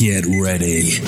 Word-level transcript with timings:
Get 0.00 0.24
ready. 0.24 0.98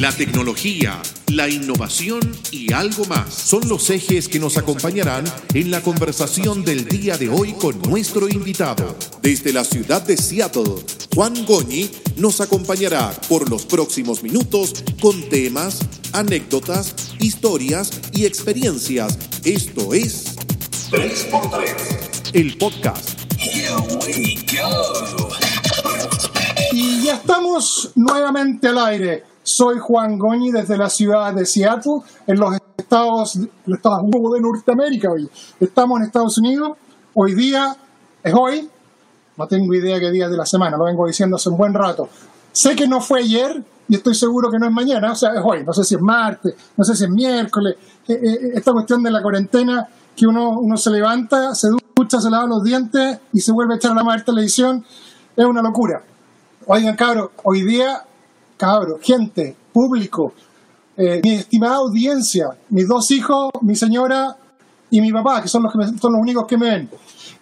La 0.00 0.10
tecnología, 0.10 1.02
la 1.28 1.50
innovación 1.50 2.18
y 2.50 2.72
algo 2.72 3.04
más 3.04 3.34
son 3.34 3.68
los 3.68 3.90
ejes 3.90 4.26
que 4.26 4.38
nos 4.38 4.56
acompañarán 4.56 5.24
en 5.52 5.70
la 5.70 5.82
conversación 5.82 6.64
del 6.64 6.86
día 6.86 7.18
de 7.18 7.28
hoy 7.28 7.52
con 7.52 7.78
nuestro 7.82 8.30
invitado. 8.30 8.96
Desde 9.20 9.52
la 9.52 9.64
ciudad 9.64 10.00
de 10.00 10.16
Seattle, 10.16 10.76
Juan 11.14 11.44
Goñi 11.44 11.90
nos 12.16 12.40
acompañará 12.40 13.10
por 13.28 13.50
los 13.50 13.66
próximos 13.66 14.22
minutos 14.22 14.82
con 14.98 15.28
temas, 15.28 15.80
anécdotas, 16.14 16.94
historias 17.18 17.90
y 18.14 18.24
experiencias. 18.24 19.18
Esto 19.44 19.92
es 19.92 20.36
3x3, 20.90 22.30
el 22.32 22.56
podcast. 22.56 23.10
Here 23.38 23.76
we 24.06 24.36
go. 24.56 25.51
Estamos 27.12 27.92
nuevamente 27.94 28.68
al 28.68 28.78
aire. 28.78 29.24
Soy 29.42 29.78
Juan 29.78 30.18
Goñi 30.18 30.50
desde 30.50 30.78
la 30.78 30.88
ciudad 30.88 31.34
de 31.34 31.44
Seattle, 31.44 32.00
en 32.26 32.38
los 32.38 32.56
Estados, 32.76 33.36
Unidos 33.36 34.32
de 34.34 34.40
Norteamérica. 34.40 35.10
Hoy. 35.10 35.28
Estamos 35.60 36.00
en 36.00 36.06
Estados 36.06 36.38
Unidos. 36.38 36.78
Hoy 37.12 37.34
día 37.34 37.76
es 38.24 38.32
hoy. 38.34 38.68
No 39.36 39.46
tengo 39.46 39.74
idea 39.74 40.00
qué 40.00 40.10
día 40.10 40.28
de 40.30 40.38
la 40.38 40.46
semana, 40.46 40.78
lo 40.78 40.84
vengo 40.84 41.06
diciendo 41.06 41.36
hace 41.36 41.50
un 41.50 41.58
buen 41.58 41.74
rato. 41.74 42.08
Sé 42.50 42.74
que 42.74 42.88
no 42.88 43.00
fue 43.00 43.20
ayer 43.20 43.62
y 43.88 43.96
estoy 43.96 44.14
seguro 44.14 44.50
que 44.50 44.58
no 44.58 44.66
es 44.66 44.72
mañana, 44.72 45.12
o 45.12 45.14
sea, 45.14 45.34
es 45.34 45.42
hoy. 45.44 45.64
No 45.64 45.74
sé 45.74 45.84
si 45.84 45.96
es 45.96 46.00
martes, 46.00 46.54
no 46.76 46.84
sé 46.84 46.96
si 46.96 47.04
es 47.04 47.10
miércoles. 47.10 47.76
Eh, 48.08 48.14
eh, 48.14 48.38
esta 48.54 48.72
cuestión 48.72 49.02
de 49.02 49.10
la 49.10 49.20
cuarentena, 49.20 49.86
que 50.16 50.26
uno, 50.26 50.58
uno 50.58 50.78
se 50.78 50.90
levanta, 50.90 51.54
se 51.54 51.68
ducha, 51.94 52.20
se 52.20 52.30
lava 52.30 52.46
los 52.46 52.64
dientes 52.64 53.18
y 53.34 53.40
se 53.40 53.52
vuelve 53.52 53.74
a 53.74 53.76
echar 53.76 53.94
la 53.94 54.02
madre 54.02 54.22
televisión, 54.22 54.82
es 55.36 55.44
una 55.44 55.60
locura. 55.60 56.02
Oigan, 56.66 56.94
cabros, 56.96 57.30
hoy 57.42 57.62
día, 57.62 58.02
cabros, 58.56 59.00
gente, 59.02 59.56
público, 59.72 60.32
eh, 60.96 61.20
mi 61.22 61.34
estimada 61.34 61.76
audiencia, 61.76 62.48
mis 62.68 62.86
dos 62.86 63.10
hijos, 63.10 63.50
mi 63.62 63.74
señora 63.74 64.36
y 64.90 65.00
mi 65.00 65.10
papá, 65.12 65.42
que 65.42 65.48
son 65.48 65.62
los, 65.64 65.72
que 65.72 65.78
me- 65.78 65.98
son 65.98 66.12
los 66.12 66.20
únicos 66.20 66.46
que 66.46 66.56
me 66.56 66.70
ven. 66.70 66.90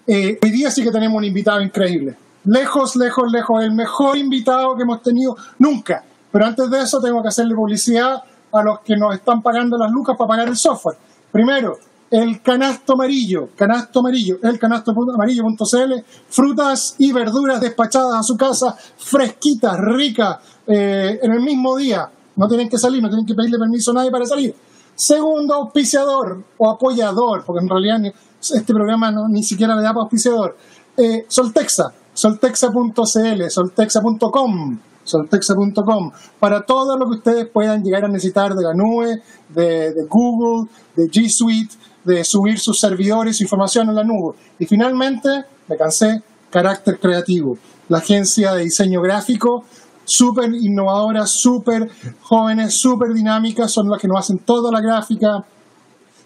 Eh, 0.07 0.39
hoy 0.43 0.51
día 0.51 0.71
sí 0.71 0.83
que 0.83 0.91
tenemos 0.91 1.19
un 1.19 1.25
invitado 1.25 1.61
increíble. 1.61 2.17
Lejos, 2.45 2.97
lejos, 2.97 3.31
lejos, 3.31 3.63
el 3.63 3.73
mejor 3.73 4.17
invitado 4.17 4.75
que 4.77 4.83
hemos 4.83 5.03
tenido 5.03 5.37
nunca. 5.59 6.03
Pero 6.33 6.47
antes 6.47 6.71
de 6.71 6.81
eso 6.81 7.01
tengo 7.01 7.21
que 7.23 7.29
hacerle 7.29 7.55
publicidad 7.55 8.23
a 8.53 8.63
los 8.63 8.81
que 8.81 8.97
nos 8.97 9.15
están 9.15 9.43
pagando 9.43 9.77
las 9.77 9.91
lucas 9.91 10.17
para 10.17 10.29
pagar 10.29 10.49
el 10.49 10.57
software. 10.57 10.97
Primero, 11.31 11.79
el 12.11 12.43
canasto 12.43 12.95
amarillo, 12.95 13.51
canasto 13.57 14.01
amarillo, 14.01 14.39
el 14.43 14.59
canasto 14.59 14.91
amarillo.cl, 14.91 16.05
frutas 16.29 16.97
y 16.99 17.13
verduras 17.13 17.61
despachadas 17.61 18.19
a 18.19 18.23
su 18.23 18.37
casa, 18.37 18.77
fresquitas, 18.97 19.79
ricas, 19.79 20.39
eh, 20.67 21.21
en 21.23 21.33
el 21.33 21.41
mismo 21.41 21.77
día. 21.77 22.11
No 22.37 22.49
tienen 22.49 22.69
que 22.69 22.79
salir, 22.79 23.01
no 23.01 23.09
tienen 23.09 23.27
que 23.27 23.35
pedirle 23.35 23.59
permiso 23.59 23.93
a 23.93 23.95
nadie 23.95 24.11
para 24.11 24.27
salir. 24.27 24.55
Segundo, 24.95 25.55
auspiciador 25.55 26.43
o 26.59 26.69
apoyador, 26.69 27.45
porque 27.45 27.63
en 27.63 27.69
realidad 27.69 28.13
este 28.41 28.75
programa 28.75 29.11
no, 29.11 29.29
ni 29.29 29.43
siquiera 29.43 29.77
le 29.77 29.83
da 29.83 29.93
para 29.93 30.03
auspiciador. 30.03 30.57
Eh, 30.97 31.27
Soltexa, 31.29 31.93
soltexa.cl, 32.13 33.49
soltexa.com, 33.49 34.79
soltexa.com, 35.05 36.11
para 36.39 36.67
todo 36.67 36.97
lo 36.97 37.07
que 37.07 37.17
ustedes 37.17 37.49
puedan 37.49 37.83
llegar 37.83 38.05
a 38.05 38.09
necesitar 38.09 38.55
de 38.55 38.63
la 38.63 38.75
nube, 38.75 39.23
de 39.49 39.95
Google, 40.09 40.69
de 40.97 41.09
G 41.09 41.29
Suite, 41.29 41.75
de 42.05 42.25
subir 42.25 42.59
sus 42.59 42.79
servidores, 42.81 43.37
su 43.37 43.45
información 43.45 43.89
en 43.89 43.95
la 43.95 44.05
nube. 44.05 44.35
Y 44.59 44.67
finalmente, 44.67 45.29
me 45.69 45.77
cansé, 45.77 46.23
carácter 46.51 46.99
creativo, 46.99 47.59
la 47.89 47.99
agencia 47.99 48.55
de 48.55 48.65
diseño 48.65 49.01
gráfico 49.01 49.65
súper 50.11 50.53
innovadoras, 50.55 51.31
súper 51.31 51.89
jóvenes, 52.23 52.81
súper 52.81 53.13
dinámicas, 53.15 53.71
son 53.71 53.89
las 53.89 54.01
que 54.01 54.09
nos 54.09 54.19
hacen 54.19 54.39
toda 54.39 54.73
la 54.73 54.81
gráfica, 54.81 55.45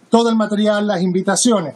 todo 0.09 0.31
el 0.31 0.37
material, 0.37 0.87
las 0.87 1.03
invitaciones. 1.03 1.75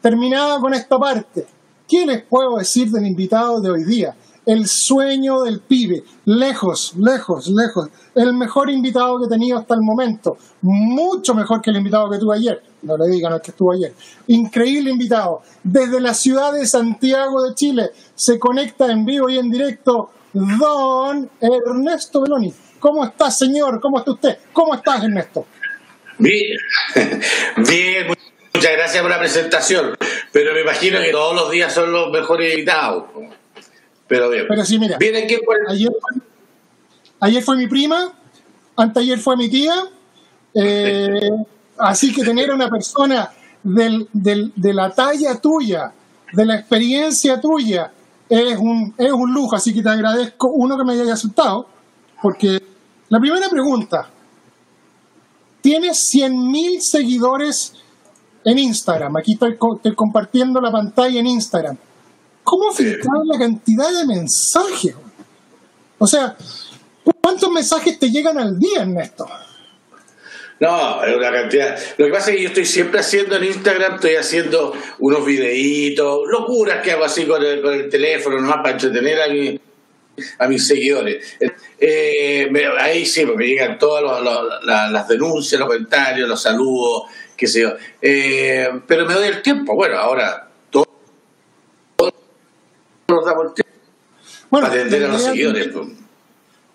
Terminada 0.00 0.60
con 0.60 0.74
esta 0.74 0.96
parte, 0.98 1.46
¿qué 1.88 2.06
les 2.06 2.22
puedo 2.22 2.56
decir 2.56 2.90
del 2.90 3.06
invitado 3.06 3.60
de 3.60 3.70
hoy 3.70 3.84
día? 3.84 4.14
El 4.46 4.66
sueño 4.66 5.42
del 5.42 5.60
pibe, 5.60 6.04
lejos, 6.24 6.94
lejos, 6.96 7.48
lejos. 7.48 7.88
El 8.14 8.32
mejor 8.32 8.70
invitado 8.70 9.18
que 9.18 9.26
he 9.26 9.28
tenido 9.28 9.58
hasta 9.58 9.74
el 9.74 9.82
momento. 9.82 10.36
Mucho 10.62 11.34
mejor 11.34 11.60
que 11.60 11.70
el 11.70 11.76
invitado 11.76 12.08
que 12.10 12.18
tuve 12.18 12.36
ayer. 12.36 12.62
No 12.82 12.96
le 12.96 13.08
digan 13.08 13.32
al 13.32 13.42
que 13.42 13.50
estuvo 13.50 13.72
ayer. 13.72 13.92
Increíble 14.28 14.90
invitado. 14.90 15.42
Desde 15.62 16.00
la 16.00 16.14
ciudad 16.14 16.52
de 16.52 16.66
Santiago 16.66 17.42
de 17.42 17.54
Chile 17.54 17.90
se 18.14 18.38
conecta 18.38 18.90
en 18.90 19.04
vivo 19.04 19.28
y 19.28 19.38
en 19.38 19.50
directo 19.50 20.10
don 20.32 21.30
Ernesto 21.40 22.22
Beloni. 22.22 22.52
¿Cómo 22.78 23.04
está, 23.04 23.30
señor? 23.30 23.80
¿Cómo 23.80 23.98
está 23.98 24.12
usted? 24.12 24.38
¿Cómo 24.52 24.74
estás, 24.74 25.04
Ernesto? 25.04 25.46
Bien, 26.18 26.58
bien, 27.56 28.06
muchas 28.54 28.72
gracias 28.72 29.02
por 29.02 29.10
la 29.10 29.18
presentación. 29.18 29.94
Pero 30.32 30.54
me 30.54 30.62
imagino 30.62 31.00
que 31.00 31.10
todos 31.10 31.34
los 31.34 31.50
días 31.50 31.72
son 31.72 31.92
los 31.92 32.10
mejores 32.10 32.52
invitados. 32.52 33.04
Pero 34.06 34.30
bien. 34.30 34.46
Pero 34.48 34.64
sí, 34.64 34.78
mira. 34.78 34.96
Bien, 34.98 35.16
aquí 35.16 35.38
Ayer, 35.68 35.90
ayer 37.20 37.42
fue 37.42 37.56
mi 37.56 37.66
prima, 37.66 38.12
anteayer 38.76 39.18
fue 39.18 39.36
mi 39.36 39.48
tía, 39.48 39.74
eh, 40.54 41.30
así 41.80 42.12
que 42.12 42.22
tener 42.24 42.50
una 42.52 42.68
persona 42.68 43.30
del, 43.62 44.08
del- 44.12 44.52
de 44.56 44.72
la 44.74 44.90
talla 44.90 45.40
tuya, 45.40 45.92
de 46.32 46.44
la 46.46 46.56
experiencia 46.56 47.40
tuya, 47.40 47.92
es 48.28 48.56
un, 48.58 48.94
es 48.96 49.10
un 49.12 49.32
lujo, 49.34 49.56
así 49.56 49.74
que 49.74 49.82
te 49.82 49.88
agradezco, 49.88 50.48
uno, 50.48 50.76
que 50.78 50.84
me 50.84 50.92
haya 50.92 51.12
aceptado, 51.12 51.66
porque 52.22 52.62
la 53.08 53.18
primera 53.18 53.48
pregunta, 53.48 54.08
tienes 55.60 56.10
100.000 56.14 56.80
seguidores 56.80 57.74
en 58.44 58.58
Instagram, 58.58 59.16
aquí 59.16 59.32
estoy 59.32 59.56
compartiendo 59.94 60.60
la 60.60 60.70
pantalla 60.70 61.18
en 61.20 61.26
Instagram. 61.26 61.76
¿Cómo 62.44 62.72
filtrar 62.72 63.20
la 63.26 63.38
cantidad 63.38 63.90
de 63.92 64.06
mensajes? 64.06 64.94
O 65.98 66.06
sea, 66.06 66.34
¿cuántos 67.20 67.50
mensajes 67.50 67.98
te 67.98 68.10
llegan 68.10 68.38
al 68.38 68.58
día, 68.58 68.80
Ernesto? 68.82 69.26
No, 70.60 71.02
es 71.02 71.16
una 71.16 71.32
cantidad. 71.32 71.78
Lo 71.96 72.04
que 72.06 72.12
pasa 72.12 72.30
es 72.30 72.36
que 72.36 72.42
yo 72.42 72.48
estoy 72.48 72.66
siempre 72.66 73.00
haciendo 73.00 73.34
en 73.36 73.44
Instagram, 73.44 73.94
estoy 73.94 74.16
haciendo 74.16 74.74
unos 74.98 75.24
videitos, 75.24 76.20
locuras 76.30 76.82
que 76.82 76.92
hago 76.92 77.04
así 77.04 77.24
con 77.26 77.42
el, 77.42 77.62
con 77.62 77.72
el 77.72 77.88
teléfono, 77.88 78.38
nomás 78.38 78.58
para 78.58 78.72
entretener 78.72 79.22
a, 79.22 79.28
mi- 79.28 79.58
a 80.38 80.48
mis 80.48 80.66
seguidores. 80.66 81.38
Eh, 81.78 82.52
ahí 82.78 83.06
sí, 83.06 83.24
me 83.24 83.46
llegan 83.46 83.78
todas 83.78 84.02
los- 84.02 84.20
los- 84.22 84.64
la- 84.66 84.90
las 84.90 85.08
denuncias, 85.08 85.58
los 85.58 85.66
comentarios, 85.66 86.28
los 86.28 86.42
saludos, 86.42 87.04
qué 87.38 87.46
sé 87.46 87.62
yo. 87.62 87.72
Eh, 88.02 88.68
pero 88.86 89.06
me 89.06 89.14
doy 89.14 89.28
el 89.28 89.40
tiempo. 89.40 89.74
Bueno, 89.74 89.96
ahora 89.96 90.46
todos 90.68 90.88
todos 91.96 92.12
nos 93.08 93.24
damos 93.24 93.46
el 93.46 93.54
tiempo 93.54 93.72
Bueno, 94.50 94.68
para 94.68 94.78
atender 94.78 95.04
a 95.04 95.08
los 95.08 95.22
seguidores. 95.22 95.68
pues. 95.72 95.88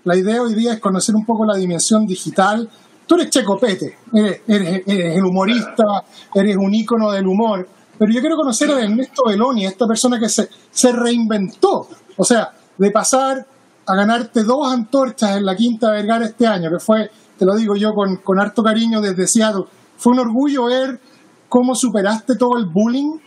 La 0.06 0.16
idea 0.16 0.41
hoy 0.41 0.56
día 0.56 0.73
es 0.73 0.79
conocer 0.79 1.13
un 1.13 1.25
poco 1.25 1.46
la 1.46 1.56
dimensión 1.56 2.07
digital. 2.07 2.67
Tú 3.05 3.16
eres 3.16 3.29
Checopete, 3.29 3.97
eres, 4.13 4.41
eres, 4.47 4.83
eres 4.85 5.17
el 5.17 5.23
humorista, 5.23 6.03
eres 6.33 6.55
un 6.57 6.73
ícono 6.73 7.11
del 7.11 7.27
humor, 7.27 7.67
pero 7.97 8.11
yo 8.11 8.19
quiero 8.19 8.35
conocer 8.35 8.71
a 8.71 8.83
Ernesto 8.83 9.23
Beloni, 9.27 9.66
esta 9.66 9.88
persona 9.88 10.19
que 10.19 10.27
se, 10.27 10.49
se 10.71 10.91
reinventó. 10.91 11.88
O 12.17 12.23
sea, 12.23 12.51
de 12.77 12.91
pasar 12.91 13.45
a 13.85 13.95
ganarte 13.95 14.43
dos 14.43 14.67
antorchas 14.71 15.38
en 15.38 15.45
la 15.45 15.55
Quinta 15.55 15.91
Vergara 15.91 16.25
este 16.25 16.47
año, 16.47 16.69
que 16.69 16.79
fue, 16.79 17.09
te 17.38 17.45
lo 17.45 17.55
digo 17.55 17.75
yo 17.75 17.93
con, 17.93 18.17
con 18.17 18.39
harto 18.39 18.63
cariño 18.63 19.01
desde 19.01 19.27
Seattle, 19.27 19.66
fue 19.97 20.13
un 20.13 20.19
orgullo 20.19 20.66
ver 20.66 20.99
cómo 21.47 21.75
superaste 21.75 22.35
todo 22.35 22.57
el 22.57 22.66
bullying 22.66 23.19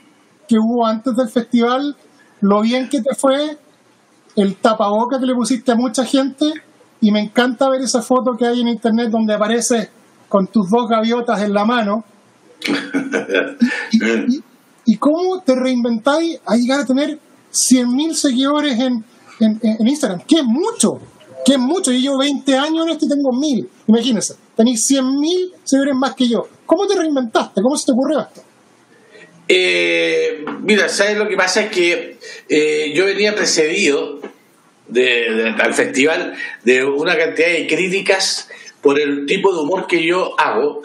que 0.46 0.58
hubo 0.58 0.84
antes 0.86 1.14
del 1.16 1.28
festival, 1.28 1.96
lo 2.40 2.60
bien 2.62 2.88
que 2.88 3.00
te 3.00 3.14
fue, 3.14 3.58
el 4.36 4.56
tapaboca 4.56 5.18
que 5.18 5.26
le 5.26 5.34
pusiste 5.34 5.72
a 5.72 5.76
mucha 5.76 6.04
gente 6.04 6.52
y 7.00 7.10
me 7.12 7.20
encanta 7.20 7.68
ver 7.68 7.80
esa 7.82 8.02
foto 8.02 8.32
que 8.38 8.46
hay 8.46 8.60
en 8.60 8.68
internet 8.68 9.08
donde 9.10 9.34
apareces 9.34 9.88
con 10.28 10.46
tus 10.48 10.68
dos 10.70 10.88
gaviotas 10.88 11.40
en 11.42 11.52
la 11.54 11.64
mano 11.64 12.04
y, 13.92 14.34
y- 14.36 14.42
y 14.90 14.96
cómo 14.96 15.42
te 15.44 15.54
reinventáis 15.54 16.40
a 16.46 16.56
llegar 16.56 16.80
a 16.80 16.84
tener 16.86 17.18
100.000 17.52 18.14
seguidores 18.14 18.78
en, 18.78 19.04
en, 19.40 19.60
en 19.62 19.86
Instagram, 19.86 20.20
que 20.26 20.36
es 20.36 20.44
mucho, 20.44 20.92
que 21.44 21.52
es 21.52 21.58
mucho. 21.58 21.92
Yo 21.92 21.98
llevo 21.98 22.18
20 22.20 22.56
años 22.56 22.86
en 22.86 22.92
esto 22.92 23.04
y 23.04 23.08
tengo 23.10 23.30
1.000, 23.30 23.68
imagínense, 23.86 24.34
tenéis 24.56 24.86
100.000 24.90 25.52
seguidores 25.62 25.94
más 25.94 26.14
que 26.14 26.26
yo. 26.28 26.38
¿Cómo 26.64 26.86
te 26.86 26.96
reinventaste? 26.98 27.60
¿Cómo 27.60 27.76
se 27.76 27.84
te 27.86 27.92
ocurrió 27.92 28.20
esto? 28.20 28.40
Eh, 29.46 30.44
mira, 30.62 30.88
¿sabes 30.88 31.16
lo 31.18 31.28
que 31.28 31.36
pasa? 31.36 31.62
Es 31.62 31.70
que 31.70 32.18
eh, 32.48 32.92
yo 32.94 33.04
venía 33.06 33.34
precedido 33.34 34.20
de, 34.88 35.54
al 35.58 35.74
festival 35.74 36.34
de 36.64 36.84
una 36.84 37.16
cantidad 37.16 37.48
de 37.48 37.66
críticas 37.66 38.48
por 38.80 38.98
el 38.98 39.26
tipo 39.26 39.52
de 39.52 39.60
humor 39.60 39.86
que 39.86 40.04
yo 40.04 40.38
hago, 40.38 40.82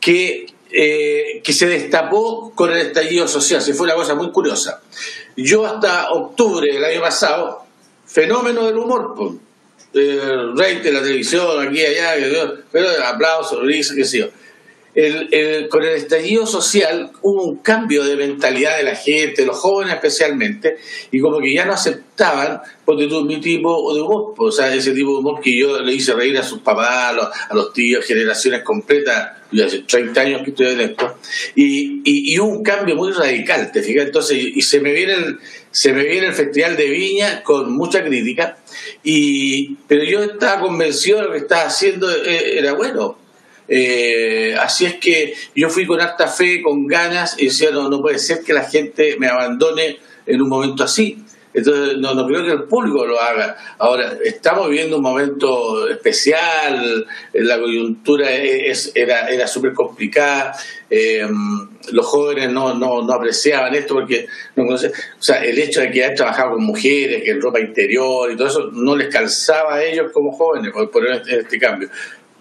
que, 0.00 0.46
eh, 0.70 1.40
que 1.42 1.52
se 1.52 1.66
destapó 1.66 2.52
con 2.54 2.70
el 2.70 2.78
estallido 2.78 3.28
social. 3.28 3.60
Se 3.62 3.74
fue 3.74 3.86
una 3.86 3.94
cosa 3.94 4.14
muy 4.14 4.30
curiosa. 4.30 4.82
Yo 5.36 5.66
hasta 5.66 6.10
octubre 6.10 6.72
del 6.72 6.84
año 6.84 7.00
pasado, 7.00 7.64
fenómeno 8.06 8.66
del 8.66 8.76
humor, 8.76 9.14
pues, 9.16 9.32
rey 9.92 10.80
de 10.80 10.92
la 10.92 11.00
televisión, 11.00 11.66
aquí, 11.66 11.84
allá, 11.84 12.14
pero 12.70 12.88
aplausos, 13.04 13.62
risas, 13.62 13.96
qué 13.96 14.04
sé 14.04 14.18
yo 14.18 14.28
el, 14.98 15.68
con 15.68 15.84
el 15.84 15.94
estallido 15.94 16.44
social 16.44 17.12
hubo 17.22 17.44
un 17.44 17.58
cambio 17.58 18.02
de 18.02 18.16
mentalidad 18.16 18.78
de 18.78 18.82
la 18.82 18.96
gente, 18.96 19.46
los 19.46 19.56
jóvenes 19.56 19.94
especialmente, 19.94 20.76
y 21.12 21.20
como 21.20 21.38
que 21.38 21.54
ya 21.54 21.64
no 21.64 21.72
aceptaban, 21.72 22.60
porque 22.84 23.06
tú 23.06 23.24
mi 23.24 23.40
tipo 23.40 23.94
de 23.94 24.00
humor, 24.00 24.34
o 24.36 24.50
sea, 24.50 24.74
ese 24.74 24.90
tipo 24.92 25.12
de 25.12 25.18
humor 25.18 25.40
que 25.40 25.56
yo 25.56 25.80
le 25.80 25.94
hice 25.94 26.14
reír 26.14 26.36
a 26.38 26.42
sus 26.42 26.60
papás, 26.60 27.16
a 27.48 27.54
los, 27.54 27.72
tíos, 27.72 28.04
generaciones 28.04 28.62
completas, 28.62 29.36
yo 29.52 29.66
hace 29.66 29.80
30 29.80 30.20
años 30.20 30.42
que 30.42 30.50
estoy 30.50 30.66
en 30.66 30.80
esto, 30.80 31.16
y, 31.54 32.00
y, 32.04 32.38
hubo 32.40 32.48
un 32.48 32.64
cambio 32.64 32.96
muy 32.96 33.12
radical, 33.12 33.70
¿te 33.70 33.82
fijas? 33.82 34.06
Entonces, 34.06 34.36
y 34.36 34.62
se 34.62 34.80
me 34.80 34.92
viene 34.92 35.12
el, 35.12 35.38
se 35.70 35.92
me 35.92 36.02
viene 36.02 36.26
el 36.26 36.34
Festival 36.34 36.76
de 36.76 36.88
Viña 36.88 37.44
con 37.44 37.72
mucha 37.72 38.02
crítica, 38.02 38.58
y, 39.04 39.76
pero 39.86 40.02
yo 40.02 40.24
estaba 40.24 40.60
convencido 40.60 41.18
de 41.18 41.24
lo 41.24 41.32
que 41.32 41.38
estaba 41.38 41.62
haciendo 41.62 42.10
eh, 42.10 42.58
era 42.58 42.72
bueno 42.72 43.17
eh, 43.68 44.56
así 44.58 44.86
es 44.86 44.94
que 44.94 45.34
yo 45.54 45.68
fui 45.68 45.86
con 45.86 46.00
harta 46.00 46.26
fe, 46.26 46.62
con 46.62 46.86
ganas, 46.86 47.36
y 47.38 47.46
decía, 47.46 47.70
no, 47.70 47.88
no 47.88 48.00
puede 48.00 48.18
ser 48.18 48.42
que 48.42 48.52
la 48.52 48.64
gente 48.64 49.16
me 49.18 49.28
abandone 49.28 49.98
en 50.26 50.42
un 50.42 50.48
momento 50.48 50.84
así. 50.84 51.24
Entonces, 51.54 51.96
no, 51.98 52.14
no 52.14 52.26
creo 52.26 52.44
que 52.44 52.52
el 52.52 52.64
público 52.64 53.04
lo 53.06 53.20
haga. 53.20 53.56
Ahora, 53.78 54.16
estamos 54.24 54.68
viviendo 54.68 54.96
un 54.96 55.02
momento 55.02 55.88
especial, 55.88 57.06
la 57.32 57.58
coyuntura 57.58 58.30
es, 58.30 58.92
era, 58.94 59.28
era 59.28 59.46
súper 59.46 59.72
complicada, 59.72 60.54
eh, 60.90 61.26
los 61.90 62.06
jóvenes 62.06 62.50
no, 62.50 62.74
no, 62.74 63.02
no, 63.02 63.12
apreciaban 63.12 63.74
esto 63.74 63.94
porque 63.94 64.26
no 64.56 64.66
conocían, 64.66 64.92
o 64.92 65.22
sea, 65.22 65.42
el 65.42 65.58
hecho 65.58 65.80
de 65.80 65.90
que 65.90 66.04
hayan 66.04 66.16
trabajado 66.16 66.52
con 66.52 66.64
mujeres, 66.64 67.22
que 67.24 67.30
en 67.30 67.40
ropa 67.40 67.60
interior 67.60 68.30
y 68.30 68.36
todo 68.36 68.48
eso, 68.48 68.70
no 68.72 68.94
les 68.94 69.08
calzaba 69.08 69.76
a 69.76 69.84
ellos 69.84 70.12
como 70.12 70.32
jóvenes 70.32 70.70
por, 70.72 70.90
por 70.90 71.06
este, 71.06 71.40
este 71.40 71.58
cambio 71.58 71.88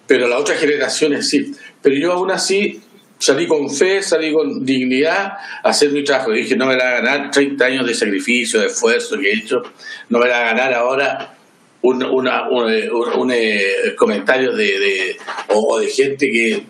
pero 0.07 0.27
las 0.27 0.39
otras 0.39 0.59
generaciones 0.59 1.29
sí. 1.29 1.53
Pero 1.81 1.95
yo 1.95 2.13
aún 2.13 2.31
así 2.31 2.81
salí 3.19 3.47
con 3.47 3.69
fe, 3.69 4.01
salí 4.01 4.31
con 4.31 4.65
dignidad 4.65 5.33
a 5.63 5.69
hacer 5.69 5.91
mi 5.91 6.03
trabajo. 6.03 6.31
Dije, 6.31 6.55
no 6.55 6.65
me 6.65 6.77
va 6.77 6.87
a 6.87 7.01
ganar 7.01 7.31
30 7.31 7.65
años 7.65 7.87
de 7.87 7.93
sacrificio, 7.93 8.61
de 8.61 8.67
esfuerzo 8.67 9.17
que 9.19 9.29
he 9.29 9.33
hecho, 9.33 9.61
no 10.09 10.19
me 10.19 10.29
va 10.29 10.37
a 10.37 10.45
ganar 10.53 10.73
ahora 10.73 11.33
un, 11.81 12.03
una, 12.03 12.49
un, 12.49 13.31
eh, 13.31 13.95
comentario 13.95 14.53
de, 14.53 15.17
o, 15.49 15.79
de 15.79 15.87
gente 15.87 16.29
que 16.31 16.63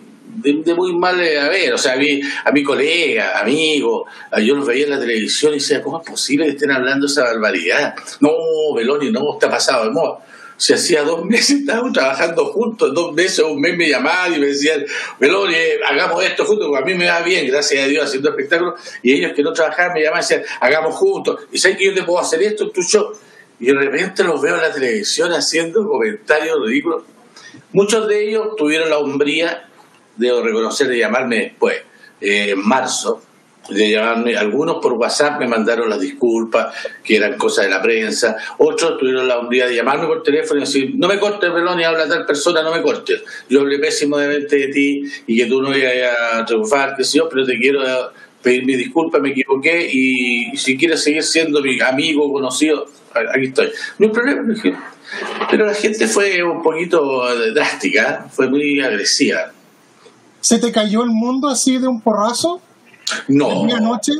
de, 0.43 0.75
muy 0.75 0.93
mal 0.93 1.19
eh, 1.19 1.39
a 1.39 1.49
ver, 1.49 1.73
o 1.73 1.77
sea, 1.77 1.93
a 1.93 1.97
mi, 1.97 2.21
a 2.21 2.51
mi 2.51 2.63
colega, 2.63 3.39
amigo, 3.39 4.05
yo 4.43 4.55
los 4.55 4.67
veía 4.67 4.83
en 4.83 4.91
la 4.91 4.99
televisión 4.99 5.53
y 5.53 5.55
decía, 5.55 5.81
¿cómo 5.81 6.01
es 6.01 6.07
posible 6.07 6.45
que 6.45 6.51
estén 6.51 6.71
hablando 6.71 7.07
esa 7.07 7.23
barbaridad? 7.23 7.95
No, 8.19 8.31
Beloni, 8.75 9.11
no, 9.11 9.33
está 9.33 9.49
pasado 9.49 9.85
de 9.85 9.91
moda 9.91 10.19
si 10.57 10.73
hacía 10.73 11.03
dos 11.03 11.23
meses 11.23 11.59
estábamos 11.61 11.93
trabajando 11.93 12.45
juntos, 12.47 12.93
dos 12.93 13.13
meses 13.13 13.39
o 13.39 13.53
un 13.53 13.61
mes 13.61 13.77
me 13.77 13.87
llamaban 13.87 14.33
y 14.33 14.39
me 14.39 14.47
decían, 14.47 14.85
Beloni, 15.19 15.55
hagamos 15.87 16.23
esto 16.23 16.45
juntos, 16.45 16.67
porque 16.67 16.83
a 16.83 16.85
mí 16.85 16.95
me 16.95 17.07
va 17.07 17.21
bien, 17.21 17.47
gracias 17.47 17.83
a 17.83 17.87
Dios, 17.87 18.05
haciendo 18.05 18.29
espectáculos, 18.29 18.81
y 19.03 19.13
ellos 19.13 19.33
que 19.35 19.43
no 19.43 19.53
trabajaban 19.53 19.93
me 19.93 20.01
llamaban 20.01 20.23
y 20.23 20.27
decían, 20.27 20.43
hagamos 20.59 20.95
juntos, 20.95 21.41
y 21.51 21.59
sabes 21.59 21.77
que 21.77 21.85
yo 21.85 21.93
te 21.93 22.03
puedo 22.03 22.19
hacer 22.19 22.41
esto 22.41 22.65
en 22.65 22.71
tu 22.71 22.81
show. 22.81 23.13
Y 23.59 23.67
de 23.67 23.73
repente 23.73 24.23
los 24.23 24.41
veo 24.41 24.55
en 24.55 24.61
la 24.61 24.71
televisión 24.71 25.31
haciendo 25.31 25.87
comentarios 25.87 26.57
ridículos. 26.63 27.03
Muchos 27.71 28.07
de 28.07 28.29
ellos 28.29 28.55
tuvieron 28.55 28.89
la 28.89 28.99
hombría, 28.99 29.67
debo 30.15 30.41
reconocer, 30.41 30.87
de 30.87 30.99
llamarme 30.99 31.37
después, 31.37 31.77
eh, 32.21 32.51
en 32.51 32.67
marzo, 32.67 33.21
llamarme, 33.69 34.35
algunos 34.37 34.77
por 34.81 34.93
WhatsApp 34.93 35.39
me 35.39 35.47
mandaron 35.47 35.89
las 35.89 35.99
disculpas, 35.99 36.73
que 37.03 37.17
eran 37.17 37.37
cosas 37.37 37.65
de 37.65 37.71
la 37.71 37.81
prensa, 37.81 38.37
otros 38.57 38.97
tuvieron 38.97 39.27
la 39.27 39.37
hombría 39.37 39.67
de 39.67 39.75
llamarme 39.75 40.07
por 40.07 40.23
teléfono 40.23 40.59
y 40.59 40.63
decir, 40.63 40.93
no 40.95 41.07
me 41.07 41.19
cortes, 41.19 41.51
pelón, 41.51 41.79
y 41.79 41.83
habla 41.83 42.07
tal 42.07 42.25
persona, 42.25 42.61
no 42.61 42.73
me 42.73 42.81
cortes. 42.81 43.23
Yo 43.49 43.61
hablé 43.61 43.79
pésimo 43.79 44.17
de 44.17 44.41
ti 44.73 45.03
y 45.27 45.37
que 45.37 45.45
tú 45.45 45.61
no 45.61 45.75
ibas 45.75 45.93
a 46.33 46.45
triunfar, 46.45 46.95
que 46.95 47.03
sé 47.03 47.17
yo, 47.17 47.29
pero 47.29 47.45
te 47.45 47.57
quiero 47.57 47.81
pedir 48.41 48.65
mi 48.65 48.75
disculpa, 48.75 49.19
me 49.19 49.29
equivoqué 49.29 49.89
y 49.91 50.55
si 50.55 50.77
quieres 50.77 51.03
seguir 51.03 51.23
siendo 51.23 51.61
mi 51.61 51.79
amigo, 51.81 52.31
conocido, 52.31 52.85
aquí 53.13 53.47
estoy. 53.47 53.71
No 53.97 54.07
hay 54.07 54.13
problema, 54.13 54.53
pero 55.49 55.65
la 55.65 55.73
gente 55.73 56.07
fue 56.07 56.43
un 56.43 56.61
poquito 56.61 57.23
drástica, 57.53 58.27
fue 58.31 58.49
muy 58.49 58.79
agresiva. 58.81 59.51
¿Se 60.39 60.59
te 60.59 60.71
cayó 60.71 61.03
el 61.03 61.09
mundo 61.09 61.49
así 61.49 61.77
de 61.77 61.87
un 61.87 62.01
porrazo? 62.01 62.61
No. 63.27 63.65
noche? 63.65 64.13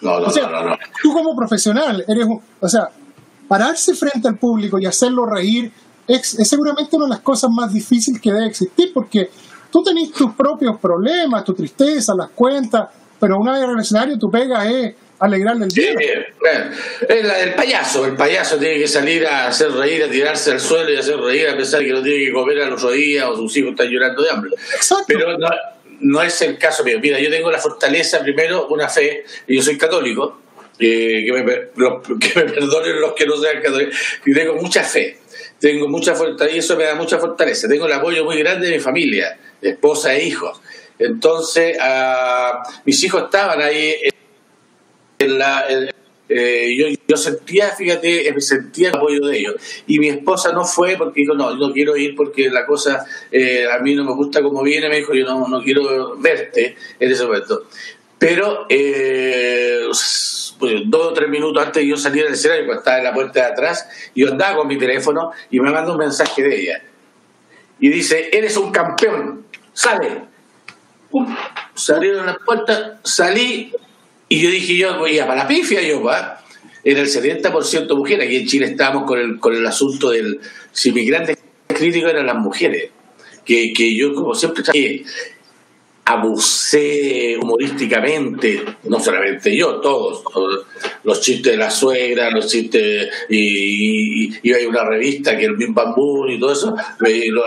No, 0.00 0.18
no, 0.18 0.26
no, 0.26 0.64
no, 0.64 0.78
Tú 1.00 1.12
como 1.12 1.36
profesional, 1.36 2.04
eres 2.08 2.26
o 2.60 2.68
sea, 2.68 2.88
pararse 3.46 3.94
frente 3.94 4.26
al 4.26 4.36
público 4.36 4.78
y 4.78 4.86
hacerlo 4.86 5.26
reír 5.26 5.70
es, 6.06 6.28
seguramente 6.28 6.96
una 6.96 7.06
de 7.06 7.10
las 7.10 7.20
cosas 7.20 7.50
más 7.50 7.72
difíciles 7.72 8.20
que 8.20 8.32
debe 8.32 8.46
existir 8.46 8.90
porque 8.92 9.30
tú 9.70 9.82
tenés 9.82 10.12
tus 10.12 10.34
propios 10.34 10.78
problemas, 10.80 11.44
tu 11.44 11.54
tristeza, 11.54 12.14
las 12.16 12.30
cuentas, 12.30 12.88
pero 13.20 13.38
una 13.38 13.52
vez 13.52 13.62
en 13.62 13.70
el 13.70 13.78
escenario 13.78 14.18
tu 14.18 14.30
pega 14.30 14.68
es 14.68 14.94
alegrarle 15.20 15.66
el 15.66 15.70
día. 15.70 15.92
el 17.08 17.54
payaso, 17.54 18.04
el 18.04 18.16
payaso 18.16 18.58
tiene 18.58 18.78
que 18.78 18.88
salir 18.88 19.24
a 19.24 19.46
hacer 19.46 19.70
reír, 19.70 20.02
a 20.02 20.10
tirarse 20.10 20.50
al 20.50 20.60
suelo 20.60 20.92
y 20.92 20.96
hacer 20.96 21.16
reír 21.16 21.48
a 21.48 21.56
pesar 21.56 21.80
que 21.80 21.92
no 21.92 22.02
tiene 22.02 22.24
que 22.24 22.32
comer 22.32 22.62
a 22.62 22.66
los 22.66 22.92
días 22.92 23.26
o 23.28 23.36
sus 23.36 23.56
hijos 23.56 23.70
están 23.70 23.86
llorando 23.86 24.20
de 24.20 24.30
hambre. 24.30 24.50
Exacto. 24.74 25.04
Pero 25.06 25.38
no 26.02 26.22
es 26.22 26.40
el 26.42 26.58
caso 26.58 26.84
mío. 26.84 26.98
Mira, 27.00 27.18
yo 27.18 27.30
tengo 27.30 27.50
la 27.50 27.58
fortaleza, 27.58 28.20
primero, 28.20 28.68
una 28.68 28.88
fe, 28.88 29.24
y 29.46 29.56
yo 29.56 29.62
soy 29.62 29.78
católico, 29.78 30.40
eh, 30.78 31.24
que, 31.26 31.32
me, 31.32 31.42
perdonen 31.42 33.00
los 33.00 33.12
que 33.14 33.26
no 33.26 33.36
sean 33.36 33.62
católicos, 33.62 33.96
y 34.26 34.32
tengo 34.32 34.54
mucha 34.54 34.82
fe, 34.82 35.18
tengo 35.58 35.88
mucha 35.88 36.14
fortaleza, 36.14 36.56
y 36.56 36.58
eso 36.58 36.76
me 36.76 36.84
da 36.84 36.94
mucha 36.94 37.18
fortaleza. 37.18 37.68
Tengo 37.68 37.86
el 37.86 37.92
apoyo 37.92 38.24
muy 38.24 38.38
grande 38.38 38.68
de 38.68 38.74
mi 38.74 38.80
familia, 38.80 39.38
de 39.60 39.70
esposa 39.70 40.14
e 40.14 40.24
hijos. 40.24 40.60
Entonces, 40.98 41.76
ah, 41.80 42.62
mis 42.84 43.02
hijos 43.02 43.24
estaban 43.24 43.60
ahí 43.60 43.96
en 45.18 45.38
la... 45.38 45.66
Eh, 46.34 46.74
yo, 46.76 46.86
yo, 47.06 47.16
sentía, 47.16 47.70
fíjate, 47.70 48.28
eh, 48.28 48.40
sentía 48.40 48.88
el 48.88 48.96
apoyo 48.96 49.20
de 49.26 49.38
ellos. 49.38 49.54
Y 49.86 49.98
mi 49.98 50.08
esposa 50.08 50.52
no 50.52 50.64
fue 50.64 50.96
porque 50.96 51.20
dijo, 51.20 51.34
no, 51.34 51.54
no 51.54 51.72
quiero 51.72 51.96
ir 51.96 52.14
porque 52.16 52.50
la 52.50 52.64
cosa 52.64 53.04
eh, 53.30 53.66
a 53.70 53.78
mí 53.80 53.94
no 53.94 54.04
me 54.04 54.14
gusta 54.14 54.42
como 54.42 54.62
viene, 54.62 54.88
me 54.88 54.96
dijo, 54.96 55.14
yo 55.14 55.24
no, 55.26 55.46
no 55.46 55.62
quiero 55.62 56.16
verte 56.16 56.76
en 56.98 57.10
ese 57.10 57.24
momento. 57.24 57.64
Pero 58.18 58.66
pues, 60.62 60.82
dos 60.86 61.06
o 61.08 61.12
tres 61.12 61.28
minutos 61.28 61.60
antes 61.60 61.82
de 61.82 61.88
yo 61.88 61.96
salir 61.96 62.24
del 62.24 62.34
escenario, 62.34 62.66
cuando 62.66 62.80
estaba 62.80 62.98
en 62.98 63.04
la 63.04 63.12
puerta 63.12 63.40
de 63.40 63.46
atrás, 63.46 63.88
yo 64.14 64.28
andaba 64.28 64.58
con 64.58 64.68
mi 64.68 64.78
teléfono 64.78 65.32
y 65.50 65.60
me 65.60 65.70
manda 65.70 65.92
un 65.92 65.98
mensaje 65.98 66.42
de 66.42 66.60
ella. 66.60 66.82
Y 67.80 67.88
dice, 67.88 68.30
eres 68.32 68.56
un 68.56 68.70
campeón, 68.70 69.44
sale. 69.72 70.22
salieron 71.74 72.26
las 72.26 72.38
puertas, 72.38 73.00
salí, 73.02 73.72
y 74.32 74.40
yo 74.40 74.50
dije, 74.50 74.78
yo 74.78 74.98
voy 74.98 75.18
a 75.18 75.26
para 75.26 75.42
la 75.42 75.46
pifia, 75.46 75.82
yo, 75.82 76.02
va. 76.02 76.42
Era 76.82 77.02
el 77.02 77.06
70% 77.06 77.94
mujeres. 77.94 78.26
Aquí 78.26 78.36
en 78.36 78.46
Chile 78.46 78.64
estábamos 78.64 79.04
con 79.04 79.18
el, 79.18 79.38
con 79.38 79.54
el 79.54 79.66
asunto 79.66 80.08
del. 80.08 80.40
Si 80.72 80.90
mi 80.90 81.04
grandes 81.04 81.36
crítico 81.68 82.08
eran 82.08 82.24
las 82.24 82.36
mujeres. 82.36 82.88
Que, 83.44 83.74
que 83.74 83.94
yo, 83.94 84.14
como 84.14 84.34
siempre, 84.34 84.64
abusé 86.06 87.36
humorísticamente, 87.42 88.62
no 88.84 89.00
solamente 89.00 89.54
yo, 89.54 89.82
todos, 89.82 90.24
los 91.04 91.20
chistes 91.20 91.52
de 91.52 91.58
la 91.58 91.70
suegra, 91.70 92.30
los 92.30 92.46
chistes, 92.46 93.10
y, 93.28 94.48
y, 94.48 94.52
hay 94.54 94.64
una 94.64 94.84
revista 94.84 95.36
que 95.36 95.44
el 95.44 95.56
Bim 95.56 95.74
Bambú 95.74 96.26
y 96.28 96.40
todo 96.40 96.52
eso, 96.52 96.74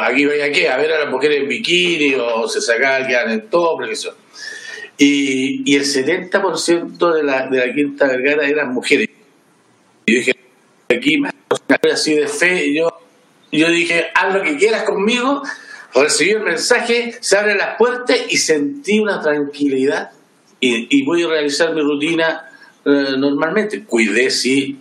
aquí 0.01 0.25
vaya 0.25 0.45
aquí 0.45 0.67
a 0.67 0.77
ver 0.77 0.91
a 0.91 0.99
las 0.99 1.09
mujeres 1.09 1.39
en 1.39 1.47
bikini 1.47 2.13
o 2.13 2.47
se 2.47 2.61
sacaban, 2.61 3.07
quedan 3.07 3.31
en 3.31 3.49
todo, 3.49 3.75
pero 3.75 3.91
eso. 3.91 4.15
Y, 4.97 5.69
y 5.69 5.75
el 5.75 5.83
70% 5.83 7.13
de 7.13 7.23
la, 7.23 7.47
de 7.47 7.67
la 7.67 7.73
Quinta 7.73 8.07
Vergara 8.07 8.47
eran 8.47 8.73
mujeres. 8.73 9.09
Y 10.05 10.13
yo 10.13 10.19
dije, 10.19 10.35
aquí 10.89 11.21
así 11.91 12.15
de 12.15 12.27
fe, 12.27 12.73
yo, 12.73 12.89
yo 13.51 13.69
dije, 13.69 14.07
haz 14.13 14.33
lo 14.33 14.41
que 14.41 14.57
quieras 14.57 14.83
conmigo, 14.83 15.43
recibí 15.93 16.31
el 16.31 16.41
mensaje, 16.41 17.15
se 17.19 17.37
abren 17.37 17.57
las 17.57 17.77
puertas 17.77 18.17
y 18.29 18.37
sentí 18.37 18.99
una 18.99 19.21
tranquilidad 19.21 20.11
y, 20.59 20.87
y 20.97 21.03
voy 21.03 21.23
a 21.23 21.27
realizar 21.27 21.73
mi 21.73 21.81
rutina 21.81 22.49
eh, 22.85 23.15
normalmente. 23.17 23.83
Cuidé, 23.83 24.29
sí, 24.29 24.79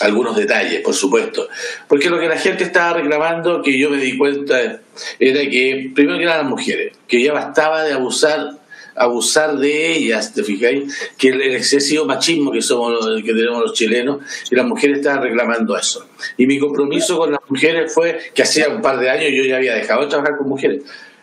algunos 0.00 0.36
detalles, 0.36 0.82
por 0.82 0.94
supuesto. 0.94 1.48
Porque 1.88 2.10
lo 2.10 2.18
que 2.18 2.28
la 2.28 2.38
gente 2.38 2.64
estaba 2.64 2.98
reclamando, 2.98 3.62
que 3.62 3.78
yo 3.78 3.90
me 3.90 3.98
di 3.98 4.16
cuenta, 4.16 4.80
era 5.18 5.40
que, 5.50 5.90
primero 5.94 6.18
que 6.18 6.24
eran 6.24 6.38
las 6.38 6.46
mujeres, 6.46 6.96
que 7.08 7.22
ya 7.22 7.32
bastaba 7.32 7.84
de 7.84 7.92
abusar 7.92 8.59
abusar 8.94 9.56
de 9.58 9.92
ellas, 9.96 10.32
¿te 10.34 10.42
fijáis? 10.42 11.12
Que 11.16 11.28
el, 11.28 11.42
excesivo 11.54 12.04
machismo 12.04 12.52
que 12.52 12.62
somos 12.62 13.22
que 13.22 13.32
tenemos 13.32 13.62
los 13.62 13.72
chilenos 13.72 14.18
y 14.50 14.54
las 14.54 14.66
mujeres 14.66 14.98
estaban 14.98 15.22
reclamando 15.22 15.76
eso. 15.76 16.06
Y 16.36 16.46
mi 16.46 16.58
compromiso 16.58 17.18
con 17.18 17.32
las 17.32 17.40
mujeres 17.48 17.92
fue 17.92 18.18
que 18.34 18.42
hacía 18.42 18.68
un 18.68 18.82
par 18.82 18.98
de 18.98 19.10
años 19.10 19.30
yo 19.32 19.44
ya 19.44 19.56
había 19.56 19.74
dejado 19.74 20.02
de 20.02 20.08
trabajar 20.08 20.36
con 20.36 20.48
mujeres. 20.48 20.82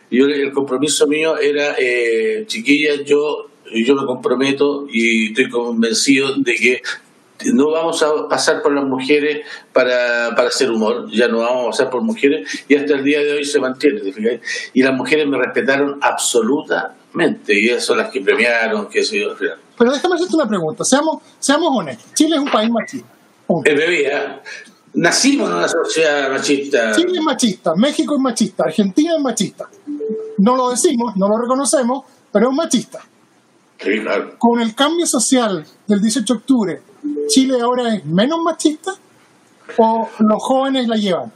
Y 0.09 0.21
el 0.21 0.51
compromiso 0.53 1.05
mío 1.07 1.37
era, 1.37 1.75
eh, 1.77 2.45
chiquillas, 2.47 3.03
yo, 3.05 3.49
yo 3.73 3.95
me 3.95 4.05
comprometo 4.05 4.87
y 4.89 5.27
estoy 5.27 5.49
convencido 5.49 6.35
de 6.37 6.55
que 6.55 6.81
no 7.45 7.71
vamos 7.71 8.01
a 8.03 8.27
pasar 8.27 8.61
por 8.61 8.73
las 8.73 8.85
mujeres 8.85 9.45
para, 9.73 10.33
para 10.35 10.47
hacer 10.47 10.71
humor, 10.71 11.09
ya 11.11 11.27
no 11.27 11.39
vamos 11.39 11.65
a 11.65 11.69
pasar 11.71 11.89
por 11.89 12.01
mujeres 12.01 12.65
y 12.67 12.75
hasta 12.75 12.95
el 12.95 13.03
día 13.03 13.19
de 13.19 13.33
hoy 13.33 13.45
se 13.45 13.59
mantiene. 13.59 14.01
Y 14.73 14.83
las 14.83 14.93
mujeres 14.93 15.27
me 15.27 15.37
respetaron 15.37 15.99
absolutamente 17.07 17.59
y 17.59 17.69
esas 17.69 17.85
son 17.85 17.97
las 17.97 18.09
que 18.09 18.21
premiaron, 18.21 18.87
que 18.87 19.03
se 19.03 19.25
Pero 19.77 19.91
déjame 19.91 20.15
hacerte 20.15 20.35
una 20.35 20.47
pregunta, 20.47 20.83
seamos, 20.83 21.21
seamos 21.39 21.69
honestos, 21.73 22.13
Chile 22.13 22.35
es 22.35 22.41
un 22.41 22.51
país 22.51 22.69
machista. 22.69 23.07
Es 23.63 23.75
bebida. 23.77 24.41
Nacimos 24.93 25.49
en 25.49 25.55
una 25.55 25.67
sociedad 25.67 26.31
machista. 26.31 26.91
Chile 26.93 27.13
es 27.15 27.21
machista, 27.21 27.75
México 27.75 28.15
es 28.15 28.21
machista, 28.21 28.63
Argentina 28.63 29.15
es 29.15 29.21
machista. 29.21 29.69
No 30.37 30.55
lo 30.55 30.69
decimos, 30.69 31.15
no 31.15 31.27
lo 31.27 31.37
reconocemos, 31.37 32.05
pero 32.31 32.49
es 32.49 32.55
machista. 32.55 32.99
Sí, 33.79 33.99
claro. 34.01 34.37
Con 34.39 34.59
el 34.59 34.73
cambio 34.73 35.05
social 35.05 35.65
del 35.85 36.01
18 36.01 36.33
de 36.33 36.39
octubre, 36.39 36.81
¿Chile 37.27 37.59
ahora 37.61 37.95
es 37.95 38.05
menos 38.05 38.39
machista 38.41 38.93
o 39.77 40.09
los 40.19 40.43
jóvenes 40.43 40.87
la 40.87 40.95
llevan? 40.95 41.31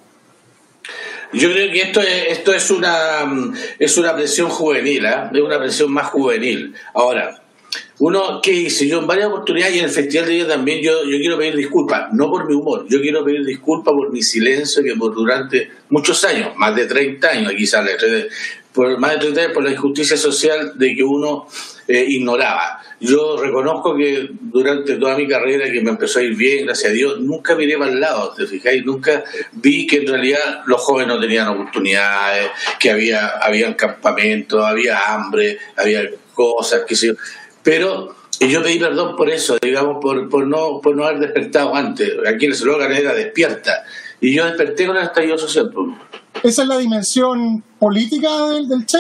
Yo 1.34 1.52
creo 1.52 1.72
que 1.72 1.82
esto 1.82 2.02
es, 2.02 2.28
esto 2.30 2.54
es 2.54 2.70
una 2.72 3.26
es 3.80 3.98
una 3.98 4.16
presión 4.16 4.50
juvenil, 4.50 5.06
¿eh? 5.06 5.30
es 5.34 5.42
una 5.42 5.60
presión 5.60 5.92
más 5.92 6.08
juvenil. 6.08 6.74
Ahora, 6.94 7.42
uno 8.00 8.42
que 8.42 8.52
hice 8.52 8.88
yo 8.88 9.00
en 9.00 9.08
varias 9.08 9.28
oportunidades 9.28 9.76
y 9.76 9.80
en 9.80 9.86
el 9.86 9.92
Festival 9.92 10.26
de 10.26 10.34
Día 10.34 10.48
también, 10.48 10.82
yo, 10.82 11.04
yo 11.06 11.18
quiero 11.20 11.38
pedir 11.38 11.56
disculpas, 11.56 12.12
no 12.14 12.30
por 12.30 12.48
mi 12.48 12.56
humor, 12.56 12.86
yo 12.90 13.00
quiero 13.00 13.24
pedir 13.24 13.46
disculpas 13.46 13.94
por 13.94 14.12
mi 14.12 14.22
silencio 14.22 14.84
que 14.84 14.96
por 14.96 15.14
durante 15.14 15.70
muchos 15.90 16.24
años, 16.26 16.56
más 16.58 16.76
de 16.76 16.86
30 16.86 17.30
años, 17.30 17.70
sale, 17.70 17.92
por 18.74 18.98
más 18.98 19.12
de 19.12 19.18
30 19.20 19.42
años 19.42 19.54
por 19.54 19.64
la 19.64 19.72
injusticia 19.72 20.18
social 20.18 20.74
de 20.76 20.96
que 20.96 21.04
uno 21.04 21.48
eh, 21.92 22.06
ignoraba. 22.08 22.82
Yo 23.00 23.38
reconozco 23.42 23.96
que 23.96 24.30
durante 24.40 24.96
toda 24.96 25.18
mi 25.18 25.28
carrera, 25.28 25.72
que 25.72 25.82
me 25.82 25.90
empezó 25.90 26.20
a 26.20 26.24
ir 26.24 26.36
bien, 26.36 26.66
gracias 26.66 26.92
a 26.92 26.94
Dios, 26.94 27.20
nunca 27.20 27.56
miré 27.56 27.78
para 27.78 27.92
el 27.92 28.00
lado, 28.00 28.34
¿te 28.36 28.46
fijáis? 28.46 28.86
Nunca 28.86 29.24
vi 29.54 29.88
que 29.88 29.98
en 29.98 30.08
realidad 30.08 30.62
los 30.66 30.82
jóvenes 30.82 31.16
no 31.16 31.20
tenían 31.20 31.48
oportunidades, 31.48 32.52
que 32.80 32.92
había, 32.92 33.28
había 33.42 33.76
campamentos, 33.76 34.64
había 34.64 35.14
hambre, 35.14 35.58
había 35.76 36.10
cosas, 36.34 36.84
qué 36.88 36.96
sé 36.96 37.08
yo. 37.08 37.14
Pero 37.64 38.16
yo 38.40 38.64
pedí 38.64 38.80
perdón 38.80 39.16
por 39.16 39.30
eso, 39.30 39.58
digamos, 39.62 39.98
por, 40.02 40.30
por, 40.30 40.48
no, 40.48 40.80
por 40.82 40.96
no 40.96 41.06
haber 41.06 41.20
despertado 41.20 41.76
antes. 41.76 42.12
Aquí 42.28 42.46
el 42.46 42.54
eslogan 42.54 42.92
era 42.92 43.14
despierta. 43.14 43.84
Y 44.20 44.36
yo 44.36 44.46
desperté 44.46 44.86
con 44.86 44.98
el 44.98 45.04
estallido 45.04 45.38
social. 45.38 45.72
Pues. 45.74 45.88
¿Esa 46.44 46.62
es 46.64 46.68
la 46.68 46.78
dimensión 46.78 47.64
política 47.80 48.46
del, 48.48 48.68
del 48.68 48.86
Che? 48.86 49.00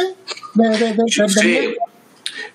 De, 0.56 1.28
sí. 1.28 1.76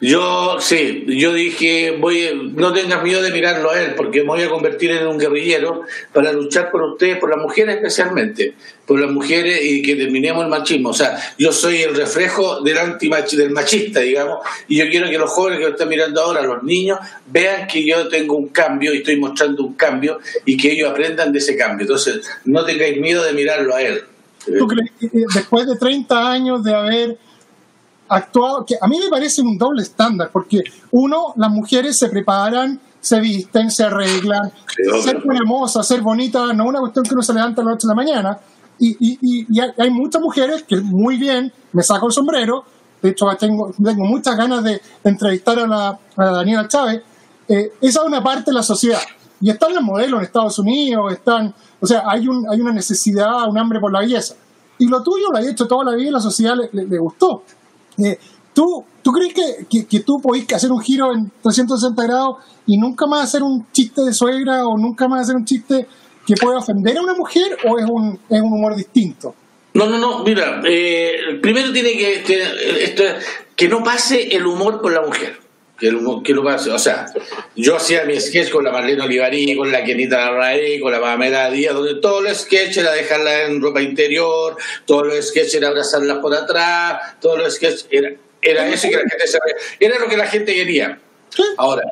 Yo, 0.01 0.59
sí, 0.61 1.05
yo 1.09 1.33
dije, 1.33 1.97
voy, 1.99 2.53
no 2.55 2.73
tengas 2.73 3.03
miedo 3.03 3.23
de 3.23 3.31
mirarlo 3.31 3.71
a 3.71 3.81
él, 3.81 3.95
porque 3.97 4.21
me 4.21 4.29
voy 4.29 4.43
a 4.43 4.51
convertir 4.51 4.91
en 4.91 5.07
un 5.07 5.19
guerrillero 5.19 5.83
para 6.13 6.33
luchar 6.33 6.71
por 6.71 6.83
ustedes, 6.83 7.17
por 7.19 7.31
las 7.31 7.39
mujeres 7.39 7.77
especialmente, 7.77 8.55
por 8.85 9.01
las 9.01 9.11
mujeres 9.11 9.59
y 9.65 9.81
que 9.81 9.97
terminemos 9.97 10.45
el 10.45 10.51
machismo. 10.51 10.91
O 10.91 10.95
sea, 10.95 11.17
yo 11.39 11.51
soy 11.51 11.79
el 11.79 11.95
reflejo 11.95 12.61
del 12.61 12.77
del 12.99 13.51
machista, 13.51 14.01
digamos, 14.01 14.41
y 14.69 14.77
yo 14.77 14.89
quiero 14.91 15.09
que 15.09 15.17
los 15.17 15.31
jóvenes 15.31 15.61
que 15.61 15.65
lo 15.65 15.71
están 15.71 15.89
mirando 15.89 16.21
ahora, 16.21 16.43
los 16.43 16.63
niños, 16.63 16.99
vean 17.27 17.67
que 17.67 17.87
yo 17.87 18.07
tengo 18.09 18.37
un 18.37 18.49
cambio 18.49 18.93
y 18.93 18.99
estoy 18.99 19.19
mostrando 19.19 19.65
un 19.65 19.75
cambio 19.75 20.19
y 20.45 20.59
que 20.59 20.73
ellos 20.73 20.91
aprendan 20.91 21.33
de 21.33 21.39
ese 21.39 21.57
cambio. 21.57 21.85
Entonces, 21.85 22.21
no 22.45 22.67
tengáis 22.67 23.01
miedo 23.01 23.25
de 23.25 23.33
mirarlo 23.33 23.75
a 23.75 23.81
él. 23.81 24.03
¿Tú 24.45 24.67
crees 24.69 24.91
que 25.01 25.09
después 25.35 25.67
de 25.67 25.77
30 25.77 26.31
años 26.31 26.63
de 26.63 26.75
haber 26.75 27.19
actuado, 28.09 28.65
que 28.65 28.77
a 28.81 28.87
mí 28.87 28.99
me 28.99 29.09
parece 29.09 29.43
un 29.43 29.59
doble 29.59 29.83
estándar, 29.83 30.31
porque 30.33 30.63
uno, 30.93 31.35
las 31.37 31.51
mujeres 31.51 31.99
se 31.99 32.09
preparan, 32.09 32.81
se 33.01 33.21
visten, 33.21 33.71
se 33.71 33.85
arreglan, 33.85 34.53
ser 35.03 35.23
moza, 35.45 35.83
ser 35.83 36.01
bonita, 36.01 36.53
no 36.53 36.65
es 36.65 36.69
una 36.69 36.81
cuestión 36.81 37.05
que 37.05 37.15
uno 37.15 37.23
se 37.23 37.33
levanta 37.33 37.63
a 37.63 37.65
las 37.65 37.75
8 37.75 37.87
de 37.87 37.91
la 37.93 37.95
mañana. 37.95 38.39
Y, 38.79 38.97
y, 38.99 39.47
y, 39.49 39.61
hay 39.61 39.91
muchas 39.91 40.21
mujeres 40.21 40.65
que 40.65 40.77
muy 40.77 41.17
bien, 41.17 41.53
me 41.73 41.83
saco 41.83 42.07
el 42.07 42.13
sombrero, 42.13 42.65
de 43.01 43.11
hecho 43.11 43.27
tengo, 43.39 43.73
tengo 43.73 44.05
muchas 44.05 44.37
ganas 44.37 44.63
de, 44.65 44.81
entrevistar 45.05 45.59
a, 45.61 45.67
la, 45.67 45.99
a 46.17 46.25
Daniela 46.25 46.69
Chávez, 46.69 47.03
eh, 47.49 47.73
esa 47.81 48.01
es 48.01 48.07
una 48.07 48.23
parte 48.23 48.51
de 48.51 48.55
la 48.55 48.63
sociedad. 48.63 49.01
Y 49.41 49.51
están 49.51 49.75
los 49.75 49.83
modelos 49.83 50.19
en 50.19 50.25
Estados 50.25 50.59
Unidos, 50.59 51.13
están, 51.13 51.55
o 51.81 51.87
sea, 51.87 52.03
hay, 52.07 52.27
un, 52.27 52.47
hay 52.51 52.61
una 52.61 52.73
necesidad, 52.73 53.49
un 53.49 53.59
hambre 53.59 53.79
por 53.81 53.93
la 53.93 54.01
belleza. 54.01 54.35
Y 54.79 54.89
lo 54.89 55.03
tuyo 55.03 55.27
lo 55.31 55.39
ha 55.39 55.43
hecho 55.43 55.67
toda 55.67 55.85
la 55.85 55.97
vida 55.97 56.09
y 56.09 56.13
la 56.13 56.21
sociedad 56.21 56.55
le 56.73 56.99
gustó. 56.99 57.45
Eh, 57.99 58.19
¿tú, 58.53 58.85
¿Tú 59.03 59.11
crees 59.13 59.35
que, 59.35 59.87
que, 59.87 60.01
tú 60.01 60.21
podés 60.21 60.53
hacer 60.53 60.71
un 60.71 60.81
giro 60.81 61.13
en 61.15 61.31
360 61.43 62.03
grados 62.03 62.37
y 62.67 62.77
nunca 62.77 63.07
más 63.07 63.25
hacer 63.25 63.43
un 63.43 63.67
chiste 63.73 64.03
de 64.03 64.13
suegra 64.13 64.67
o 64.67 64.77
nunca 64.77 65.09
más 65.09 65.23
hacer 65.23 65.37
un 65.37 65.45
chiste 65.45 65.87
que 66.27 66.35
pueda 66.35 66.59
ofender 66.59 66.99
a 66.99 67.03
una 67.03 67.15
mujer 67.15 67.57
o 67.69 67.79
es 67.79 67.87
un, 67.89 68.19
es 68.29 68.41
un 68.41 68.53
humor 68.53 68.75
distinto? 68.75 69.35
No, 69.75 69.87
no, 69.87 69.99
no, 69.99 70.25
mira, 70.25 70.63
eh, 70.67 71.39
primero 71.41 71.73
tiene 71.73 71.93
que, 71.93 72.23
que, 72.23 72.85
esto, 72.85 73.05
que 73.55 73.69
no 73.69 73.83
pase 73.83 74.35
el 74.35 74.47
humor 74.47 74.81
con 74.81 74.95
la 74.95 75.03
mujer 75.03 75.46
que, 75.79 75.89
que 76.25 76.33
lo. 76.33 76.43
O 76.43 76.79
sea, 76.79 77.07
yo 77.55 77.77
hacía 77.77 78.05
mi 78.05 78.19
sketch 78.21 78.51
con 78.51 78.65
la 78.65 78.73
Marlene 78.73 79.03
Olivarí, 79.03 79.57
con 79.57 79.71
la 79.71 79.85
Kenita 79.85 80.19
Larraí, 80.19 80.81
con 80.81 80.93
la 80.93 81.01
Pamela 81.01 81.51
Díaz, 81.51 81.75
donde 81.75 81.97
todo 81.97 82.27
el 82.27 82.35
sketch 82.35 82.79
era 82.79 82.93
dejarla 82.93 83.45
en 83.45 83.61
ropa 83.61 83.83
interior, 83.83 84.57
todo 84.85 85.05
el 85.05 85.23
sketch 85.23 85.55
era 85.55 85.69
abrazarla 85.69 86.21
por 86.21 86.35
atrás, 86.35 87.21
todo 87.21 87.37
el 87.37 87.51
sketch 87.51 87.85
era, 87.91 88.13
era 88.43 88.69
eso 88.69 88.89
que 88.89 88.97
la 88.97 89.09
gente 89.09 89.27
sabía. 89.27 89.55
Era 89.81 89.99
lo 89.99 90.09
que 90.09 90.17
la 90.17 90.27
gente 90.27 90.55
quería. 90.55 90.99
Ahora, 91.59 91.83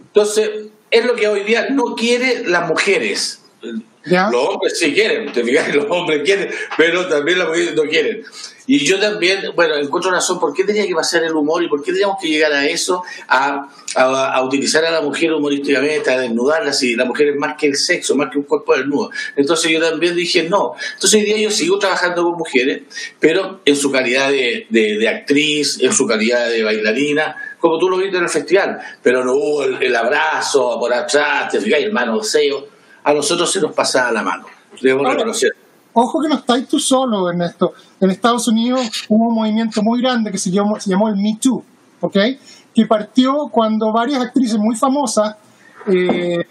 entonces, 0.00 0.50
es 0.90 1.04
lo 1.04 1.16
que 1.16 1.28
hoy 1.28 1.40
día 1.40 1.68
no 1.70 1.94
quiere 1.94 2.44
las 2.46 2.66
mujeres. 2.68 3.42
Los 4.06 4.48
hombres 4.48 4.78
sí 4.78 4.92
quieren, 4.92 5.32
te 5.32 5.42
fijas, 5.42 5.72
los 5.74 5.86
hombres 5.90 6.22
quieren, 6.24 6.50
pero 6.76 7.06
también 7.08 7.38
las 7.38 7.48
mujeres 7.48 7.74
no 7.74 7.82
quieren. 7.82 8.24
Y 8.68 8.84
yo 8.84 8.98
también, 8.98 9.52
bueno, 9.54 9.76
encuentro 9.76 10.10
razón, 10.10 10.40
¿por 10.40 10.52
qué 10.52 10.64
tenía 10.64 10.86
que 10.86 10.94
pasar 10.94 11.22
el 11.22 11.32
humor 11.34 11.62
y 11.62 11.68
por 11.68 11.82
qué 11.82 11.92
teníamos 11.92 12.16
que 12.20 12.28
llegar 12.28 12.52
a 12.52 12.66
eso, 12.66 13.04
a, 13.28 13.68
a, 13.94 14.42
utilizar 14.42 14.84
a 14.84 14.90
la 14.90 15.00
mujer 15.00 15.32
humorísticamente, 15.32 16.10
a 16.10 16.18
desnudarla, 16.18 16.72
si 16.72 16.96
la 16.96 17.04
mujer 17.04 17.28
es 17.28 17.36
más 17.36 17.56
que 17.56 17.68
el 17.68 17.76
sexo, 17.76 18.16
más 18.16 18.28
que 18.30 18.38
un 18.38 18.44
cuerpo 18.44 18.76
desnudo? 18.76 19.10
Entonces 19.36 19.70
yo 19.70 19.80
también 19.80 20.16
dije, 20.16 20.48
no. 20.48 20.74
Entonces 20.94 21.20
hoy 21.20 21.26
día 21.26 21.38
yo 21.38 21.50
sigo 21.52 21.78
trabajando 21.78 22.24
con 22.24 22.36
mujeres, 22.36 22.82
pero 23.20 23.60
en 23.64 23.76
su 23.76 23.92
calidad 23.92 24.30
de, 24.30 24.66
de, 24.68 25.08
actriz, 25.08 25.78
en 25.80 25.92
su 25.92 26.04
calidad 26.04 26.48
de 26.50 26.64
bailarina, 26.64 27.36
como 27.60 27.78
tú 27.78 27.88
lo 27.88 27.98
viste 27.98 28.16
en 28.16 28.24
el 28.24 28.28
festival, 28.28 28.80
pero 29.00 29.24
no 29.24 29.34
hubo 29.34 29.62
el, 29.62 29.94
abrazo 29.94 30.76
por 30.80 30.92
atrás, 30.92 31.52
te 31.52 31.60
fijas, 31.60 31.80
el 31.80 31.92
manoseo. 31.92 32.75
A 33.06 33.14
nosotros 33.14 33.50
se 33.50 33.60
nos 33.60 33.72
pasaba 33.72 34.12
la 34.12 34.22
mano, 34.22 34.46
debemos 34.82 35.12
reconocer 35.12 35.52
ojo 35.98 36.20
que 36.20 36.28
no 36.28 36.34
estáis 36.34 36.68
tú 36.68 36.78
solo 36.78 37.30
en 37.30 37.40
esto. 37.40 37.72
En 38.00 38.10
Estados 38.10 38.46
Unidos 38.48 39.06
hubo 39.08 39.28
un 39.28 39.34
movimiento 39.34 39.82
muy 39.82 40.02
grande 40.02 40.30
que 40.30 40.36
se 40.36 40.50
llamó, 40.50 40.78
se 40.78 40.90
llamó 40.90 41.08
el 41.08 41.16
Me 41.16 41.38
Too, 41.40 41.64
¿ok? 42.00 42.16
Que 42.74 42.86
partió 42.86 43.48
cuando 43.50 43.90
varias 43.92 44.20
actrices 44.20 44.58
muy 44.58 44.76
famosas 44.76 45.36
eh, 45.86 46.44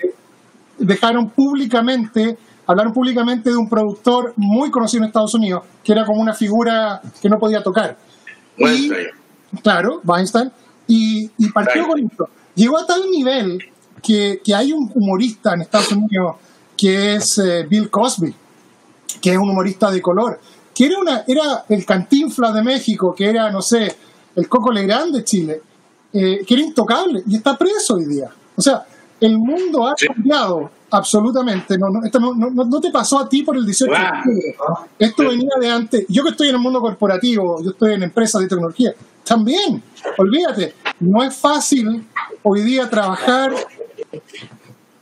dejaron 0.79 1.29
públicamente, 1.29 2.35
hablaron 2.65 2.91
públicamente 2.91 3.51
de 3.51 3.55
un 3.55 3.69
productor 3.69 4.33
muy 4.35 4.71
conocido 4.71 5.03
en 5.03 5.09
Estados 5.09 5.35
Unidos, 5.35 5.63
que 5.83 5.91
era 5.91 6.05
como 6.05 6.19
una 6.19 6.33
figura 6.33 6.99
que 7.21 7.29
no 7.29 7.37
podía 7.37 7.61
tocar. 7.61 7.95
Weinstein. 8.57 9.07
claro, 9.61 10.01
Weinstein. 10.03 10.51
Y, 10.87 11.29
partió 11.51 11.85
con 11.87 11.99
esto. 11.99 12.29
Llegó 12.55 12.79
a 12.79 12.85
tal 12.87 13.11
nivel 13.11 13.59
que, 14.01 14.41
hay 14.55 14.71
un 14.71 14.91
humorista 14.93 15.53
en 15.53 15.61
Estados 15.61 15.91
Unidos 15.91 16.35
que 16.77 17.15
es 17.15 17.37
eh, 17.37 17.65
Bill 17.69 17.89
Cosby 17.89 18.35
que 19.21 19.31
es 19.31 19.37
un 19.37 19.49
humorista 19.49 19.89
de 19.89 20.01
color, 20.01 20.39
que 20.73 20.85
era, 20.85 20.99
una, 20.99 21.23
era 21.27 21.65
el 21.69 21.85
cantinfla 21.85 22.51
de 22.51 22.61
México, 22.61 23.13
que 23.15 23.27
era, 23.27 23.49
no 23.51 23.61
sé, 23.61 23.95
el 24.35 24.47
Coco 24.47 24.71
Legrand 24.71 25.15
de 25.15 25.23
Chile, 25.23 25.61
eh, 26.13 26.41
que 26.45 26.53
era 26.53 26.63
intocable 26.63 27.23
y 27.25 27.37
está 27.37 27.57
preso 27.57 27.95
hoy 27.95 28.05
día. 28.05 28.29
O 28.55 28.61
sea, 28.61 28.85
el 29.19 29.37
mundo 29.37 29.87
ha 29.87 29.95
cambiado 29.95 30.69
absolutamente. 30.91 31.77
No, 31.77 31.89
no, 31.89 32.05
esto 32.05 32.19
no, 32.19 32.33
no, 32.35 32.81
te 32.81 32.91
pasó 32.91 33.19
a 33.19 33.27
ti 33.27 33.43
por 33.43 33.57
el 33.57 33.65
18 33.65 33.91
de 33.91 33.97
octubre. 33.97 34.55
Esto 34.99 35.27
venía 35.27 35.51
de 35.59 35.71
antes. 35.71 36.05
Yo 36.07 36.23
que 36.23 36.29
estoy 36.29 36.49
en 36.49 36.55
el 36.55 36.61
mundo 36.61 36.79
corporativo, 36.79 37.63
yo 37.63 37.71
estoy 37.71 37.93
en 37.93 38.03
empresas 38.03 38.41
de 38.41 38.47
tecnología, 38.47 38.93
también, 39.23 39.81
olvídate, 40.19 40.75
no 40.99 41.23
es 41.23 41.35
fácil 41.35 42.05
hoy 42.43 42.61
día 42.61 42.87
trabajar 42.87 43.53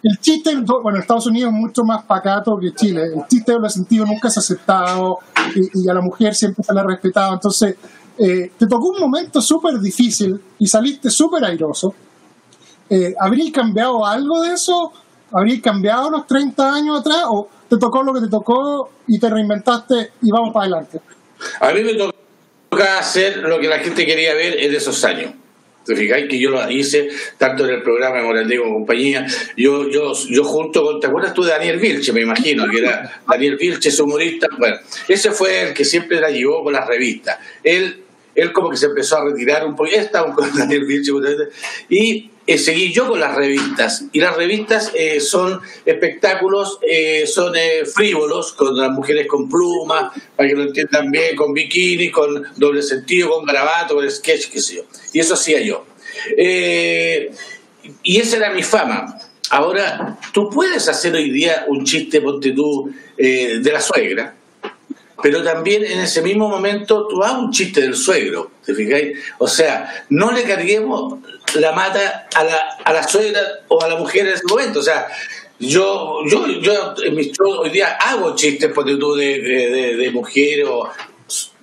el 0.04 0.20
chiste, 0.20 0.54
bueno, 0.82 1.00
Estados 1.00 1.28
Unidos 1.28 1.54
es 1.54 1.60
mucho 1.60 1.84
más 1.84 2.04
pacato 2.04 2.58
que 2.60 2.74
Chile. 2.74 3.04
El 3.04 3.26
chiste 3.28 3.54
de 3.54 3.60
los 3.60 3.74
sentido 3.74 4.06
nunca 4.06 4.30
se 4.30 4.40
ha 4.40 4.42
aceptado 4.42 5.20
y, 5.56 5.90
a 5.90 5.94
la 5.94 6.02
mujer 6.02 6.36
siempre 6.36 6.62
se 6.62 6.74
le 6.74 6.82
ha 6.82 6.84
respetado. 6.84 7.34
Entonces, 7.34 7.78
eh, 8.18 8.52
te 8.58 8.68
tocó 8.68 8.90
un 8.90 9.00
momento 9.00 9.42
súper 9.42 9.80
difícil 9.80 10.40
y 10.60 10.68
saliste 10.68 11.10
súper 11.10 11.46
airoso. 11.46 11.96
Eh, 12.90 13.14
cambiado 13.54 14.06
algo 14.06 14.42
de 14.42 14.54
eso? 14.54 14.92
¿Habrías 15.32 15.62
cambiado 15.62 16.10
los 16.12 16.28
30 16.28 16.74
años 16.76 17.00
atrás? 17.00 17.24
¿O 17.30 17.48
te 17.70 17.78
tocó 17.78 18.04
lo 18.04 18.14
que 18.14 18.20
te 18.20 18.28
tocó 18.28 18.90
y 19.08 19.18
te 19.18 19.30
reinventaste 19.30 20.12
y 20.22 20.32
vamos 20.32 20.54
para 20.54 20.66
adelante? 20.66 21.00
A 21.62 21.72
mí 21.72 21.82
me 21.82 21.94
toca 21.94 23.00
hacer 23.00 23.38
lo 23.38 23.58
que 23.58 23.70
la 23.70 23.80
gente 23.80 24.06
quería 24.06 24.34
ver 24.34 24.60
en 24.60 24.76
esos 24.76 25.02
años. 25.06 25.32
¿Te 25.86 25.96
fijáis 25.96 26.28
que 26.30 26.40
yo 26.40 26.50
lo 26.50 26.70
hice 26.70 27.10
tanto 27.38 27.66
en 27.66 27.76
el 27.76 27.84
programa 27.84 28.18
de 28.18 28.24
Morandé 28.24 28.58
como 28.58 28.74
compañía? 28.76 29.26
Yo, 29.58 29.90
yo, 29.90 30.14
yo 30.30 30.44
junto 30.44 30.84
con, 30.84 31.00
¿te 31.00 31.08
acuerdas 31.08 31.34
tú 31.34 31.44
de 31.44 31.52
Daniel 31.52 31.80
Vilche? 31.80 32.14
Me 32.14 32.22
imagino 32.22 32.68
que 32.70 32.80
era 32.80 33.22
Daniel 33.28 33.58
Vilche, 33.58 33.90
es 33.90 34.00
humorista. 34.00 34.48
Bueno, 34.58 34.78
ese 35.08 35.32
fue 35.32 35.70
el 35.70 35.74
que 35.74 35.84
siempre 35.84 36.20
la 36.20 36.30
llevó 36.30 36.64
con 36.64 36.74
las 36.74 36.88
revistas. 36.88 37.38
Él, 37.64 38.04
él 38.36 38.54
como 38.54 38.70
que 38.70 38.78
se 38.78 38.86
empezó 38.86 39.18
a 39.18 39.26
retirar 39.26 39.66
un 39.66 39.76
poco, 39.76 39.90
estaba 39.90 40.34
con 40.34 40.56
Daniel 40.56 40.86
Vilche, 40.86 41.12
y 41.90 42.30
eh, 42.46 42.58
seguí 42.58 42.92
yo 42.92 43.08
con 43.08 43.20
las 43.20 43.36
revistas. 43.36 44.06
Y 44.12 44.20
las 44.20 44.36
revistas 44.36 44.92
eh, 44.96 45.20
son 45.20 45.62
espectáculos, 45.86 46.80
eh, 46.82 47.26
son 47.26 47.54
frívolos, 47.94 48.54
con 48.54 48.76
las 48.76 48.92
mujeres 48.92 49.28
con 49.28 49.48
plumas, 49.48 50.12
para 50.36 50.50
que 50.50 50.56
lo 50.56 50.64
entiendan 50.64 51.10
bien, 51.10 51.36
con 51.36 51.54
bikini, 51.54 52.12
con 52.12 52.44
doble 52.58 52.82
sentido, 52.82 53.30
con 53.30 53.46
grabato, 53.46 53.96
con 53.96 54.10
sketch, 54.10 54.50
qué 54.50 54.62
sé 54.62 54.76
yo. 54.76 54.84
Y 55.14 55.20
eso 55.20 55.36
hacía 55.36 55.62
yo. 55.62 55.86
y 58.04 58.20
esa 58.20 58.38
era 58.38 58.52
mi 58.52 58.64
fama. 58.64 59.18
Ahora, 59.50 60.18
tú 60.34 60.50
puedes 60.50 60.88
hacer 60.90 61.14
hoy 61.14 61.30
día 61.30 61.66
un 61.68 61.86
chiste, 61.86 62.22
ponte 62.22 62.52
tú, 62.52 62.92
de 63.18 63.72
la 63.72 63.80
suegra, 63.80 64.36
pero 65.22 65.42
también 65.42 65.86
en 65.86 66.02
ese 66.02 66.22
mismo 66.22 66.50
momento 66.50 67.08
tú 67.08 67.24
hagas 67.24 67.38
un 67.38 67.52
chiste 67.52 67.82
del 67.82 67.96
suegro, 67.96 68.52
¿te 68.66 68.74
fijáis? 68.74 69.18
O 69.38 69.48
sea, 69.48 70.06
no 70.10 70.32
le 70.32 70.44
carguemos 70.44 71.20
la 71.56 71.72
mata 71.72 72.28
a 72.36 72.44
la, 72.44 72.58
a 72.84 72.94
la 72.94 73.04
suegra 73.04 73.42
o 73.68 73.82
a 73.82 73.88
la 73.88 73.96
mujer 73.98 74.28
en 74.28 74.34
ese 74.34 74.44
momento. 74.48 74.80
O 74.80 74.84
sea, 74.84 75.08
yo, 75.60 76.20
yo, 76.28 76.48
yo 76.48 76.94
en 77.04 77.16
mis 77.16 77.32
hoy 77.40 77.70
día 77.70 77.98
hago 78.00 78.36
chistes 78.36 78.72
por 78.72 78.86
tú 78.86 79.16
de, 79.16 79.40
de, 79.40 79.96
de, 79.96 80.12
mujeres 80.12 80.68
o 80.70 80.90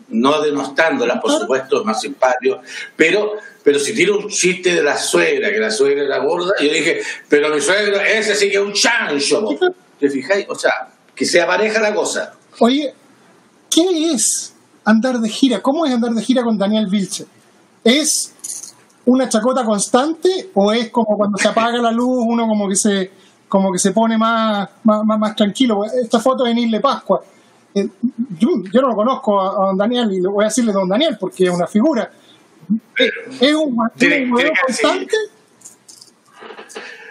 no 0.08 0.40
denostándolas, 0.40 1.20
por 1.20 1.32
supuesto, 1.32 1.80
es 1.80 1.84
más 1.84 2.00
simpático, 2.00 2.60
pero, 2.96 3.34
pero 3.62 3.78
si 3.78 3.94
tiene 3.94 4.12
un 4.12 4.28
chiste 4.28 4.74
de 4.74 4.82
la 4.82 4.96
suegra, 4.98 5.50
que 5.50 5.58
la 5.58 5.70
suegra 5.70 6.04
era 6.04 6.18
gorda, 6.18 6.52
yo 6.60 6.72
dije, 6.72 7.00
pero 7.28 7.54
mi 7.54 7.60
suegra, 7.60 8.02
ese 8.08 8.34
sí 8.34 8.50
que 8.50 8.56
es 8.56 8.62
un 8.62 8.72
chancho. 8.72 9.44
¿Te 9.98 10.08
fijáis? 10.08 10.46
O 10.48 10.54
sea, 10.54 10.88
que 11.14 11.24
sea 11.24 11.46
pareja 11.46 11.80
la 11.80 11.94
cosa. 11.94 12.34
Oye, 12.58 12.94
¿qué 13.70 14.12
es 14.12 14.54
andar 14.84 15.18
de 15.18 15.28
gira? 15.28 15.60
¿Cómo 15.60 15.86
es 15.86 15.92
andar 15.92 16.12
de 16.12 16.22
gira 16.22 16.42
con 16.42 16.56
Daniel 16.58 16.86
Vilche? 16.90 17.26
¿Es 17.84 18.32
una 19.10 19.28
chacota 19.28 19.64
constante 19.64 20.50
o 20.54 20.72
es 20.72 20.88
como 20.90 21.16
cuando 21.16 21.36
se 21.36 21.48
apaga 21.48 21.78
la 21.78 21.90
luz 21.90 22.24
uno 22.26 22.46
como 22.46 22.68
que 22.68 22.76
se 22.76 23.10
como 23.48 23.72
que 23.72 23.80
se 23.80 23.90
pone 23.90 24.16
más, 24.16 24.68
más, 24.84 25.04
más, 25.04 25.34
tranquilo? 25.34 25.84
Esta 25.84 26.20
foto 26.20 26.46
es 26.46 26.52
en 26.52 26.58
Isle 26.58 26.78
Pascua. 26.78 27.20
Eh, 27.74 27.88
yo, 28.38 28.48
no 28.80 28.88
lo 28.88 28.94
conozco 28.94 29.40
a, 29.40 29.66
don 29.66 29.76
Daniel 29.76 30.12
y 30.12 30.20
le 30.20 30.28
voy 30.28 30.44
a 30.44 30.48
decirle 30.48 30.72
don 30.72 30.88
Daniel 30.88 31.16
porque 31.18 31.44
es 31.44 31.50
una 31.50 31.66
figura. 31.66 32.08
¿Es 33.40 33.54
un, 33.54 33.74
modelo 33.74 34.52
constante? 34.64 35.16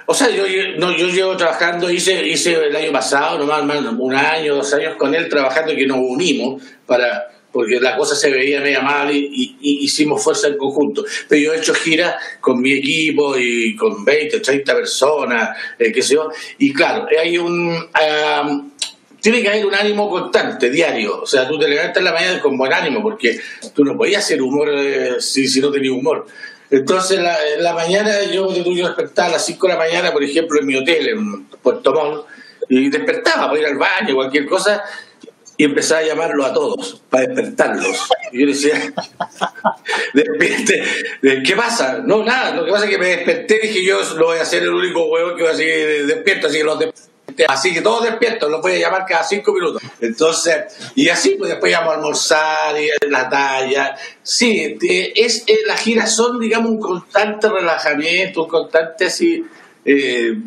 O 0.06 0.14
sea, 0.14 0.30
yo, 0.30 0.44
no, 0.78 0.96
yo 0.96 1.08
llevo 1.08 1.36
trabajando, 1.36 1.92
hice, 1.92 2.26
hice 2.26 2.54
el 2.54 2.76
año 2.76 2.94
pasado, 2.94 3.38
nomás 3.40 3.62
un 3.62 4.16
año, 4.16 4.56
dos 4.56 4.74
años 4.74 4.96
con 4.96 5.14
él 5.14 5.28
trabajando 5.28 5.76
que 5.76 5.86
nos 5.86 5.98
unimos 6.00 6.64
para 6.86 7.28
porque 7.52 7.80
la 7.80 7.98
cosa 7.98 8.16
se 8.16 8.30
veía 8.30 8.62
media 8.62 8.82
mal 8.82 9.14
y, 9.14 9.58
hicimos 9.62 10.24
fuerza 10.24 10.48
en 10.48 10.58
conjunto. 10.58 11.04
Pero 11.28 11.42
yo 11.42 11.54
he 11.54 11.58
hecho 11.58 11.74
giras 11.74 12.16
con 12.40 12.62
mi 12.62 12.74
equipo 12.74 13.38
y 13.38 13.76
con 13.76 14.06
20, 14.06 14.40
30 14.40 14.76
personas, 14.76 15.58
eh, 15.78 15.92
qué 15.92 16.02
sé 16.02 16.16
yo, 16.16 16.30
y 16.58 16.74
claro, 16.74 17.08
hay 17.20 17.38
un... 17.38 17.90
tiene 19.20 19.42
que 19.42 19.50
haber 19.50 19.66
un 19.66 19.76
ánimo 19.76 20.10
constante, 20.10 20.70
diario. 20.70 21.22
O 21.22 21.26
sea, 21.26 21.48
tú 21.48 21.58
te 21.58 21.68
levantas 21.68 21.98
en 21.98 22.06
la 22.06 22.14
mañana 22.14 22.40
con 22.40 22.58
buen 22.58 22.72
ánimo, 22.72 23.02
porque 23.02 23.40
tú 23.74 23.84
no 23.84 23.98
podías 23.98 24.24
hacer 24.24 24.42
humor 24.42 24.70
eh, 24.72 25.16
si, 25.20 25.60
no 25.60 25.72
tenías 25.72 25.94
humor. 25.94 26.28
Entonces, 26.72 27.18
en 27.18 27.64
la 27.64 27.74
mañana, 27.74 28.24
yo, 28.32 28.54
yo 28.54 28.88
despertaba 28.88 29.30
a 29.30 29.32
las 29.34 29.46
5 29.48 29.68
de 29.68 29.74
la 29.74 29.80
mañana, 29.80 30.12
por 30.12 30.24
ejemplo, 30.24 30.60
en 30.60 30.68
mi 30.68 30.76
hotel, 30.76 31.08
en 31.10 31.46
Puerto 31.46 31.94
Montt, 31.94 32.26
y 32.70 32.90
despertaba 32.90 33.48
para 33.48 33.60
ir 33.60 33.66
al 33.66 33.78
baño, 33.78 34.14
cualquier 34.14 34.46
cosa, 34.46 34.84
y 35.60 35.66
empezaba 35.66 36.00
a 36.00 36.06
llamarlo 36.06 36.46
a 36.46 36.54
todos 36.54 37.02
para 37.10 37.28
despertarlos. 37.28 38.08
Y 38.32 38.40
yo 38.40 38.48
decía, 38.48 38.94
despierte, 40.14 40.84
¿qué 41.22 41.54
pasa? 41.54 42.00
No, 42.02 42.24
nada, 42.24 42.56
lo 42.56 42.64
que 42.64 42.72
pasa 42.72 42.86
es 42.86 42.92
que 42.92 42.98
me 42.98 43.08
desperté 43.08 43.60
y 43.62 43.68
dije 43.68 43.84
yo 43.84 44.00
lo 44.16 44.28
voy 44.28 44.38
a 44.38 44.44
hacer 44.44 44.64
el 44.64 44.70
único 44.70 45.08
huevo 45.08 45.36
que 45.36 45.44
voy 45.44 45.52
a 45.52 45.56
seguir 45.56 46.08
despierto, 46.08 46.48
así 46.48 46.60
que 46.60 46.64
los 46.64 46.80
Así 47.50 47.74
que 47.74 47.82
todos 47.82 48.04
despiertos, 48.04 48.50
los 48.50 48.62
voy 48.62 48.74
a 48.74 48.80
llamar 48.80 49.06
cada 49.06 49.24
cinco 49.24 49.54
minutos. 49.54 49.82
Entonces, 50.00 50.56
y 50.96 51.10
así, 51.10 51.36
pues 51.38 51.52
después 51.52 51.72
llamo 51.72 51.92
a 51.92 51.96
almorzar 51.96 52.80
y 52.80 52.90
la 53.10 53.30
talla. 53.30 53.96
Sí, 54.24 54.78
es, 55.16 55.46
las 55.66 55.82
giras 55.82 56.16
son, 56.16 56.40
digamos, 56.40 56.72
un 56.72 56.80
constante 56.80 57.50
relajamiento, 57.50 58.44
un 58.44 58.50
constante 58.50 59.06
así, 59.06 59.46
eh, 59.86 60.38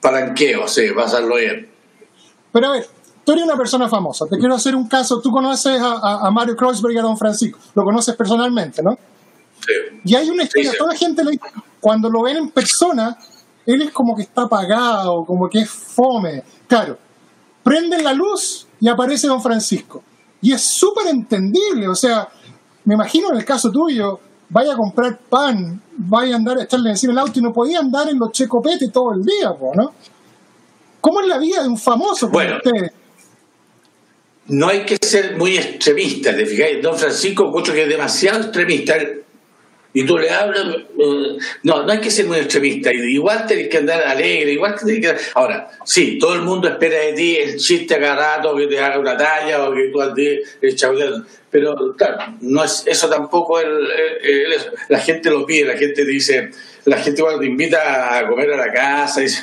palanqueo, 0.00 0.66
sí, 0.66 0.90
pasarlo 0.94 1.36
bien. 1.36 1.68
Pero 2.52 2.66
a 2.68 2.72
ver, 2.72 2.86
tú 3.24 3.32
eres 3.32 3.44
una 3.44 3.56
persona 3.56 3.88
famosa, 3.88 4.26
te 4.26 4.38
quiero 4.38 4.54
hacer 4.54 4.74
un 4.74 4.88
caso, 4.88 5.20
tú 5.20 5.30
conoces 5.30 5.80
a, 5.80 6.30
Mario 6.30 6.56
Kreuzberg 6.56 6.94
y 6.94 6.98
a 6.98 7.02
Don 7.02 7.16
Francisco, 7.16 7.58
lo 7.74 7.84
conoces 7.84 8.14
personalmente, 8.16 8.82
¿no? 8.82 8.98
Sí. 9.60 10.00
Y 10.04 10.14
hay 10.14 10.28
una 10.28 10.42
historia, 10.42 10.72
toda 10.76 10.92
la 10.92 10.98
gente 10.98 11.22
le, 11.24 11.38
cuando 11.80 12.08
lo 12.10 12.22
ven 12.22 12.36
en 12.36 12.48
persona, 12.50 13.16
él 13.66 13.82
es 13.82 13.90
como 13.92 14.14
que 14.16 14.22
está 14.22 14.42
apagado, 14.42 15.24
como 15.24 15.48
que 15.48 15.60
es 15.60 15.70
fome. 15.70 16.42
Claro, 16.66 16.98
prenden 17.62 18.02
la 18.02 18.12
luz 18.12 18.66
y 18.80 18.88
aparece 18.88 19.28
Don 19.28 19.40
Francisco. 19.40 20.02
Y 20.40 20.52
es 20.52 20.62
súper 20.62 21.06
entendible, 21.06 21.88
o 21.88 21.94
sea, 21.94 22.28
me 22.84 22.94
imagino 22.94 23.28
en 23.30 23.38
el 23.38 23.44
caso 23.44 23.70
tuyo, 23.70 24.18
vaya 24.48 24.72
a 24.72 24.76
comprar 24.76 25.18
pan, 25.28 25.80
vaya 25.96 26.34
a 26.34 26.36
andar 26.38 26.58
a 26.58 26.64
echarle 26.64 26.90
encima 26.90 27.12
el 27.12 27.18
auto 27.20 27.38
y 27.38 27.42
no 27.42 27.52
podía 27.52 27.78
andar 27.78 28.08
en 28.08 28.18
los 28.18 28.32
checopetes 28.32 28.90
todo 28.90 29.12
el 29.14 29.22
día, 29.22 29.50
¿no? 29.74 29.92
¿Cómo 31.00 31.20
es 31.20 31.26
la 31.26 31.38
vida 31.38 31.62
de 31.62 31.68
un 31.68 31.78
famoso 31.78 32.26
como 32.26 32.38
bueno, 32.38 32.56
no 34.46 34.68
hay 34.68 34.84
que 34.84 34.96
ser 35.00 35.36
muy 35.36 35.56
extremista, 35.56 36.34
¿te 36.34 36.46
fijáis? 36.46 36.82
Don 36.82 36.98
Francisco, 36.98 37.46
mucho 37.46 37.72
que 37.72 37.82
es 37.82 37.88
demasiado 37.88 38.40
extremista. 38.40 38.96
Y 39.94 40.06
tú 40.06 40.16
le 40.16 40.30
hablas, 40.30 40.74
eh, 40.74 41.36
no, 41.64 41.82
no 41.82 41.92
hay 41.92 42.00
que 42.00 42.10
ser 42.10 42.24
muy 42.26 42.38
extremista. 42.38 42.92
Igual 42.92 43.46
tenés 43.46 43.68
que 43.68 43.76
andar 43.76 44.02
alegre, 44.02 44.52
igual 44.52 44.74
tenés 44.74 45.00
que. 45.00 45.22
Ahora, 45.34 45.70
sí, 45.84 46.18
todo 46.18 46.34
el 46.34 46.42
mundo 46.42 46.66
espera 46.66 46.98
de 46.98 47.12
ti 47.12 47.36
el 47.36 47.58
chiste 47.58 47.96
agarrado, 47.96 48.56
que 48.56 48.68
te 48.68 48.80
haga 48.80 48.98
una 48.98 49.16
talla 49.16 49.68
o 49.68 49.74
que 49.74 49.90
tú 49.92 50.00
el 50.00 50.76
chabulado. 50.76 51.26
Pero 51.50 51.94
claro, 51.94 52.36
no 52.40 52.64
es 52.64 52.84
eso 52.86 53.10
tampoco. 53.10 53.60
El, 53.60 53.86
la 54.88 54.98
gente 54.98 55.28
lo 55.28 55.44
pide, 55.44 55.66
la 55.66 55.76
gente 55.76 56.04
te 56.04 56.06
dice, 56.06 56.50
la 56.86 56.96
gente 56.96 57.20
cuando 57.20 57.40
te 57.40 57.46
invita 57.46 58.18
a 58.18 58.26
comer 58.26 58.50
a 58.50 58.56
la 58.56 58.72
casa, 58.72 59.20
dice, 59.20 59.42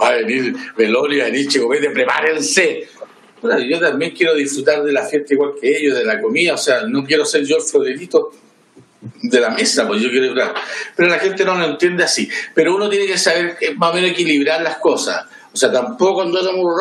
va 0.00 0.08
a 0.08 0.12
venir 0.14 0.54
Velorio, 0.74 1.24
venir 1.24 1.48
Chicopete, 1.48 1.90
prepárense 1.90 2.88
yo 3.42 3.80
también 3.80 4.12
quiero 4.12 4.34
disfrutar 4.34 4.82
de 4.82 4.92
la 4.92 5.04
fiesta 5.04 5.34
igual 5.34 5.52
que 5.60 5.76
ellos, 5.76 5.98
de 5.98 6.04
la 6.04 6.20
comida, 6.20 6.54
o 6.54 6.58
sea, 6.58 6.82
no 6.82 7.04
quiero 7.04 7.24
ser 7.24 7.44
yo 7.44 7.56
el 7.56 7.62
florerito 7.62 8.30
de 9.22 9.40
la 9.40 9.50
mesa, 9.50 9.86
pues 9.86 10.00
yo 10.00 10.10
quiero 10.10 10.26
disfrutar. 10.26 10.54
Pero 10.96 11.08
la 11.08 11.18
gente 11.18 11.44
no 11.44 11.56
lo 11.56 11.66
entiende 11.66 12.04
así. 12.04 12.28
Pero 12.54 12.76
uno 12.76 12.88
tiene 12.88 13.06
que 13.06 13.18
saber 13.18 13.56
más 13.76 13.90
o 13.90 13.94
menos 13.94 14.10
equilibrar 14.10 14.62
las 14.62 14.76
cosas. 14.76 15.26
O 15.52 15.56
sea, 15.56 15.72
tampoco 15.72 16.22
andar 16.22 16.44
muy 16.54 16.72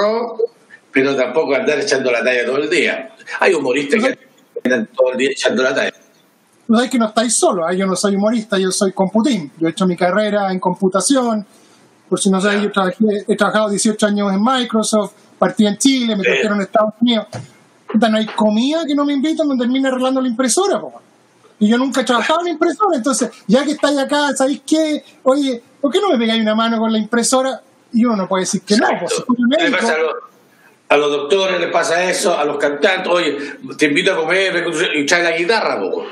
pero 0.91 1.15
tampoco 1.15 1.55
andar 1.55 1.79
echando 1.79 2.11
la 2.11 2.23
talla 2.23 2.45
todo 2.45 2.57
el 2.57 2.69
día. 2.69 3.15
Hay 3.39 3.53
humoristas 3.53 4.03
que 4.03 4.17
andan 4.63 4.87
todo 4.87 5.11
el 5.11 5.17
día 5.17 5.29
echando 5.31 5.63
la 5.63 5.73
talla. 5.73 5.93
No 6.67 6.81
es 6.81 6.89
que 6.89 6.97
no 6.97 7.07
estáis 7.07 7.33
solos, 7.33 7.65
¿eh? 7.71 7.77
yo 7.77 7.85
no 7.85 7.95
soy 7.95 8.15
humorista, 8.15 8.57
yo 8.57 8.71
soy 8.71 8.91
computín. 8.91 9.51
Yo 9.57 9.67
he 9.67 9.71
hecho 9.71 9.85
mi 9.87 9.97
carrera 9.97 10.51
en 10.51 10.59
computación. 10.59 11.45
Por 12.07 12.19
si 12.19 12.29
no 12.29 12.39
sabéis, 12.39 12.63
yo 12.63 12.69
he 13.27 13.35
trabajado 13.35 13.69
18 13.69 14.05
años 14.05 14.33
en 14.33 14.43
Microsoft 14.43 15.13
partí 15.41 15.65
en 15.65 15.75
Chile, 15.75 16.15
me 16.15 16.23
trajeron 16.23 16.59
a 16.59 16.63
Estados 16.63 16.93
Unidos. 17.01 17.25
no 17.95 18.15
hay 18.15 18.27
comida 18.27 18.85
que 18.85 18.93
no 18.93 19.03
me 19.05 19.13
invitan 19.13 19.47
donde 19.47 19.63
termine 19.63 19.87
arreglando 19.87 20.21
la 20.21 20.27
impresora, 20.27 20.79
Y 21.57 21.67
yo 21.67 21.79
nunca 21.79 22.01
he 22.01 22.03
trabajado 22.03 22.41
en 22.41 22.45
la 22.45 22.51
impresora, 22.51 22.95
entonces, 22.95 23.31
ya 23.47 23.65
que 23.65 23.71
estáis 23.71 23.97
acá, 23.97 24.35
¿sabéis 24.35 24.61
qué? 24.63 25.03
Oye, 25.23 25.63
¿por 25.81 25.91
qué 25.91 25.99
no 25.99 26.09
me 26.09 26.19
pegáis 26.19 26.43
una 26.43 26.53
mano 26.53 26.77
con 26.77 26.91
la 26.91 26.99
impresora? 26.99 27.59
Y 27.91 28.05
uno 28.05 28.17
no 28.17 28.27
puede 28.27 28.43
decir 28.43 28.61
que 28.61 28.77
no, 28.77 28.87
pues 28.99 29.23
a 30.89 30.97
los 30.97 31.09
doctores 31.09 31.59
les 31.59 31.71
pasa 31.71 32.03
eso, 32.03 32.37
a 32.37 32.45
los 32.45 32.57
cantantes, 32.57 33.11
oye, 33.11 33.35
te 33.79 33.87
invito 33.87 34.13
a 34.13 34.17
comer 34.17 34.63
y 34.93 35.05
trae 35.07 35.23
la 35.23 35.35
guitarra, 35.35 35.79
poco. 35.79 36.05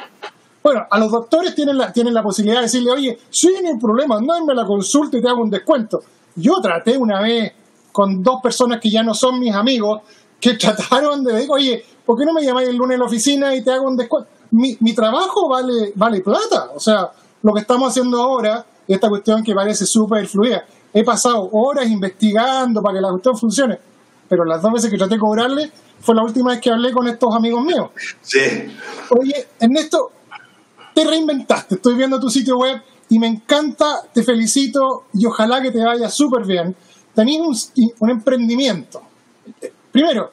Bueno, 0.64 0.88
a 0.90 0.98
los 0.98 1.12
doctores 1.12 1.54
tienen 1.54 1.78
la, 1.78 1.94
tienen 1.94 2.16
la 2.16 2.24
posibilidad 2.24 2.62
de 2.62 2.64
decirle, 2.64 2.90
oye, 2.90 3.20
sí, 3.30 3.54
no 3.62 3.70
hay 3.70 3.78
problema, 3.78 4.16
andame 4.16 4.54
a 4.54 4.56
la 4.56 4.66
consulta 4.66 5.18
y 5.18 5.22
te 5.22 5.30
hago 5.30 5.44
un 5.44 5.52
descuento. 5.52 6.02
Yo 6.36 6.60
traté 6.62 6.98
una 6.98 7.22
vez 7.22 7.54
con 7.92 8.22
dos 8.24 8.42
personas 8.42 8.80
que 8.80 8.90
ya 8.90 9.04
no 9.04 9.14
son 9.14 9.40
mis 9.40 9.54
amigos, 9.54 10.02
que 10.40 10.54
trataron 10.58 11.24
de 11.24 11.34
decir, 11.34 11.50
oye, 11.52 11.86
¿por 12.06 12.18
qué 12.18 12.26
no 12.26 12.34
me 12.34 12.44
llamáis 12.44 12.70
el 12.70 12.76
lunes 12.76 12.96
en 12.96 13.00
la 13.00 13.06
oficina 13.06 13.56
y 13.56 13.64
te 13.64 13.72
hago 13.72 13.88
un 13.88 13.98
descuento? 13.98 14.30
Mi, 14.52 14.76
mi 14.80 14.94
trabajo 14.94 15.48
vale, 15.48 15.94
vale 15.96 16.22
plata. 16.22 16.72
O 16.76 16.80
sea, 16.80 17.12
lo 17.44 17.54
que 17.54 17.62
estamos 17.62 17.90
haciendo 17.90 18.22
ahora, 18.22 18.66
esta 18.88 19.10
cuestión 19.10 19.44
que 19.44 19.54
parece 19.54 19.86
súper 19.86 20.28
fluida, 20.28 20.66
he 20.94 21.04
pasado 21.04 21.50
horas 21.52 21.88
investigando 21.88 22.82
para 22.82 22.96
que 22.96 23.02
la 23.02 23.10
cuestión 23.10 23.38
funcione, 23.38 23.80
pero 24.28 24.44
las 24.46 24.62
dos 24.62 24.74
veces 24.74 24.90
que 24.90 24.98
traté 24.98 25.16
de 25.16 25.20
cobrarle 25.20 25.72
fue 26.00 26.16
la 26.16 26.24
última 26.24 26.52
vez 26.52 26.62
que 26.62 26.72
hablé 26.72 26.92
con 26.92 27.08
estos 27.08 27.36
amigos 27.36 27.64
míos. 27.64 27.90
Sí. 28.22 28.40
Oye, 29.10 29.48
Ernesto, 29.60 30.12
te 30.94 31.04
reinventaste. 31.04 31.76
Estoy 31.76 31.96
viendo 31.96 32.20
tu 32.20 32.30
sitio 32.30 32.58
web 32.58 32.82
y 33.10 33.20
me 33.20 33.28
encanta, 33.28 34.02
te 34.14 34.24
felicito 34.24 35.06
y 35.14 35.26
ojalá 35.26 35.62
que 35.62 35.72
te 35.72 35.84
vaya 35.84 36.10
súper 36.10 36.46
bien. 36.46 36.76
Tenés 37.20 37.74
un, 37.76 37.92
un 38.00 38.10
emprendimiento. 38.12 39.02
Primero, 39.92 40.32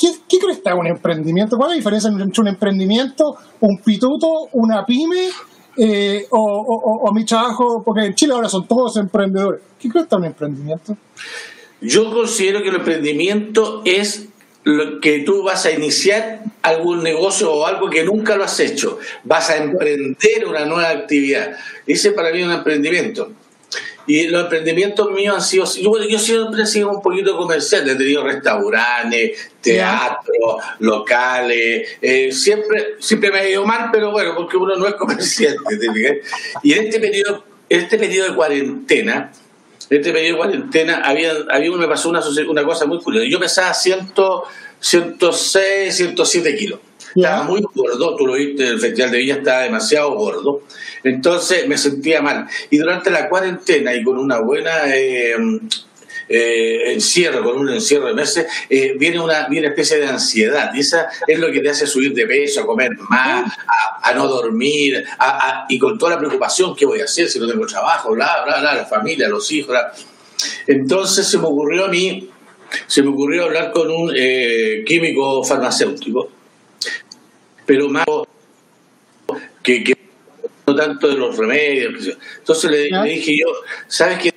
¿Qué, 0.00 0.12
¿Qué, 0.28 0.38
crees 0.38 0.60
que 0.60 0.68
es 0.68 0.74
un 0.76 0.86
emprendimiento? 0.86 1.56
¿Cuál 1.56 1.70
es 1.70 1.72
la 1.72 1.76
diferencia 1.78 2.08
entre 2.08 2.40
un 2.40 2.48
emprendimiento, 2.48 3.36
un 3.60 3.78
pituto, 3.78 4.48
una 4.52 4.86
pyme 4.86 5.28
eh, 5.76 6.24
o, 6.30 6.38
o, 6.38 7.08
o, 7.08 7.12
mi 7.12 7.24
trabajo? 7.24 7.82
Porque 7.84 8.06
en 8.06 8.14
Chile 8.14 8.32
ahora 8.32 8.48
son 8.48 8.68
todos 8.68 8.96
emprendedores. 8.96 9.60
¿Qué 9.80 9.88
crees 9.88 10.06
que 10.06 10.14
es 10.14 10.18
un 10.20 10.24
emprendimiento? 10.24 10.96
Yo 11.80 12.12
considero 12.12 12.62
que 12.62 12.68
el 12.68 12.76
emprendimiento 12.76 13.82
es 13.84 14.28
lo 14.62 15.00
que 15.00 15.20
tú 15.20 15.42
vas 15.42 15.66
a 15.66 15.72
iniciar 15.72 16.44
algún 16.62 17.02
negocio 17.02 17.52
o 17.52 17.66
algo 17.66 17.90
que 17.90 18.04
nunca 18.04 18.36
lo 18.36 18.44
has 18.44 18.60
hecho. 18.60 19.00
Vas 19.24 19.50
a 19.50 19.56
emprender 19.56 20.46
una 20.48 20.64
nueva 20.64 20.90
actividad. 20.90 21.56
Ese 21.88 22.12
para 22.12 22.30
mí 22.30 22.38
es 22.38 22.46
un 22.46 22.52
emprendimiento. 22.52 23.32
Y 24.06 24.28
los 24.28 24.42
emprendimientos 24.42 25.10
míos 25.10 25.34
han 25.36 25.42
sido, 25.42 25.64
yo, 25.64 26.08
yo 26.08 26.18
siempre 26.18 26.62
he 26.62 26.66
sido 26.66 26.90
un 26.90 27.00
poquito 27.00 27.36
comercial, 27.36 27.88
he 27.88 27.94
tenido 27.94 28.22
restaurantes, 28.22 29.50
teatro, 29.60 30.58
locales, 30.80 31.88
eh, 32.02 32.30
siempre, 32.30 32.96
siempre 32.98 33.30
me 33.30 33.38
ha 33.38 33.48
ido 33.48 33.64
mal, 33.64 33.88
pero 33.90 34.10
bueno, 34.10 34.34
porque 34.36 34.56
uno 34.56 34.76
no 34.76 34.86
es 34.86 34.94
comerciante. 34.94 36.20
y 36.62 36.72
en 36.72 36.84
este 36.84 37.00
periodo, 37.00 37.44
este 37.68 37.98
periodo 37.98 38.28
de 38.28 38.34
cuarentena, 38.34 39.32
en 39.88 39.96
este 39.98 40.12
periodo 40.12 40.32
de 40.32 40.36
cuarentena, 40.36 41.00
había, 41.04 41.32
había 41.50 41.70
me 41.72 41.88
pasó 41.88 42.10
una, 42.10 42.20
una 42.48 42.64
cosa 42.64 42.86
muy 42.86 42.98
curiosa. 43.00 43.26
Yo 43.28 43.40
pesaba 43.40 43.72
100, 43.72 44.12
106, 44.80 45.96
107 45.96 46.56
kilos. 46.56 46.80
Estaba 47.14 47.44
muy 47.44 47.62
gordo, 47.74 48.16
tú 48.16 48.26
lo 48.26 48.34
viste 48.34 48.66
el 48.66 48.80
Festival 48.80 49.10
de 49.12 49.18
Villa, 49.18 49.34
estaba 49.36 49.62
demasiado 49.62 50.14
gordo. 50.14 50.62
Entonces 51.04 51.68
me 51.68 51.78
sentía 51.78 52.22
mal. 52.22 52.46
Y 52.70 52.78
durante 52.78 53.10
la 53.10 53.28
cuarentena 53.28 53.94
y 53.94 54.02
con 54.02 54.18
una 54.18 54.40
buena 54.40 54.86
eh, 54.86 55.36
eh, 56.28 56.92
encierro, 56.92 57.44
con 57.44 57.58
un 57.58 57.68
encierro 57.68 58.06
de 58.06 58.14
meses, 58.14 58.46
eh, 58.68 58.94
viene, 58.98 59.20
una, 59.20 59.46
viene 59.46 59.66
una 59.66 59.74
especie 59.74 59.98
de 59.98 60.06
ansiedad. 60.06 60.72
Y 60.74 60.80
esa 60.80 61.08
es 61.26 61.38
lo 61.38 61.52
que 61.52 61.60
te 61.60 61.70
hace 61.70 61.86
subir 61.86 62.14
de 62.14 62.26
peso, 62.26 62.62
a 62.62 62.66
comer 62.66 62.92
más, 63.10 63.52
a, 64.02 64.12
no 64.14 64.26
dormir, 64.26 65.04
y 65.68 65.78
con 65.78 65.98
toda 65.98 66.12
la 66.12 66.18
preocupación, 66.18 66.74
¿qué 66.74 66.86
voy 66.86 67.00
a 67.00 67.04
hacer 67.04 67.28
si 67.28 67.38
no 67.38 67.46
tengo 67.46 67.66
trabajo? 67.66 68.12
Bla, 68.12 68.42
bla, 68.44 68.60
bla, 68.60 68.74
la 68.74 68.86
familia, 68.86 69.28
los 69.28 69.50
hijos. 69.52 69.76
Entonces 70.66 71.26
se 71.26 71.38
me 71.38 71.44
ocurrió 71.44 71.84
a 71.84 71.88
mí, 71.88 72.30
se 72.86 73.02
me 73.02 73.10
ocurrió 73.10 73.44
hablar 73.44 73.72
con 73.72 73.90
un 73.90 74.12
químico 74.86 75.44
farmacéutico, 75.44 76.30
pero 77.66 77.88
más 77.88 78.04
que, 79.62 79.82
que 79.82 79.96
no 80.66 80.74
tanto 80.74 81.08
de 81.08 81.14
los 81.14 81.36
remedios. 81.36 82.16
Entonces 82.38 82.70
le, 82.70 82.90
le 82.90 83.10
dije 83.10 83.36
yo, 83.38 83.52
¿sabes 83.86 84.18
qué? 84.18 84.34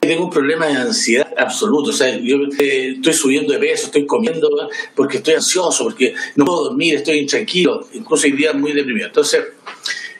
Tengo 0.00 0.24
un 0.24 0.30
problema 0.30 0.66
de 0.66 0.74
ansiedad 0.74 1.32
absoluto. 1.36 1.90
O 1.90 1.92
sea, 1.92 2.18
yo 2.18 2.36
eh, 2.58 2.94
estoy 2.96 3.12
subiendo 3.14 3.52
de 3.52 3.58
peso, 3.58 3.86
estoy 3.86 4.06
comiendo 4.06 4.50
porque 4.94 5.18
estoy 5.18 5.34
ansioso, 5.34 5.84
porque 5.84 6.14
no 6.36 6.44
puedo 6.44 6.64
dormir, 6.64 6.96
estoy 6.96 7.18
intranquilo, 7.18 7.88
incluso 7.92 8.26
hay 8.26 8.32
días 8.32 8.54
muy 8.54 8.72
deprimido. 8.72 9.06
Entonces, 9.06 9.44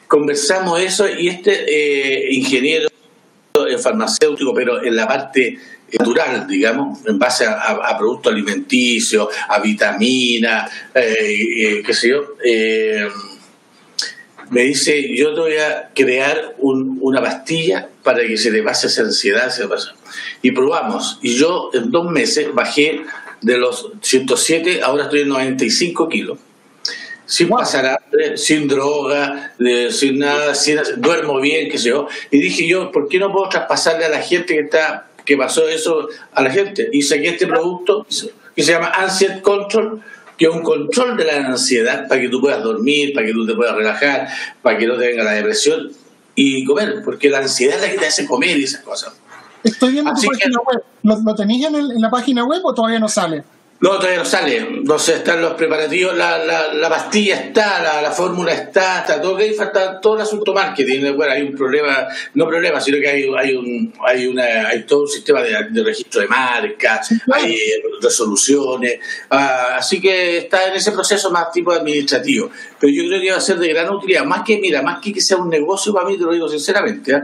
conversamos 0.07 0.81
eso 0.81 1.07
y 1.07 1.27
este 1.27 1.65
eh, 1.67 2.33
ingeniero 2.33 2.89
farmacéutico, 3.81 4.53
pero 4.53 4.83
en 4.83 4.95
la 4.95 5.07
parte 5.07 5.57
natural, 5.91 6.47
digamos, 6.47 7.05
en 7.05 7.17
base 7.19 7.45
a, 7.45 7.97
productos 7.97 8.33
alimenticios, 8.33 9.29
a 9.47 9.59
vitaminas, 9.59 10.71
eh, 10.93 11.81
qué 11.85 11.93
sé 11.93 12.09
yo 12.09 12.35
me 14.49 14.61
dice, 14.61 15.15
yo 15.15 15.33
te 15.33 15.41
voy 15.41 15.57
a 15.57 15.89
crear 15.93 16.55
una 16.59 17.21
pastilla 17.21 17.89
para 18.03 18.25
que 18.25 18.37
se 18.37 18.51
le 18.51 18.61
pase 18.61 18.87
esa 18.87 19.01
ansiedad. 19.01 19.49
Se 19.49 19.67
pase. 19.67 19.89
Y 20.41 20.51
probamos. 20.51 21.19
Y 21.21 21.35
yo 21.35 21.69
en 21.73 21.91
dos 21.91 22.09
meses 22.11 22.53
bajé 22.53 23.01
de 23.41 23.57
los 23.57 23.91
107, 24.01 24.81
ahora 24.81 25.03
estoy 25.03 25.21
en 25.21 25.29
95 25.29 26.09
kilos. 26.09 26.39
Sin 27.25 27.49
pasar 27.49 27.85
hambre, 27.87 28.37
sin 28.37 28.67
droga, 28.67 29.55
sin 29.89 30.19
nada, 30.19 30.53
sin, 30.53 30.79
duermo 30.97 31.39
bien, 31.39 31.69
qué 31.69 31.79
sé 31.79 31.89
yo. 31.89 32.07
Y 32.29 32.39
dije 32.39 32.67
yo, 32.67 32.91
¿por 32.91 33.07
qué 33.07 33.17
no 33.17 33.31
puedo 33.31 33.49
traspasarle 33.49 34.05
a 34.05 34.09
la 34.09 34.21
gente 34.21 34.53
que 34.53 34.59
está 34.61 35.07
que 35.25 35.37
pasó 35.37 35.67
eso 35.67 36.07
a 36.33 36.41
la 36.41 36.51
gente? 36.51 36.89
Y 36.91 37.01
saqué 37.01 37.29
este 37.29 37.47
producto 37.47 38.05
que 38.55 38.63
se 38.63 38.71
llama 38.71 38.87
Anxiety 38.87 39.41
Control, 39.41 40.01
que 40.37 40.45
es 40.45 40.51
un 40.51 40.61
control 40.61 41.17
de 41.17 41.25
la 41.25 41.47
ansiedad 41.47 42.07
para 42.07 42.21
que 42.21 42.29
tú 42.29 42.39
puedas 42.41 42.63
dormir, 42.63 43.13
para 43.13 43.25
que 43.25 43.33
tú 43.33 43.45
te 43.45 43.53
puedas 43.53 43.75
relajar, 43.75 44.27
para 44.61 44.77
que 44.77 44.85
no 44.85 44.97
te 44.97 45.07
venga 45.07 45.23
la 45.23 45.33
depresión 45.33 45.91
y 46.35 46.63
comer, 46.65 47.01
porque 47.03 47.29
la 47.29 47.39
ansiedad 47.39 47.77
es 47.77 47.81
la 47.81 47.91
que 47.91 47.97
te 47.97 48.07
hace 48.07 48.25
comer 48.25 48.57
y 48.57 48.63
esas 48.63 48.81
cosas. 48.81 49.13
Estoy 49.63 49.93
viendo 49.93 50.13
tu 50.13 50.27
página 50.27 50.59
web. 50.59 50.83
¿Lo, 51.03 51.35
tenéis 51.35 51.65
en, 51.65 51.75
en, 51.75 52.01
la 52.01 52.09
página 52.09 52.45
web 52.45 52.61
o 52.63 52.73
todavía 52.73 52.99
no 52.99 53.07
sale? 53.07 53.43
No, 53.85 53.99
todavía 53.99 54.17
no 54.17 54.25
sale. 54.25 54.67
No 54.83 54.97
sé, 54.97 55.17
están 55.17 55.43
los 55.43 55.53
preparativos, 55.53 56.17
la, 56.17 56.39
la, 56.39 56.73
la 56.73 56.89
pastilla 56.89 57.35
está, 57.35 57.83
la, 57.83 58.01
la, 58.01 58.09
fórmula 58.09 58.51
está, 58.51 59.01
está 59.01 59.21
todo 59.21 59.37
que 59.37 59.53
falta 59.53 60.01
todo 60.01 60.15
el 60.15 60.21
asunto 60.21 60.55
marketing. 60.55 61.15
Bueno, 61.15 61.33
hay 61.33 61.43
un 61.43 61.55
problema, 61.55 62.07
no 62.33 62.47
problema, 62.47 62.81
sino 62.81 62.97
que 62.97 63.07
hay, 63.07 63.29
hay, 63.37 63.53
un, 63.53 63.93
hay, 64.03 64.25
una, 64.25 64.69
hay 64.69 64.87
todo 64.87 65.01
un 65.01 65.07
sistema 65.07 65.43
de, 65.43 65.55
de 65.69 65.83
registro 65.83 66.21
de 66.21 66.27
marcas, 66.27 67.11
hay 67.31 67.59
resoluciones. 68.01 68.99
Ah, 69.29 69.75
así 69.77 70.01
que 70.01 70.39
está 70.39 70.67
en 70.67 70.73
ese 70.73 70.91
proceso 70.91 71.29
más 71.29 71.51
tipo 71.51 71.71
administrativo. 71.71 72.49
Pero 72.85 73.01
yo 73.01 73.09
creo 73.09 73.19
que 73.19 73.31
va 73.31 73.37
a 73.37 73.41
ser 73.41 73.57
de 73.57 73.67
gran 73.69 73.89
utilidad. 73.89 74.25
Más 74.25 74.43
que, 74.43 74.59
mira, 74.59 74.83
más 74.83 74.99
que 74.99 75.11
que 75.11 75.19
sea 75.19 75.37
un 75.37 75.49
negocio 75.49 75.91
para 75.91 76.07
mí, 76.07 76.19
te 76.19 76.23
lo 76.23 76.31
digo 76.31 76.47
sinceramente, 76.47 77.13
¿eh? 77.13 77.23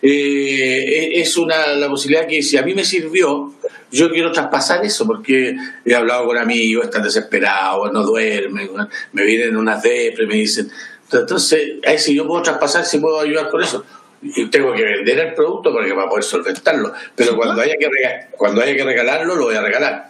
Eh, 0.00 1.20
es 1.20 1.36
una, 1.36 1.66
la 1.74 1.88
posibilidad 1.88 2.28
que 2.28 2.40
si 2.44 2.56
a 2.56 2.62
mí 2.62 2.74
me 2.74 2.84
sirvió, 2.84 3.54
yo 3.90 4.08
quiero 4.12 4.30
traspasar 4.30 4.84
eso 4.84 5.08
porque 5.08 5.56
he 5.84 5.94
hablado 5.96 6.26
con 6.26 6.38
amigos, 6.38 6.84
están 6.84 7.02
desesperados, 7.02 7.92
no 7.92 8.04
duermen, 8.04 8.70
me 9.12 9.24
vienen 9.24 9.56
unas 9.56 9.82
depre, 9.82 10.28
me 10.28 10.36
dicen. 10.36 10.70
Entonces, 11.10 11.72
ahí 11.84 11.98
si 11.98 12.14
yo 12.14 12.24
puedo 12.24 12.42
traspasar, 12.42 12.84
si 12.84 12.98
puedo 12.98 13.18
ayudar 13.18 13.50
con 13.50 13.64
eso. 13.64 13.84
Y 14.22 14.46
tengo 14.46 14.72
que 14.74 14.84
vender 14.84 15.18
el 15.18 15.34
producto 15.34 15.72
porque 15.72 15.92
para 15.92 16.08
poder 16.08 16.22
solventarlo. 16.22 16.92
Pero 17.16 17.34
cuando 17.34 17.62
haya, 17.62 17.74
que 17.76 17.88
cuando 18.36 18.62
haya 18.62 18.76
que 18.76 18.84
regalarlo, 18.84 19.34
lo 19.34 19.46
voy 19.46 19.56
a 19.56 19.60
regalar. 19.60 20.09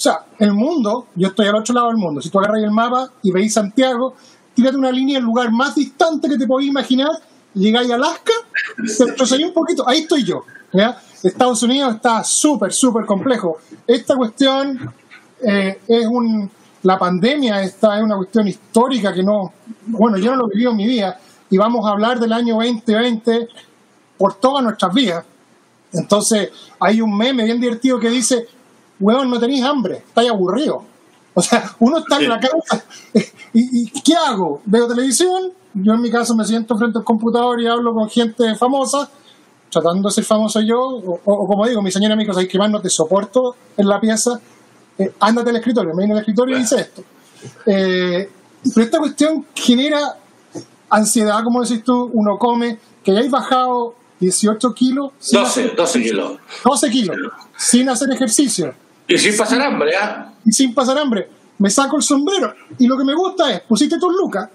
O 0.00 0.02
sea, 0.02 0.24
el 0.38 0.54
mundo, 0.54 1.08
yo 1.14 1.28
estoy 1.28 1.46
al 1.46 1.56
otro 1.56 1.74
lado 1.74 1.88
del 1.88 1.98
mundo. 1.98 2.22
Si 2.22 2.30
tú 2.30 2.38
agarras 2.38 2.62
el 2.62 2.70
mapa 2.70 3.10
y 3.22 3.30
veis 3.30 3.52
Santiago, 3.52 4.14
tírate 4.54 4.78
una 4.78 4.90
línea 4.90 5.18
el 5.18 5.24
lugar 5.24 5.52
más 5.52 5.74
distante 5.74 6.26
que 6.26 6.38
te 6.38 6.46
podéis 6.46 6.70
imaginar, 6.70 7.10
llegáis 7.52 7.90
a 7.90 7.96
Alaska, 7.96 8.32
te 8.96 9.44
un 9.44 9.52
poquito, 9.52 9.86
ahí 9.86 9.98
estoy 9.98 10.24
yo. 10.24 10.42
¿ya? 10.72 10.98
Estados 11.22 11.62
Unidos 11.64 11.96
está 11.96 12.24
súper, 12.24 12.72
súper 12.72 13.04
complejo. 13.04 13.58
Esta 13.86 14.16
cuestión 14.16 14.90
eh, 15.42 15.80
es 15.86 16.06
un. 16.06 16.50
La 16.82 16.98
pandemia 16.98 17.62
esta 17.62 17.98
es 17.98 18.02
una 18.02 18.16
cuestión 18.16 18.48
histórica 18.48 19.12
que 19.12 19.22
no. 19.22 19.52
Bueno, 19.84 20.16
yo 20.16 20.30
no 20.30 20.38
lo 20.38 20.48
viví 20.48 20.64
en 20.64 20.76
mi 20.76 20.86
vida 20.86 21.20
y 21.50 21.58
vamos 21.58 21.86
a 21.86 21.90
hablar 21.90 22.18
del 22.18 22.32
año 22.32 22.54
2020 22.54 23.48
por 24.16 24.40
todas 24.40 24.64
nuestras 24.64 24.94
vidas. 24.94 25.26
Entonces, 25.92 26.48
hay 26.78 27.02
un 27.02 27.14
meme 27.14 27.44
bien 27.44 27.60
divertido 27.60 28.00
que 28.00 28.08
dice: 28.08 28.48
Weón, 29.00 29.30
no 29.30 29.40
tenéis 29.40 29.64
hambre, 29.64 30.04
estáis 30.06 30.30
aburrido. 30.30 30.84
O 31.34 31.42
sea, 31.42 31.74
uno 31.78 31.98
está 31.98 32.18
en 32.18 32.28
la 32.28 32.40
casa 32.40 32.84
¿Y, 33.54 33.82
¿Y 33.82 34.02
qué 34.02 34.14
hago? 34.14 34.60
¿Veo 34.64 34.86
televisión? 34.86 35.52
Yo 35.74 35.94
en 35.94 36.00
mi 36.00 36.10
caso 36.10 36.34
me 36.34 36.44
siento 36.44 36.76
frente 36.76 36.98
al 36.98 37.04
computador 37.04 37.60
y 37.60 37.66
hablo 37.66 37.94
con 37.94 38.08
gente 38.10 38.54
famosa 38.56 39.08
tratando 39.70 40.08
de 40.08 40.14
ser 40.14 40.24
famoso 40.24 40.60
yo, 40.60 40.80
o, 40.80 41.46
como 41.46 41.66
digo, 41.66 41.80
mi 41.80 41.90
señor 41.90 42.12
amigo, 42.12 42.32
sabes 42.32 42.48
que 42.48 42.58
más 42.58 42.70
no 42.70 42.80
te 42.80 42.90
soporto 42.90 43.54
en 43.76 43.88
la 43.88 44.00
pieza, 44.00 44.40
eh, 44.98 45.12
ándate 45.20 45.50
al 45.50 45.56
escritorio, 45.56 45.94
me 45.94 46.00
viene 46.00 46.14
al 46.14 46.20
escritorio 46.20 46.56
y 46.56 46.60
dice 46.60 46.80
esto. 46.80 47.02
Eh, 47.66 48.30
pero 48.74 48.84
esta 48.84 48.98
cuestión 48.98 49.46
genera 49.54 50.16
ansiedad, 50.90 51.42
como 51.44 51.62
decís 51.62 51.82
tú, 51.84 52.10
uno 52.12 52.36
come, 52.36 52.78
que 53.02 53.12
hayáis 53.12 53.30
bajado 53.30 53.94
18 54.18 54.74
kilos. 54.74 55.12
12, 55.32 55.68
12 55.76 56.02
kilos. 56.02 56.38
12 56.64 56.90
kilos, 56.90 57.16
sin 57.56 57.88
hacer 57.88 58.10
ejercicio. 58.10 58.74
Y 59.14 59.18
sin 59.18 59.36
pasar 59.36 59.60
hambre, 59.60 59.96
¿ah? 59.96 60.32
Y 60.44 60.52
sin 60.52 60.74
pasar 60.74 60.98
hambre. 60.98 61.28
Me 61.58 61.68
saco 61.68 61.96
el 61.96 62.02
sombrero. 62.02 62.54
Y 62.78 62.86
lo 62.86 62.96
que 62.96 63.04
me 63.04 63.14
gusta 63.14 63.52
es, 63.52 63.60
pusiste 63.60 63.98
tus 63.98 64.14
lucas, 64.14 64.48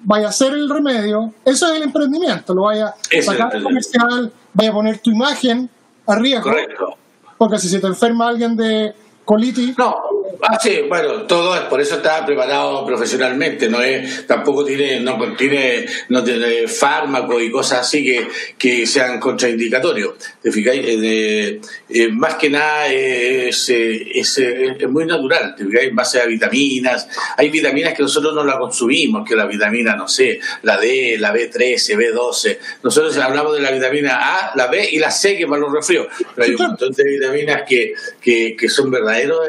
vaya 0.00 0.26
a 0.26 0.30
hacer 0.30 0.52
el 0.54 0.70
remedio, 0.70 1.34
eso 1.44 1.66
es 1.66 1.76
el 1.76 1.82
emprendimiento, 1.82 2.54
lo 2.54 2.62
vaya 2.62 2.86
a 2.86 3.22
sacar 3.22 3.54
al 3.54 3.62
comercial, 3.62 4.32
vaya 4.54 4.70
a 4.70 4.72
poner 4.72 4.98
tu 5.00 5.10
imagen 5.10 5.68
arriba. 6.06 6.40
Correcto. 6.40 6.96
Porque 7.36 7.58
si 7.58 7.68
se 7.68 7.80
te 7.80 7.86
enferma 7.86 8.28
alguien 8.28 8.56
de 8.56 8.94
colitis, 9.24 9.76
no. 9.76 9.94
Ah, 10.40 10.58
sí, 10.60 10.82
bueno, 10.88 11.22
todo 11.22 11.56
es, 11.56 11.62
por 11.62 11.80
eso 11.80 11.96
está 11.96 12.24
preparado 12.24 12.86
profesionalmente, 12.86 13.68
no 13.68 13.82
es, 13.82 14.26
tampoco 14.26 14.64
tiene, 14.64 15.00
no 15.00 15.18
contiene, 15.18 15.86
no 16.10 16.22
tiene 16.22 16.68
fármacos 16.68 17.42
y 17.42 17.50
cosas 17.50 17.80
así 17.80 18.04
que, 18.04 18.28
que 18.56 18.86
sean 18.86 19.18
contraindicatorios. 19.18 20.14
¿Te 20.40 20.52
fijáis? 20.52 20.82
Eh, 20.86 21.60
eh, 21.88 22.08
más 22.12 22.36
que 22.36 22.50
nada 22.50 22.86
es, 22.86 23.68
es, 23.68 24.38
es, 24.38 24.88
muy 24.88 25.06
natural, 25.06 25.56
¿te 25.56 25.64
fijáis? 25.64 25.88
En 25.88 25.96
base 25.96 26.20
a 26.20 26.26
vitaminas. 26.26 27.08
Hay 27.36 27.50
vitaminas 27.50 27.94
que 27.94 28.02
nosotros 28.02 28.32
no 28.34 28.44
la 28.44 28.58
consumimos, 28.58 29.28
que 29.28 29.34
la 29.34 29.46
vitamina, 29.46 29.96
no 29.96 30.06
sé, 30.06 30.38
la 30.62 30.78
D, 30.78 31.16
la 31.18 31.34
B13, 31.34 31.96
B12. 31.96 32.58
Nosotros 32.84 33.16
hablamos 33.18 33.56
de 33.56 33.62
la 33.62 33.72
vitamina 33.72 34.18
A, 34.20 34.52
la 34.54 34.68
B 34.68 34.88
y 34.92 34.98
la 34.98 35.10
C, 35.10 35.36
que 35.36 35.46
para 35.46 35.60
los 35.60 35.72
resfríos. 35.72 36.06
Pero 36.34 36.46
hay 36.46 36.54
un 36.54 36.66
montón 36.68 36.92
de 36.92 37.04
vitaminas 37.04 37.62
que, 37.68 37.94
que, 38.20 38.56
que 38.56 38.68
son 38.68 38.90
verdaderos 38.90 39.40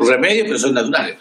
remedios, 0.00 0.46
pero 0.46 0.58
son 0.58 0.74
naturales. 0.74 1.18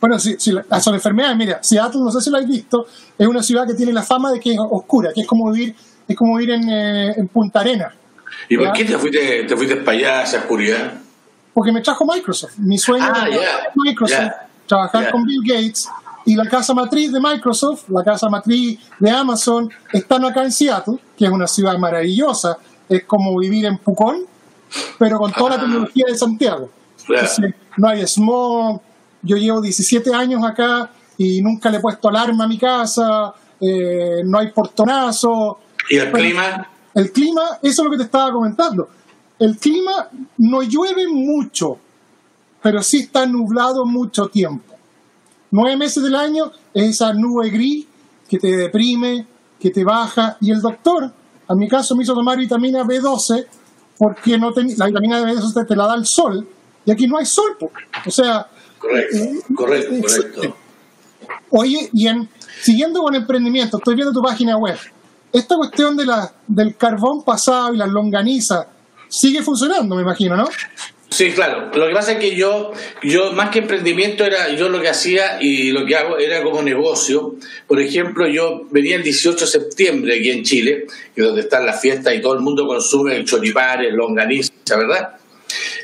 Bueno, 0.00 0.18
si, 0.18 0.36
si 0.38 0.52
son 0.80 0.94
enfermedades, 0.94 1.36
mira, 1.36 1.62
Seattle, 1.62 2.00
no 2.02 2.10
sé 2.10 2.20
si 2.20 2.30
lo 2.30 2.36
habéis 2.36 2.50
visto, 2.50 2.86
es 3.16 3.26
una 3.26 3.42
ciudad 3.42 3.66
que 3.66 3.74
tiene 3.74 3.92
la 3.92 4.02
fama 4.02 4.32
de 4.32 4.40
que 4.40 4.52
es 4.52 4.58
oscura, 4.58 5.12
que 5.14 5.20
es 5.20 5.26
como 5.26 5.50
vivir, 5.52 5.74
es 6.08 6.16
como 6.16 6.36
vivir 6.36 6.54
en, 6.54 6.68
eh, 6.68 7.14
en 7.16 7.28
Punta 7.28 7.60
Arena. 7.60 7.94
¿Y 8.48 8.56
por 8.56 8.72
qué 8.72 8.84
te 8.84 8.98
fuiste, 8.98 9.44
te 9.44 9.56
fuiste 9.56 9.76
para 9.76 9.96
allá 9.96 10.20
a 10.20 10.22
esa 10.24 10.38
oscuridad? 10.38 10.94
Porque 11.54 11.70
me 11.70 11.80
trajo 11.80 12.04
Microsoft. 12.04 12.58
Mi 12.58 12.78
sueño 12.78 13.04
ah, 13.06 13.26
era 13.28 13.30
yeah, 13.30 13.70
Microsoft, 13.76 14.18
yeah, 14.18 14.48
trabajar 14.66 15.02
yeah. 15.02 15.12
con 15.12 15.24
Bill 15.24 15.42
Gates. 15.44 15.88
Y 16.24 16.34
la 16.34 16.48
casa 16.48 16.72
matriz 16.74 17.12
de 17.12 17.20
Microsoft, 17.20 17.88
la 17.88 18.02
casa 18.02 18.28
matriz 18.28 18.78
de 18.98 19.10
Amazon, 19.10 19.68
están 19.92 20.24
acá 20.24 20.42
en 20.42 20.52
Seattle, 20.52 20.98
que 21.16 21.24
es 21.26 21.30
una 21.30 21.46
ciudad 21.46 21.76
maravillosa. 21.78 22.58
Es 22.88 23.04
como 23.04 23.38
vivir 23.38 23.66
en 23.66 23.78
Pucón, 23.78 24.24
pero 24.98 25.18
con 25.18 25.32
toda 25.32 25.50
la 25.50 25.56
Ah. 25.56 25.60
tecnología 25.60 26.04
de 26.08 26.16
Santiago. 26.16 26.70
Entonces, 27.08 27.54
no 27.76 27.88
hay 27.88 28.06
smog. 28.06 28.80
Yo 29.22 29.36
llevo 29.36 29.60
17 29.60 30.12
años 30.14 30.42
acá 30.44 30.90
y 31.18 31.40
nunca 31.42 31.70
le 31.70 31.78
he 31.78 31.80
puesto 31.80 32.08
alarma 32.08 32.44
a 32.44 32.48
mi 32.48 32.58
casa. 32.58 33.34
eh, 33.60 34.22
no 34.24 34.38
hay 34.38 34.50
portonazo. 34.50 35.60
¿Y 35.88 35.96
el 35.96 36.10
Bueno, 36.10 36.26
clima? 36.26 36.68
El 36.94 37.12
clima, 37.12 37.42
eso 37.62 37.82
es 37.82 37.84
lo 37.84 37.90
que 37.92 37.96
te 37.98 38.02
estaba 38.04 38.32
comentando. 38.32 38.88
El 39.38 39.56
clima 39.56 40.08
no 40.38 40.62
llueve 40.62 41.06
mucho, 41.08 41.78
pero 42.60 42.82
sí 42.82 43.00
está 43.00 43.24
nublado 43.26 43.86
mucho 43.86 44.26
tiempo. 44.28 44.74
Nueve 45.52 45.76
meses 45.76 46.02
del 46.02 46.14
año 46.16 46.50
es 46.74 46.90
esa 46.90 47.12
nube 47.12 47.50
gris 47.50 47.86
que 48.28 48.38
te 48.38 48.48
deprime, 48.56 49.26
que 49.60 49.70
te 49.70 49.84
baja. 49.84 50.36
Y 50.40 50.50
el 50.50 50.60
doctor, 50.60 51.12
a 51.48 51.54
mi 51.54 51.68
caso, 51.68 51.94
me 51.94 52.02
hizo 52.02 52.14
tomar 52.14 52.38
vitamina 52.38 52.82
B12 52.84 53.46
porque 53.98 54.38
no 54.38 54.52
ten- 54.52 54.74
la 54.76 54.86
vitamina 54.86 55.20
B12 55.22 55.54
te, 55.54 55.64
te 55.66 55.76
la 55.76 55.86
da 55.86 55.94
el 55.94 56.04
sol 56.06 56.48
y 56.84 56.90
aquí 56.90 57.06
no 57.06 57.18
hay 57.18 57.26
sol. 57.26 57.56
po. 57.58 57.70
O 58.06 58.10
sea, 58.10 58.46
Correcto, 58.78 59.16
correcto, 59.54 59.94
Exacto. 59.94 60.34
correcto. 60.34 60.56
Oye, 61.50 61.88
y 61.92 62.08
en, 62.08 62.28
siguiendo 62.60 63.00
con 63.00 63.14
emprendimiento, 63.14 63.76
estoy 63.78 63.94
viendo 63.94 64.12
tu 64.12 64.22
página 64.22 64.56
web. 64.56 64.76
Esta 65.32 65.56
cuestión 65.56 65.96
de 65.96 66.04
la, 66.06 66.32
del 66.46 66.76
carbón 66.76 67.24
pasado 67.24 67.74
y 67.74 67.76
las 67.76 67.88
longanizas 67.88 68.66
sigue 69.08 69.42
funcionando, 69.42 69.94
me 69.94 70.02
imagino, 70.02 70.36
¿no? 70.36 70.48
Sí, 71.10 71.30
claro. 71.32 71.70
Lo 71.74 71.86
que 71.86 71.92
pasa 71.92 72.12
es 72.12 72.18
que 72.18 72.34
yo, 72.34 72.72
yo 73.02 73.32
más 73.32 73.50
que 73.50 73.58
emprendimiento 73.60 74.24
era, 74.24 74.48
yo 74.54 74.70
lo 74.70 74.80
que 74.80 74.88
hacía 74.88 75.40
y 75.42 75.70
lo 75.70 75.84
que 75.84 75.94
hago 75.94 76.16
era 76.18 76.42
como 76.42 76.62
negocio. 76.62 77.36
Por 77.66 77.80
ejemplo, 77.80 78.26
yo 78.26 78.62
venía 78.70 78.96
el 78.96 79.02
18 79.02 79.38
de 79.44 79.46
septiembre 79.50 80.18
aquí 80.18 80.30
en 80.30 80.42
Chile, 80.42 80.86
que 81.14 81.20
es 81.20 81.26
donde 81.26 81.42
están 81.42 81.66
las 81.66 81.80
fiestas 81.80 82.14
y 82.14 82.22
todo 82.22 82.32
el 82.32 82.40
mundo 82.40 82.66
consume 82.66 83.22
choripanes, 83.24 83.92
longaniza, 83.92 84.52
¿verdad? 84.70 85.16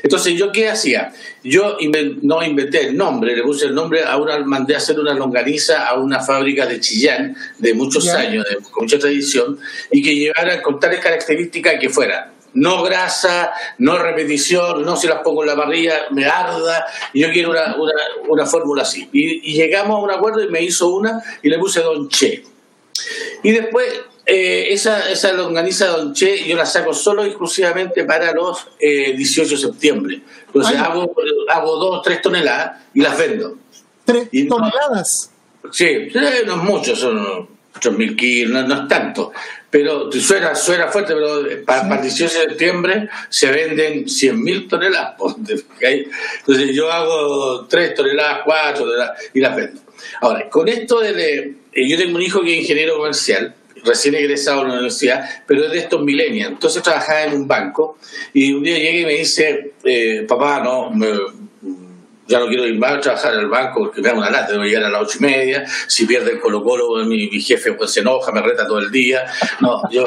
Entonces, 0.03 0.33
¿yo 0.35 0.51
qué 0.51 0.69
hacía? 0.69 1.13
Yo 1.43 1.77
inven- 1.79 2.19
no 2.21 2.43
inventé 2.43 2.87
el 2.87 2.97
nombre, 2.97 3.35
le 3.35 3.43
puse 3.43 3.65
el 3.65 3.75
nombre 3.75 4.03
a 4.03 4.17
una, 4.17 4.37
mandé 4.39 4.75
a 4.75 4.77
hacer 4.77 4.99
una 4.99 5.13
longaniza 5.13 5.87
a 5.87 5.95
una 5.99 6.19
fábrica 6.19 6.65
de 6.65 6.79
Chillán 6.79 7.35
de 7.57 7.73
muchos 7.73 8.07
años, 8.09 8.45
de, 8.49 8.57
con 8.57 8.83
mucha 8.83 8.99
tradición, 8.99 9.59
y 9.91 10.01
que 10.01 10.15
llevara 10.15 10.61
con 10.61 10.79
tales 10.79 10.99
características 10.99 11.75
que 11.79 11.89
fuera 11.89 12.33
no 12.51 12.81
grasa, 12.81 13.51
no 13.77 13.99
repetición, 13.99 14.81
no 14.83 14.95
se 14.97 15.07
las 15.07 15.19
pongo 15.19 15.43
en 15.43 15.49
la 15.49 15.55
parrilla, 15.55 16.07
me 16.09 16.25
arda, 16.25 16.83
yo 17.13 17.29
quiero 17.31 17.51
una, 17.51 17.75
una, 17.75 17.93
una 18.27 18.45
fórmula 18.47 18.81
así. 18.81 19.07
Y, 19.13 19.51
y 19.51 19.53
llegamos 19.53 19.97
a 19.97 19.99
un 20.03 20.09
acuerdo 20.09 20.43
y 20.43 20.47
me 20.49 20.63
hizo 20.63 20.87
una 20.89 21.21
y 21.43 21.49
le 21.49 21.59
puse 21.59 21.81
Don 21.81 22.09
Che. 22.09 22.43
Y 23.43 23.51
después, 23.51 23.87
eh, 24.29 24.73
esa, 24.73 25.09
esa 25.09 25.33
longaniza 25.33 25.87
Don 25.87 26.13
Che, 26.13 26.47
yo 26.47 26.55
la 26.55 26.65
saco 26.65 26.93
solo 26.93 27.25
y 27.25 27.29
exclusivamente 27.29 28.03
para 28.05 28.31
los 28.33 28.67
eh, 28.79 29.13
18 29.15 29.49
de 29.49 29.57
septiembre. 29.57 30.21
Entonces 30.47 30.75
Ay. 30.77 30.83
hago, 30.85 31.15
hago 31.49 31.75
dos, 31.77 32.01
tres 32.03 32.21
toneladas 32.21 32.83
y 32.93 33.01
las 33.01 33.17
vendo. 33.17 33.57
Tres 34.05 34.27
Y 34.31 34.47
toneladas. 34.47 35.31
Sí, 35.71 36.09
sí, 36.11 36.19
no 36.45 36.55
es 36.55 36.63
mucho, 36.63 36.95
son 36.95 37.47
8.000 37.75 38.15
kilos, 38.15 38.51
no, 38.51 38.67
no 38.67 38.81
es 38.83 38.87
tanto. 38.87 39.31
Pero 39.69 40.11
suena, 40.11 40.55
suena 40.55 40.87
fuerte, 40.87 41.13
pero 41.13 41.43
para, 41.65 41.83
para 41.83 41.95
el 41.97 42.01
18 42.01 42.33
de 42.33 42.45
septiembre 42.49 43.09
se 43.29 43.51
venden 43.51 44.05
100.000 44.05 44.69
toneladas. 44.69 45.15
Entonces 45.79 46.75
yo 46.75 46.91
hago 46.91 47.65
3 47.67 47.93
toneladas, 47.93 48.41
4 48.45 48.83
toneladas 48.83 49.19
y 49.33 49.39
las 49.39 49.55
vendo. 49.55 49.81
Ahora, 50.21 50.49
con 50.49 50.67
esto 50.67 50.99
de... 51.01 51.55
eh, 51.73 51.87
yo 51.87 51.97
tengo 51.97 52.15
un 52.15 52.21
hijo 52.21 52.41
que 52.41 52.53
es 52.53 52.61
ingeniero 52.61 52.97
comercial, 52.97 53.53
recién 53.83 54.15
egresado 54.15 54.61
de 54.61 54.67
la 54.67 54.73
universidad, 54.75 55.23
pero 55.47 55.65
es 55.65 55.71
de 55.71 55.79
estos 55.79 56.01
millennials. 56.01 56.51
Entonces 56.53 56.81
trabajaba 56.83 57.23
en 57.23 57.33
un 57.33 57.47
banco 57.47 57.97
y 58.33 58.53
un 58.53 58.63
día 58.63 58.77
llega 58.77 58.99
y 58.99 59.05
me 59.05 59.13
dice, 59.15 59.73
eh, 59.83 60.25
papá, 60.27 60.61
no, 60.63 60.89
me, 60.91 61.07
ya 62.27 62.39
no 62.39 62.47
quiero 62.47 62.65
ir 62.67 62.77
más 62.77 62.93
a 62.93 62.99
trabajar 62.99 63.33
al 63.33 63.47
banco 63.49 63.85
porque 63.85 64.01
me 64.01 64.09
da 64.09 64.13
una 64.15 64.29
lata, 64.29 64.51
debo 64.51 64.63
llegar 64.63 64.83
a 64.83 64.89
las 64.89 65.01
ocho 65.01 65.17
y 65.19 65.23
media, 65.23 65.65
si 65.87 66.05
pierde 66.05 66.31
el 66.33 66.39
Colo 66.39 66.63
Colo 66.63 67.03
mi, 67.05 67.27
jefe 67.41 67.73
pues 67.73 67.91
se 67.91 68.01
enoja, 68.01 68.31
me 68.31 68.41
reta 68.41 68.67
todo 68.67 68.77
el 68.79 68.91
día, 68.91 69.25
no, 69.61 69.81
yo, 69.89 70.05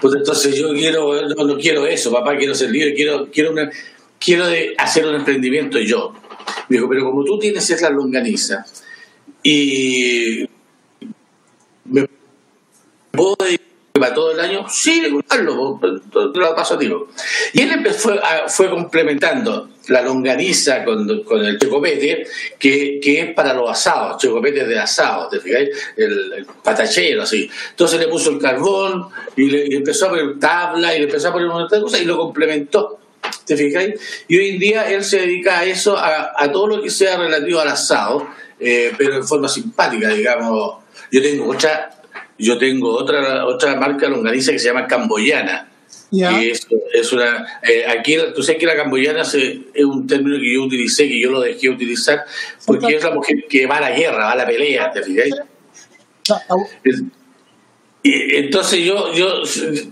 pues 0.00 0.14
entonces 0.16 0.56
yo 0.56 0.72
quiero, 0.72 1.28
no, 1.28 1.56
quiero 1.58 1.86
eso, 1.86 2.10
papá, 2.10 2.36
quiero 2.36 2.54
ser 2.56 2.70
libre, 2.70 2.92
quiero, 2.92 3.28
quiero, 3.30 3.52
una- 3.52 3.70
quiero 4.18 4.48
de 4.48 4.74
hacer 4.78 5.06
un 5.06 5.14
emprendimiento 5.14 5.78
yo. 5.78 6.12
Me 6.68 6.76
dijo, 6.76 6.88
pero 6.88 7.04
como 7.04 7.24
tú 7.24 7.38
tienes 7.38 7.68
esa 7.70 7.88
longaniza 7.90 8.64
y 9.42 10.44
dedicar 13.12 13.66
para 13.92 14.14
todo 14.14 14.30
el 14.32 14.40
año, 14.40 14.66
sí, 14.68 15.02
hazlo, 15.28 15.78
pues, 15.80 15.94
lo 16.12 16.54
paso 16.54 16.74
a 16.74 16.78
ti. 16.78 16.90
Y 17.52 17.60
él 17.60 17.72
empezó 17.72 18.12
a- 18.12 18.48
fue 18.48 18.70
complementando 18.70 19.68
la 19.88 20.00
longaniza 20.00 20.84
con, 20.84 21.22
con 21.24 21.44
el 21.44 21.58
chocopete, 21.58 22.24
que, 22.58 23.00
que 23.02 23.20
es 23.20 23.34
para 23.34 23.52
los 23.52 23.68
asados, 23.68 24.22
chocopete 24.22 24.64
de 24.64 24.78
asado, 24.78 25.28
¿te 25.28 25.40
fijáis? 25.40 25.70
El, 25.96 26.46
patachero, 26.62 27.22
así. 27.24 27.50
Entonces 27.70 27.98
le 27.98 28.06
puso 28.08 28.30
el 28.30 28.38
carbón 28.38 29.08
y 29.36 29.50
le, 29.50 29.66
empezó 29.76 30.06
a 30.06 30.10
poner 30.10 30.38
tabla 30.38 30.94
y 30.94 31.00
le 31.00 31.04
empezó 31.06 31.28
a 31.28 31.32
poner 31.32 31.48
un 31.48 31.54
montón 31.54 31.78
de 31.80 31.82
cosas 31.82 32.00
y 32.00 32.04
lo 32.04 32.16
complementó. 32.16 32.98
¿Te 33.44 33.56
fijáis? 33.56 34.24
Y 34.28 34.38
hoy 34.38 34.50
en 34.50 34.58
día 34.60 34.90
él 34.90 35.02
se 35.04 35.18
dedica 35.20 35.58
a 35.58 35.64
eso, 35.64 35.96
a, 35.98 36.32
a 36.36 36.50
todo 36.52 36.68
lo 36.68 36.82
que 36.82 36.90
sea 36.90 37.18
relativo 37.18 37.58
al 37.60 37.68
asado, 37.68 38.28
eh, 38.60 38.92
pero 38.96 39.16
en 39.16 39.24
forma 39.26 39.48
simpática, 39.48 40.08
digamos. 40.10 40.76
Yo 41.10 41.20
tengo 41.20 41.50
otra, 41.50 41.90
yo 42.40 42.58
tengo 42.58 42.90
otra, 42.96 43.46
otra 43.46 43.76
marca 43.76 44.08
longaniza 44.08 44.52
que 44.52 44.58
se 44.58 44.66
llama 44.68 44.86
Camboyana. 44.86 45.68
Ya. 46.12 46.42
Y 46.42 46.50
es, 46.50 46.66
es 46.92 47.12
una. 47.12 47.46
eh, 47.62 47.84
aquí, 47.86 48.16
tú 48.34 48.42
sabes 48.42 48.58
que 48.58 48.66
la 48.66 48.74
camboyana 48.74 49.24
se- 49.24 49.60
es 49.72 49.84
un 49.84 50.06
término 50.08 50.38
que 50.40 50.54
yo 50.54 50.62
utilicé, 50.64 51.06
que 51.08 51.20
yo 51.20 51.30
lo 51.30 51.40
dejé 51.40 51.68
utilizar, 51.68 52.24
porque 52.66 52.96
es 52.96 53.04
la 53.04 53.10
mujer 53.12 53.44
que 53.48 53.66
va 53.66 53.76
a 53.76 53.80
la 53.82 53.90
guerra, 53.92 54.24
va 54.24 54.32
a 54.32 54.36
la 54.36 54.46
pelea, 54.46 54.90
¿te 54.90 55.02
fijáis? 55.04 55.34
Y 58.02 58.36
entonces 58.36 58.80
yo, 58.82 59.12
yo 59.12 59.42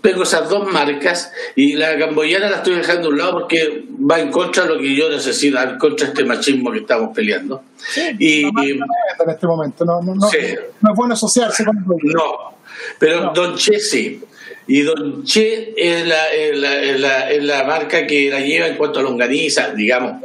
tengo 0.01 0.23
esas 0.23 0.49
dos 0.49 0.73
marcas 0.73 1.31
y 1.55 1.75
la 1.75 1.99
camboyana 1.99 2.49
la 2.49 2.57
estoy 2.57 2.77
dejando 2.77 3.09
a 3.09 3.11
un 3.11 3.19
lado 3.19 3.33
porque 3.33 3.85
va 4.11 4.19
en 4.19 4.31
contra 4.31 4.63
de 4.63 4.75
lo 4.75 4.81
que 4.81 4.95
yo 4.95 5.11
necesito, 5.11 5.61
en 5.61 5.77
contra 5.77 6.07
de 6.07 6.13
este 6.13 6.25
machismo 6.25 6.73
que 6.73 6.79
estamos 6.79 7.15
peleando. 7.15 7.63
Y, 8.19 8.45
en 8.45 8.81
este 9.29 9.47
momento. 9.47 9.85
No, 9.85 10.01
no, 10.01 10.27
Sí. 10.29 10.39
no 10.81 10.91
es 10.91 10.97
bueno 10.97 11.15
asociarse 11.15 11.67
con 11.67 11.77
el 11.77 11.85
no, 12.15 12.57
pero 12.99 13.21
No. 13.25 13.33
Don 13.35 13.57
Che 13.57 13.79
sí. 13.79 14.23
Y 14.67 14.81
Don 14.83 15.23
Che 15.25 15.75
es 15.77 16.07
la, 16.07 16.33
es 16.33 16.57
la, 16.57 16.83
es 16.83 17.01
la, 17.01 17.31
es 17.31 17.45
la 17.45 17.65
marca 17.65 18.07
que 18.07 18.31
la 18.31 18.41
lleva 18.41 18.69
en 18.69 18.77
cuanto 18.77 19.01
a 19.01 19.03
longaniza, 19.03 19.71
digamos, 19.75 20.23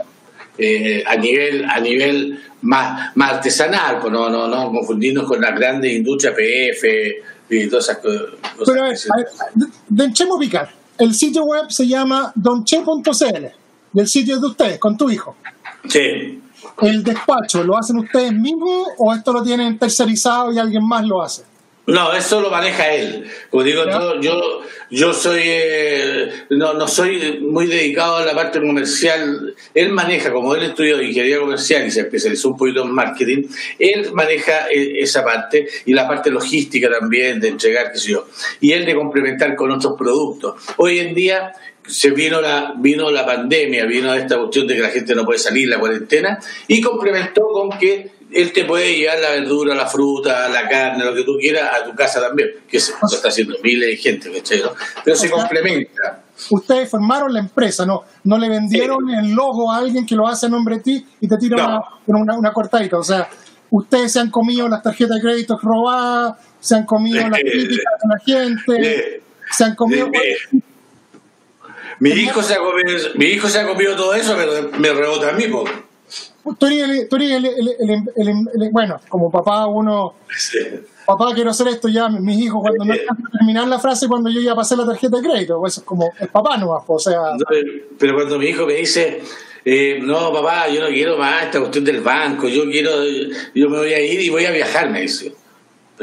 eh, 0.58 1.04
a 1.06 1.18
nivel 1.18 1.66
a 1.66 1.80
nivel 1.82 2.40
más, 2.62 3.14
más 3.18 3.34
artesanal, 3.34 4.00
pues 4.00 4.14
no, 4.14 4.30
no, 4.30 4.48
no 4.48 4.72
confundirnos 4.72 5.26
con 5.26 5.42
las 5.42 5.54
grandes 5.54 5.92
industrias 5.92 6.34
PF 6.34 7.33
y 7.50 7.68
todas 7.70 7.86
esas 7.90 7.98
co- 7.98 8.10
cosas. 8.58 8.66
Pero 8.74 8.82
a 8.86 8.90
ver, 8.90 8.98
a 9.10 9.16
ver, 9.18 9.28
picar. 10.40 10.70
El 10.98 11.14
sitio 11.14 11.44
web 11.44 11.70
se 11.70 11.88
llama 11.88 12.32
donche.cl 12.36 13.46
y 13.94 14.00
el 14.00 14.08
sitio 14.08 14.40
de 14.40 14.48
ustedes, 14.48 14.80
con 14.80 14.98
tu 14.98 15.10
hijo. 15.10 15.36
Sí. 15.90 16.42
¿El 16.82 17.04
despacho 17.04 17.64
lo 17.64 17.78
hacen 17.78 17.98
ustedes 18.00 18.32
mismos 18.34 18.88
o 18.98 19.14
esto 19.14 19.32
lo 19.34 19.44
tienen 19.44 19.78
tercerizado 19.78 20.52
y 20.52 20.58
alguien 20.60 20.86
más 20.88 21.06
lo 21.06 21.22
hace? 21.22 21.44
No, 21.86 22.14
eso 22.14 22.40
lo 22.40 22.50
maneja 22.50 22.94
él. 22.94 23.26
Como 23.50 23.64
digo, 23.64 23.84
yo, 23.86 24.22
yo, 24.22 24.62
yo 24.90 25.14
soy, 25.14 25.42
eh, 25.44 26.32
no, 26.52 26.74
no 26.74 26.88
soy 26.88 27.40
muy 27.42 27.68
dedicado 27.68 28.18
a 28.18 28.26
la 28.26 28.34
parte 28.34 28.62
comercial. 28.62 29.54
Él 29.74 29.90
maneja, 29.92 30.32
como 30.32 30.56
él 30.56 30.64
estudió 30.64 31.02
ingeniería 31.02 31.40
comercial 31.40 31.86
y 31.86 31.92
se 31.92 32.02
especializó 32.02 32.50
un 32.50 32.58
poquito 32.58 32.84
en 32.84 32.92
marketing, 32.92 33.48
él 33.80 34.14
maneja 34.14 34.68
eh, 34.72 35.00
esa 35.00 35.26
parte 35.26 35.68
y 35.86 35.94
la 35.94 36.08
parte 36.08 36.32
logística 36.32 36.90
también 36.90 37.42
de 37.42 37.50
entregar, 37.50 37.92
qué 37.92 38.00
sé 38.00 38.12
yo. 38.12 38.28
Y 38.62 38.72
él 38.72 38.86
de 38.86 38.96
complementar 38.96 39.54
con 39.56 39.70
otros 39.72 39.96
productos. 39.98 40.56
Hoy 40.78 41.00
en 41.00 41.14
día 41.14 41.52
se 41.86 42.12
vino 42.12 42.40
la, 42.40 42.74
vino 42.78 43.12
la 43.12 43.26
pandemia, 43.26 43.86
vino 43.86 44.14
esta 44.14 44.38
cuestión 44.38 44.68
de 44.68 44.76
que 44.76 44.82
la 44.82 44.90
gente 44.90 45.16
no 45.16 45.26
puede 45.26 45.40
salir, 45.40 45.68
la 45.68 45.80
cuarentena, 45.80 46.40
y 46.68 46.80
complementó 46.80 47.48
con 47.48 47.78
que 47.78 48.10
él 48.34 48.52
te 48.54 48.66
puede 48.66 48.96
llevar 48.96 49.20
la 49.20 49.32
verdura, 49.32 49.76
la 49.76 49.88
fruta, 49.88 50.50
la 50.50 50.68
carne, 50.68 51.04
lo 51.06 51.14
que 51.14 51.24
tú 51.24 51.38
quieras, 51.40 51.70
a 51.82 51.84
tu 51.86 51.96
casa 51.96 52.22
también, 52.22 52.50
que 52.68 52.80
se 52.80 52.92
lo 52.94 53.08
está 53.08 53.30
haciendo 53.30 53.56
miles 53.64 53.90
de 53.90 53.98
gente, 53.98 54.32
¿cachai? 54.32 54.62
¿no? 54.62 54.72
Pero 55.04 55.16
se 55.16 55.30
complementa. 55.30 56.24
Ustedes 56.50 56.90
formaron 56.90 57.32
la 57.34 57.40
empresa, 57.40 57.86
¿no? 57.86 58.04
No 58.24 58.38
le 58.38 58.50
vendieron 58.50 59.10
el 59.10 59.32
logo 59.32 59.72
a 59.72 59.78
alguien 59.78 60.06
que 60.06 60.16
lo 60.16 60.28
hace 60.28 60.48
a 60.48 60.50
nombre 60.50 60.78
de 60.78 60.82
ti 60.82 61.06
y 61.22 61.28
te 61.28 61.38
tira 61.38 61.58
No. 61.58 61.84
una, 62.08 62.20
una, 62.22 62.38
una 62.40 62.52
cortadita. 62.54 62.98
O 62.98 63.04
sea, 63.04 63.30
ustedes 63.70 64.12
se 64.12 64.20
han 64.20 64.30
comido 64.32 64.68
las 64.68 64.82
tarjetas 64.82 65.18
de 65.18 65.22
crédito 65.22 65.58
robadas, 65.62 66.38
se 66.60 66.76
han 66.76 66.86
comido 66.86 67.28
las 67.30 67.40
Eh, 67.40 67.44
críticas 67.44 67.94
de 68.02 68.10
la 68.10 68.20
gente, 68.20 68.74
eh, 69.16 69.22
se 69.52 69.64
han 69.64 69.76
comido... 69.76 70.08
eh, 70.08 70.38
Mi 72.00 72.10
hijo, 72.10 72.42
se 72.42 72.56
ha 72.56 72.58
comido, 72.58 73.00
mi 73.16 73.26
hijo 73.26 73.48
se 73.48 73.60
ha 73.60 73.68
comido 73.68 73.96
todo 73.96 74.14
eso, 74.16 74.36
pero 74.36 74.70
me 74.80 74.92
rebota 74.92 75.30
a 75.30 75.34
mí, 75.34 75.48
po. 75.48 75.64
Tú 76.58 76.66
eres 76.66 76.90
el- 76.90 77.08
tú 77.10 77.16
eres 77.16 77.32
el- 77.44 78.70
bueno, 78.72 79.00
como 79.10 79.32
papá 79.32 79.66
uno, 79.68 80.16
Sí. 80.38 80.60
papá 81.06 81.32
quiero 81.34 81.52
hacer 81.52 81.68
esto 81.70 81.88
ya, 81.88 82.10
mis 82.10 82.38
hijos 82.38 82.62
cuando 82.62 82.84
no 82.86 82.94
terminar 83.38 83.68
la 83.68 83.80
frase 83.80 84.08
cuando 84.08 84.30
yo 84.30 84.42
ya 84.42 84.54
pasé 84.56 84.76
la 84.76 84.86
tarjeta 84.86 85.18
de 85.18 85.24
crédito, 85.30 85.58
pues 85.60 85.74
eso 85.74 85.82
es 85.82 85.86
como 85.88 86.12
el 86.20 86.28
papá 86.28 86.58
nomás, 86.58 86.84
pues, 86.86 87.08
o 87.08 87.10
sea, 87.12 87.20
No, 87.34 87.46
Pero 87.98 88.14
cuando 88.16 88.38
mi 88.38 88.48
hijo 88.48 88.66
me 88.66 88.74
dice, 88.74 89.22
eh, 89.64 90.00
no, 90.02 90.34
papá, 90.34 90.68
yo 90.68 90.82
no 90.82 90.88
quiero 90.88 91.18
más 91.18 91.44
esta 91.46 91.60
cuestión 91.60 91.86
del 91.86 92.02
banco, 92.02 92.48
yo 92.50 92.64
quiero, 92.66 92.92
yo 93.56 93.70
me 93.70 93.78
voy 93.78 93.94
a 93.94 94.02
ir 94.02 94.20
y 94.20 94.30
voy 94.30 94.46
a 94.46 94.52
viajar, 94.52 94.90
me 94.90 95.02
dice. 95.02 95.34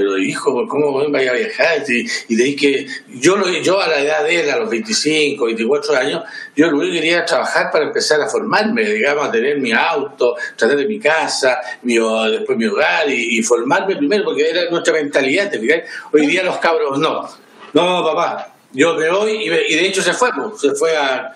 Pero 0.01 0.17
hijo, 0.17 0.51
¿por 0.55 0.67
¿cómo 0.67 0.93
voy 0.93 1.05
a 1.29 1.33
viajar? 1.33 1.83
Y, 1.87 2.07
y 2.29 2.37
tenéis 2.37 2.57
que, 2.59 2.87
yo, 3.21 3.37
lo- 3.37 3.51
yo 3.51 3.79
a 3.79 3.87
la 3.87 4.01
edad 4.01 4.25
de 4.25 4.41
él, 4.41 4.51
a 4.51 4.57
los 4.57 4.71
25, 4.71 5.45
24 5.45 5.95
años, 5.95 6.23
yo 6.57 6.71
que 6.81 6.91
quería 6.91 7.23
trabajar 7.27 7.71
para 7.71 7.85
empezar 7.85 8.19
a 8.23 8.27
formarme, 8.27 8.83
digamos, 8.83 9.29
a 9.29 9.31
tener 9.31 9.59
mi 9.59 9.73
auto, 9.73 10.37
tratar 10.57 10.79
de 10.79 10.87
mi 10.87 10.99
casa, 10.99 11.61
mi, 11.83 11.99
después 12.31 12.57
mi 12.57 12.65
hogar 12.65 13.11
y, 13.11 13.43
formarme 13.43 13.95
primero, 13.97 14.25
porque 14.25 14.49
era 14.49 14.71
nuestra 14.71 14.95
mentalidad, 14.95 15.51
¿te 15.51 15.59
fijas? 15.59 15.83
Hoy 16.13 16.27
día 16.27 16.43
los 16.45 16.57
cabros 16.57 16.99
no. 16.99 17.29
No, 17.75 18.03
papá, 18.05 18.55
yo 18.73 18.95
me 18.95 19.11
voy 19.11 19.33
y, 19.33 19.45
y 19.45 19.77
de 19.77 19.87
hecho 19.87 20.01
se 20.03 20.15
fue, 20.15 20.31
pues, 20.35 20.61
se 20.63 20.71
fue 20.75 20.97
a, 20.97 21.35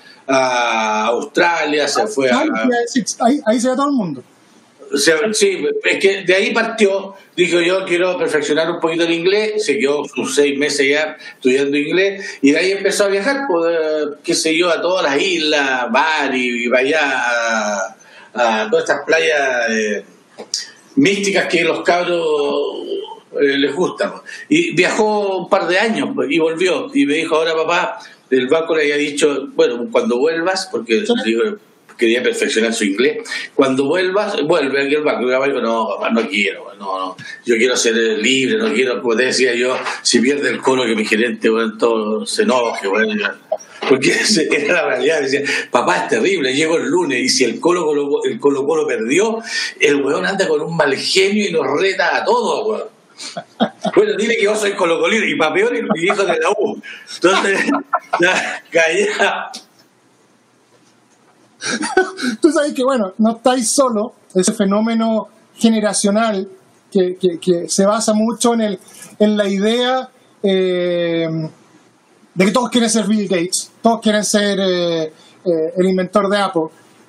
Australia, 1.08 1.86
se 1.86 2.06
fue 2.06 2.30
a... 2.30 2.40
ahí, 3.20 3.40
ahí 3.44 3.60
se 3.60 3.68
ve 3.68 3.76
todo 3.76 3.88
el 3.88 3.94
mundo. 3.94 4.22
O 4.94 4.96
sea, 4.96 5.16
sí, 5.32 5.66
es 5.84 5.98
que 5.98 6.22
de 6.22 6.34
ahí 6.34 6.52
partió, 6.54 7.14
dijo 7.36 7.60
yo 7.60 7.84
quiero 7.84 8.16
perfeccionar 8.16 8.70
un 8.70 8.80
poquito 8.80 9.04
el 9.04 9.12
inglés, 9.12 9.64
se 9.64 9.78
quedó 9.78 10.04
sus 10.04 10.34
seis 10.34 10.56
meses 10.58 10.88
ya 10.88 11.16
estudiando 11.36 11.76
inglés 11.76 12.38
y 12.42 12.52
de 12.52 12.58
ahí 12.58 12.72
empezó 12.72 13.04
a 13.04 13.08
viajar, 13.08 13.46
pues, 13.48 13.76
qué 14.22 14.34
sé 14.34 14.56
yo, 14.56 14.70
a 14.70 14.80
todas 14.80 15.02
las 15.04 15.20
islas, 15.20 15.90
Bari, 15.90 16.64
y 16.64 16.68
vaya 16.68 17.00
a, 17.02 17.96
a 18.34 18.70
todas 18.70 18.84
estas 18.88 19.04
playas 19.04 19.70
eh, 19.70 20.04
místicas 20.96 21.46
que 21.48 21.62
los 21.64 21.82
cabros 21.82 22.22
eh, 23.40 23.58
les 23.58 23.74
gustan. 23.74 24.12
pues. 24.12 24.22
Y 24.48 24.74
viajó 24.74 25.38
un 25.38 25.48
par 25.48 25.66
de 25.66 25.78
años 25.78 26.10
pues, 26.14 26.30
y 26.30 26.38
volvió 26.38 26.88
y 26.94 27.04
me 27.06 27.14
dijo, 27.14 27.36
ahora 27.36 27.54
papá, 27.56 27.98
el 28.30 28.46
banco 28.48 28.74
le 28.76 28.82
había 28.82 28.96
dicho, 28.96 29.48
bueno, 29.54 29.88
cuando 29.90 30.18
vuelvas, 30.18 30.68
porque 30.70 31.04
Sí. 31.04 31.12
digo, 31.24 31.42
quería 31.96 32.22
perfeccionar 32.22 32.72
su 32.72 32.84
inglés. 32.84 33.28
Cuando 33.54 33.84
vuelvas, 33.84 34.40
vuelve 34.42 34.82
aquí 34.82 34.94
al 34.94 35.02
banco. 35.02 35.22
Y 35.22 35.48
digo, 35.48 35.60
no, 35.60 35.88
papá, 35.88 36.10
no 36.10 36.28
quiero, 36.28 36.74
no, 36.78 36.98
no. 36.98 37.16
Yo 37.44 37.56
quiero 37.56 37.76
ser 37.76 37.94
libre, 37.94 38.58
no 38.58 38.72
quiero, 38.72 39.00
como 39.00 39.16
te 39.16 39.26
decía 39.26 39.54
yo, 39.54 39.76
si 40.02 40.20
pierde 40.20 40.50
el 40.50 40.60
colo 40.60 40.84
que 40.84 40.94
mi 40.94 41.04
gerente, 41.04 41.48
bueno, 41.48 41.76
todo 41.78 42.26
se 42.26 42.42
enoje, 42.42 42.88
bueno. 42.88 43.14
Porque 43.88 44.14
era 44.50 44.74
la 44.74 44.86
realidad. 44.86 45.20
Decía, 45.20 45.42
papá, 45.70 45.98
es 45.98 46.08
terrible, 46.08 46.54
llego 46.54 46.76
el 46.76 46.86
lunes 46.86 47.20
y 47.20 47.28
si 47.28 47.44
el 47.44 47.60
Colo 47.60 47.84
Colo, 47.84 48.24
el 48.24 48.38
Colo, 48.38 48.66
Colo 48.66 48.86
perdió, 48.86 49.42
el 49.80 49.96
weón 50.02 50.24
anda 50.26 50.48
con 50.48 50.60
un 50.62 50.76
mal 50.76 50.94
genio 50.96 51.48
y 51.48 51.52
nos 51.52 51.66
reta 51.80 52.16
a 52.16 52.24
todos, 52.24 52.66
weón. 52.66 52.94
Bueno, 53.94 54.16
dile 54.16 54.36
que 54.36 54.44
yo 54.44 54.56
soy 54.56 54.72
colocolino 54.72 55.24
y 55.24 55.36
peor, 55.36 55.72
mi 55.72 56.02
hijo 56.02 56.24
de 56.24 56.38
la 56.38 56.50
U. 56.50 56.80
Entonces, 57.14 57.60
ya, 58.20 58.64
calla. 58.70 59.50
Tú 62.40 62.50
sabes 62.52 62.72
que, 62.74 62.84
bueno, 62.84 63.12
no 63.18 63.32
estáis 63.36 63.70
solo, 63.70 64.14
ese 64.34 64.52
fenómeno 64.52 65.28
generacional 65.54 66.48
que, 66.90 67.16
que- 67.16 67.38
que 67.38 67.68
se 67.68 67.86
basa 67.86 68.12
mucho 68.14 68.54
en, 68.54 68.60
el, 68.62 68.78
en 69.18 69.36
la 69.36 69.48
idea 69.48 70.08
eh, 70.42 71.28
de 72.34 72.44
que 72.44 72.50
todos 72.52 72.70
quieren 72.70 72.90
ser 72.90 73.06
Bill 73.06 73.28
Gates, 73.28 73.70
todos 73.82 74.00
quieren 74.00 74.24
ser 74.24 74.58
eh, 74.60 75.02
eh, 75.44 75.72
el 75.76 75.86
inventor 75.86 76.28
de 76.28 76.38
Apple. 76.38 76.62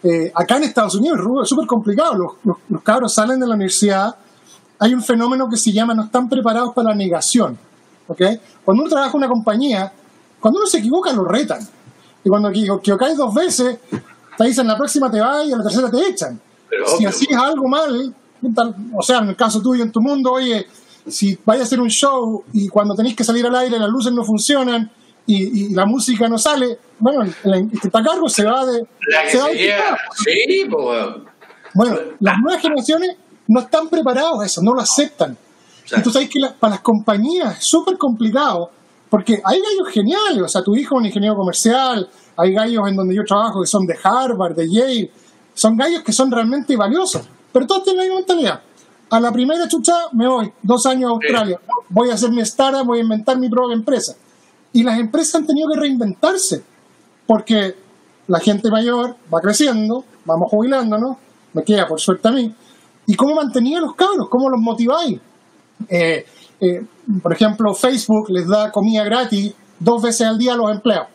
Eh, 0.03 0.31
acá 0.35 0.57
en 0.57 0.63
Estados 0.63 0.95
Unidos 0.95 1.19
es 1.43 1.49
súper 1.49 1.65
complicado, 1.65 2.13
los, 2.15 2.31
los, 2.43 2.57
los 2.69 2.81
cabros 2.83 3.13
salen 3.13 3.39
de 3.39 3.47
la 3.47 3.55
universidad, 3.55 4.15
hay 4.77 4.93
un 4.93 5.01
fenómeno 5.03 5.49
que 5.49 5.57
se 5.57 5.71
llama 5.71 5.93
no 5.95 6.03
están 6.05 6.29
preparados 6.29 6.73
para 6.73 6.89
la 6.89 6.95
negación. 6.95 7.57
¿ok? 8.07 8.21
Cuando 8.63 8.83
uno 8.83 8.89
trabaja 8.89 9.11
en 9.11 9.17
una 9.17 9.27
compañía, 9.27 9.91
cuando 10.39 10.59
uno 10.59 10.67
se 10.67 10.77
equivoca 10.77 11.11
lo 11.11 11.25
retan. 11.25 11.67
Y 12.23 12.29
cuando 12.29 12.49
equivo- 12.49 12.77
equivocáis 12.79 13.17
dos 13.17 13.33
veces, 13.33 13.77
te 14.37 14.43
dicen 14.45 14.67
la 14.67 14.77
próxima 14.77 15.09
te 15.11 15.19
va 15.19 15.43
y 15.43 15.51
a 15.51 15.57
la 15.57 15.63
tercera 15.63 15.89
te 15.89 16.07
echan. 16.07 16.39
Pero 16.69 16.85
si 16.87 17.05
así 17.05 17.27
es 17.29 17.37
algo 17.37 17.67
mal, 17.67 18.13
o 18.95 19.01
sea, 19.01 19.19
en 19.19 19.29
el 19.29 19.35
caso 19.35 19.61
tuyo, 19.61 19.83
en 19.83 19.91
tu 19.91 20.01
mundo, 20.01 20.31
oye, 20.33 20.65
si 21.07 21.37
vaya 21.45 21.61
a 21.61 21.63
hacer 21.65 21.79
un 21.79 21.89
show 21.89 22.43
y 22.53 22.67
cuando 22.67 22.95
tenéis 22.95 23.15
que 23.15 23.23
salir 23.23 23.45
al 23.45 23.55
aire 23.55 23.77
las 23.79 23.89
luces 23.89 24.11
no 24.11 24.23
funcionan 24.23 24.89
y, 25.27 25.65
y 25.65 25.73
la 25.73 25.85
música 25.85 26.27
no 26.27 26.37
sale, 26.37 26.77
bueno, 26.99 27.21
el, 27.23 27.53
el 27.53 27.69
que 27.71 27.87
está 27.87 27.99
a 27.99 28.03
cargo 28.03 28.27
se 28.29 28.43
va 28.45 28.65
de... 28.65 28.85
La 29.11 29.29
se 29.29 29.37
va 29.39 29.45
se 29.47 29.51
de 29.53 29.57
lleva, 29.57 29.77
quitar. 29.83 29.99
sí, 30.15 30.65
pues. 30.69 31.05
Bueno, 31.73 31.97
las 32.19 32.37
nuevas 32.39 32.61
generaciones 32.61 33.17
no 33.47 33.59
están 33.61 33.89
preparados 33.89 34.41
a 34.41 34.45
eso, 34.45 34.61
no 34.63 34.73
lo 34.73 34.81
aceptan. 34.81 35.37
sea, 35.85 35.99
y 35.99 36.01
tú 36.03 36.11
sabes 36.11 36.29
que 36.29 36.39
la- 36.39 36.53
para 36.53 36.71
las 36.75 36.81
compañías 36.81 37.59
es 37.59 37.65
súper 37.67 37.97
complicado, 37.97 38.71
porque 39.09 39.41
hay 39.43 39.59
gallos 39.59 39.93
geniales, 39.93 40.41
o 40.43 40.47
sea, 40.47 40.61
tu 40.63 40.75
hijo 40.75 40.95
es 40.95 40.99
un 40.99 41.05
ingeniero 41.05 41.35
comercial, 41.35 42.07
hay 42.37 42.53
gallos 42.53 42.87
en 42.87 42.95
donde 42.95 43.15
yo 43.15 43.23
trabajo 43.23 43.61
que 43.61 43.67
son 43.67 43.85
de 43.85 43.95
Harvard, 44.01 44.55
de 44.55 44.69
Yale, 44.69 45.11
son 45.53 45.77
gallos 45.77 46.03
que 46.03 46.11
son 46.11 46.31
realmente 46.31 46.75
valiosos, 46.75 47.27
pero 47.51 47.65
todos 47.65 47.83
tienen 47.83 47.99
la 47.99 48.03
misma 48.03 48.19
mentalidad. 48.19 48.61
A 49.09 49.19
la 49.19 49.31
primera 49.31 49.67
chucha 49.67 49.93
me 50.13 50.27
voy, 50.27 50.51
dos 50.61 50.85
años 50.85 51.09
a 51.09 51.13
Australia, 51.13 51.59
voy 51.89 52.09
a 52.09 52.15
hacer 52.15 52.31
mi 52.31 52.41
startup, 52.41 52.85
voy 52.85 52.99
a 52.99 53.03
inventar 53.03 53.37
mi 53.37 53.49
propia 53.49 53.75
empresa. 53.75 54.15
Y 54.73 54.83
las 54.83 54.99
empresas 54.99 55.35
han 55.35 55.47
tenido 55.47 55.69
que 55.73 55.79
reinventarse, 55.79 56.63
porque 57.25 57.75
la 58.27 58.39
gente 58.39 58.69
mayor 58.69 59.15
va 59.33 59.39
creciendo, 59.39 60.03
vamos 60.25 60.49
jubilándonos, 60.49 61.17
me 61.53 61.63
queda 61.63 61.87
por 61.87 61.99
suerte 61.99 62.27
a 62.27 62.31
mí. 62.31 62.53
¿Y 63.07 63.15
cómo 63.15 63.35
mantenía 63.35 63.77
a 63.77 63.81
los 63.81 63.95
cabros? 63.95 64.27
¿Cómo 64.29 64.49
los 64.49 64.59
motiváis? 64.59 65.19
Eh, 65.87 66.25
eh, 66.59 66.85
por 67.21 67.31
ejemplo, 67.31 67.73
Facebook 67.73 68.29
les 68.29 68.47
da 68.47 68.71
comida 68.71 69.03
gratis 69.03 69.53
dos 69.79 70.01
veces 70.01 70.27
al 70.27 70.37
día 70.37 70.53
a 70.53 70.57
los 70.57 70.71
empleados. 70.71 71.07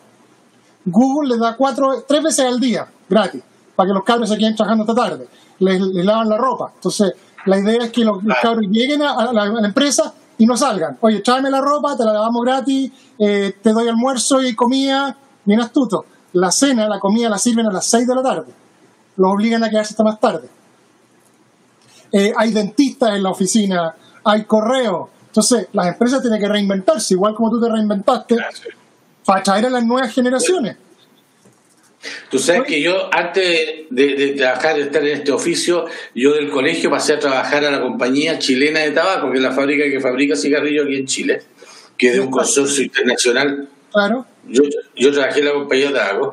Google 0.90 1.30
les 1.30 1.38
da 1.38 1.56
cuatro, 1.56 2.04
tres 2.06 2.22
veces 2.22 2.46
al 2.46 2.60
día 2.60 2.86
gratis 3.08 3.42
para 3.74 3.88
que 3.88 3.94
los 3.94 4.04
cabros 4.04 4.28
se 4.28 4.36
queden 4.36 4.54
trabajando 4.54 4.84
esta 4.84 4.94
tarde. 4.94 5.28
Les, 5.58 5.80
les 5.80 6.04
lavan 6.04 6.28
la 6.28 6.36
ropa. 6.36 6.72
Entonces, 6.74 7.12
la 7.46 7.58
idea 7.58 7.84
es 7.84 7.90
que 7.90 8.04
los, 8.04 8.22
los 8.22 8.36
cabros 8.42 8.66
lleguen 8.70 9.02
a, 9.02 9.12
a 9.12 9.32
la, 9.32 9.42
a 9.42 9.48
la 9.48 9.66
empresa 9.66 10.12
y 10.40 10.46
no 10.46 10.56
salgan. 10.56 10.96
Oye, 11.00 11.20
tráeme 11.20 11.50
la 11.50 11.60
ropa, 11.60 11.96
te 11.96 12.04
la 12.04 12.14
lavamos 12.14 12.42
gratis, 12.42 12.90
eh, 13.18 13.56
te 13.62 13.72
doy 13.72 13.88
almuerzo 13.88 14.42
y 14.42 14.54
comida. 14.54 15.16
Bien 15.44 15.60
astuto. 15.60 16.06
La 16.32 16.50
cena, 16.50 16.88
la 16.88 16.98
comida 16.98 17.28
la 17.28 17.38
sirven 17.38 17.66
a 17.66 17.72
las 17.72 17.84
6 17.86 18.06
de 18.06 18.14
la 18.14 18.22
tarde. 18.22 18.52
Los 19.16 19.32
obligan 19.32 19.62
a 19.64 19.68
quedarse 19.68 19.92
hasta 19.92 20.04
más 20.04 20.18
tarde. 20.18 20.48
Eh, 22.12 22.32
hay 22.36 22.52
dentistas 22.52 23.10
en 23.10 23.22
la 23.22 23.30
oficina, 23.30 23.94
hay 24.24 24.44
correo. 24.44 25.10
Entonces, 25.26 25.68
las 25.72 25.88
empresas 25.88 26.20
tienen 26.22 26.40
que 26.40 26.48
reinventarse, 26.48 27.14
igual 27.14 27.34
como 27.34 27.50
tú 27.50 27.60
te 27.60 27.68
reinventaste, 27.68 28.36
para 29.24 29.42
traer 29.42 29.66
a 29.66 29.70
las 29.70 29.84
nuevas 29.84 30.12
generaciones. 30.12 30.76
Tú 32.30 32.38
sabes 32.38 32.62
que 32.62 32.80
yo, 32.80 33.12
antes 33.12 33.44
de, 33.90 34.14
de 34.14 34.28
trabajar, 34.30 34.76
de 34.76 34.82
estar 34.82 35.06
en 35.06 35.18
este 35.18 35.32
oficio, 35.32 35.84
yo 36.14 36.32
del 36.32 36.48
colegio 36.48 36.88
pasé 36.88 37.14
a 37.14 37.18
trabajar 37.18 37.64
a 37.64 37.70
la 37.70 37.80
compañía 37.80 38.38
chilena 38.38 38.80
de 38.80 38.92
tabaco, 38.92 39.30
que 39.30 39.36
es 39.36 39.42
la 39.42 39.52
fábrica 39.52 39.84
que 39.84 40.00
fabrica 40.00 40.34
cigarrillos 40.34 40.86
aquí 40.86 40.96
en 40.96 41.06
Chile, 41.06 41.42
que 41.98 42.08
es 42.08 42.14
de 42.14 42.20
un 42.20 42.30
consorcio 42.30 42.82
internacional. 42.82 43.68
Claro. 43.92 44.24
Yo, 44.48 44.62
yo 44.96 45.12
trabajé 45.12 45.40
en 45.40 45.46
la 45.46 45.52
compañía 45.52 45.88
de 45.88 45.94
tabaco 45.94 46.32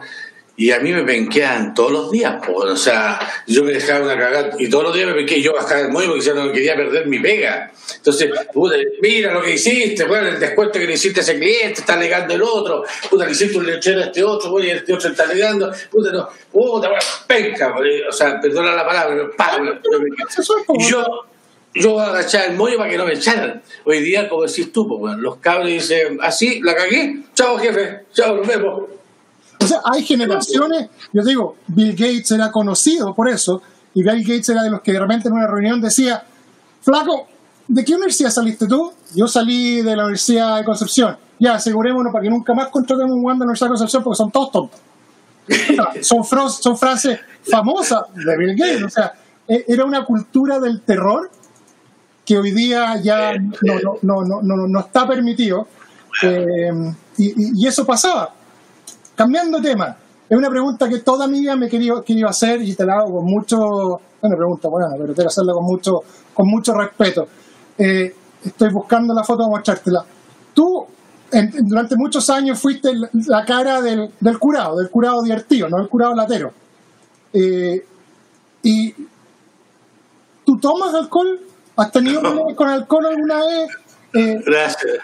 y 0.60 0.72
a 0.72 0.80
mí 0.80 0.92
me 0.92 1.04
penqueaban 1.04 1.76
todos 1.76 1.92
los 1.92 2.12
días, 2.12 2.42
pues, 2.44 2.72
o 2.72 2.76
sea, 2.76 3.20
yo 3.46 3.64
me 3.64 3.74
dejaba 3.74 4.06
una 4.06 4.18
cagada 4.18 4.56
y 4.58 4.68
todos 4.68 4.86
los 4.86 4.96
días 4.96 5.06
me 5.06 5.14
penqueé, 5.14 5.40
yo 5.40 5.54
bajaba 5.54 5.82
el 5.82 5.90
muelle 5.90 6.10
porque 6.10 6.26
ya 6.26 6.34
no 6.34 6.52
quería 6.52 6.76
perder 6.76 7.06
mi 7.06 7.20
pega. 7.20 7.72
Entonces, 7.96 8.32
puta, 8.52 8.76
mira 9.00 9.34
lo 9.34 9.44
que 9.44 9.54
hiciste, 9.54 10.06
bueno, 10.06 10.30
el 10.30 10.40
descuento 10.40 10.80
que 10.80 10.88
le 10.88 10.94
hiciste 10.94 11.20
a 11.20 11.24
ese 11.24 11.38
cliente, 11.38 11.82
está 11.82 11.94
alegando 11.94 12.34
el 12.34 12.42
otro, 12.42 12.84
puta, 13.08 13.26
le 13.26 13.34
hiciste 13.34 13.56
un 13.56 13.68
lechero 13.68 14.02
a 14.02 14.06
este 14.06 14.24
otro, 14.24 14.50
bueno, 14.50 14.68
y 14.68 14.72
este 14.72 14.94
otro 14.94 15.12
está 15.12 15.26
alegando, 15.26 15.72
puta, 15.92 16.12
no, 16.12 16.28
puta, 16.52 16.90
bueno, 16.90 17.04
penca, 17.28 17.76
o 18.10 18.12
sea, 18.12 18.42
perdona 18.42 18.74
la 18.74 18.86
palabra, 18.86 19.16
pero, 19.16 19.36
pa, 19.36 19.60
y 20.74 20.84
yo, 20.90 21.06
yo 21.76 22.00
agachaba 22.00 22.46
el 22.46 22.56
mollo 22.56 22.80
para 22.80 22.90
que 22.90 22.98
no 22.98 23.06
me 23.06 23.14
echaran. 23.14 23.62
Hoy 23.84 24.00
día, 24.00 24.28
como 24.28 24.48
decís 24.48 24.74
tú, 24.74 24.88
pues, 24.88 25.00
bueno, 25.00 25.18
los 25.18 25.38
cabros 25.38 25.68
dicen, 25.68 26.18
así, 26.20 26.62
la 26.64 26.76
cagué, 26.76 27.20
chao 27.36 27.60
jefe, 27.60 28.06
chao, 28.12 28.38
nos 28.38 28.48
vemos. 28.48 28.97
O 29.60 29.66
sea, 29.66 29.82
hay 29.86 30.04
generaciones, 30.04 30.90
yo 31.12 31.24
digo, 31.24 31.56
Bill 31.68 31.92
Gates 31.92 32.32
era 32.32 32.52
conocido 32.52 33.14
por 33.14 33.28
eso, 33.28 33.62
y 33.94 34.04
Bill 34.04 34.22
Gates 34.22 34.50
era 34.50 34.64
de 34.64 34.70
los 34.70 34.82
que 34.82 34.94
de 34.94 35.00
repente 35.00 35.28
en 35.28 35.34
una 35.34 35.48
reunión 35.48 35.82
decía, 35.82 36.24
flaco, 36.82 37.28
¿de 37.68 37.84
qué 37.84 37.96
universidad 37.96 38.30
saliste 38.30 38.68
tú? 38.68 38.92
Yo 39.16 39.28
salí 39.28 39.82
de 39.82 39.96
la 39.96 40.04
Universidad 40.04 40.58
de 40.58 40.64
Concepción. 40.64 41.18
Ya, 41.40 41.56
asegurémonos 41.56 42.12
para 42.12 42.24
que 42.24 42.30
nunca 42.30 42.54
más 42.54 42.70
contratemos 42.70 43.12
un 43.12 43.22
guante 43.22 43.40
de 43.40 43.46
la 43.46 43.50
Universidad 43.50 43.68
de 43.68 43.72
Concepción 43.72 44.04
porque 44.04 44.18
son 44.18 44.32
todos 44.32 44.52
tontos. 44.52 44.80
son, 46.02 46.24
son 46.24 46.78
frases 46.78 47.20
famosas 47.50 48.02
de 48.14 48.38
Bill 48.38 48.56
Gates. 48.56 48.84
O 48.84 48.90
sea, 48.90 49.14
e, 49.48 49.66
era 49.68 49.86
una 49.86 50.04
cultura 50.06 50.60
del 50.60 50.82
terror 50.82 51.30
que 52.26 52.38
hoy 52.38 52.52
día 52.52 52.98
ya 53.02 53.34
no, 53.38 54.00
no, 54.02 54.22
no, 54.24 54.42
no, 54.42 54.68
no 54.68 54.80
está 54.80 55.08
permitido. 55.08 55.68
Eh, 56.24 56.72
y, 57.18 57.62
y, 57.64 57.68
eso 57.68 57.86
pasaba. 57.86 58.34
Cambiando 59.18 59.60
de 59.60 59.70
tema, 59.70 59.98
es 60.30 60.38
una 60.38 60.50
pregunta 60.50 60.88
que 60.88 61.00
toda 61.00 61.28
mi 61.28 61.42
vida 61.42 61.56
me 61.56 61.68
quería, 61.68 61.96
quería 62.06 62.28
hacer 62.28 62.62
y 62.62 62.74
te 62.76 62.86
la 62.86 63.00
hago 63.00 63.16
con 63.18 63.26
mucho, 63.26 63.58
una 64.22 64.36
pregunta 64.38 64.70
buena, 64.70 64.88
pero 64.98 65.14
quiero 65.14 65.28
hacerla 65.28 65.54
con 65.54 65.66
mucho, 65.66 66.04
con 66.34 66.48
mucho 66.48 66.74
respeto. 66.74 67.28
Eh, 67.78 68.16
estoy 68.46 68.72
buscando 68.72 69.14
la 69.14 69.24
foto 69.24 69.40
para 69.40 69.50
mostrártela. 69.50 70.06
Tú, 70.54 70.86
durante 71.64 71.96
muchos 71.98 72.30
años, 72.30 72.60
fuiste 72.62 72.92
la 73.28 73.44
cara 73.44 73.82
del, 73.82 74.10
del, 74.20 74.40
curado, 74.40 74.78
del 74.78 74.90
curado 74.90 75.22
divertido, 75.22 75.68
no 75.68 75.78
del 75.78 75.90
curado 75.90 76.14
latero. 76.14 76.54
Eh, 77.34 77.86
y 78.64 78.94
¿Tú 80.48 80.58
tomas 80.62 80.94
alcohol? 80.94 81.42
¿Has 81.76 81.92
tenido 81.92 82.22
con 82.56 82.70
alcohol 82.70 83.06
alguna 83.06 83.36
vez? 83.46 83.70
Eh, 84.14 84.42
Gracias. 84.46 84.98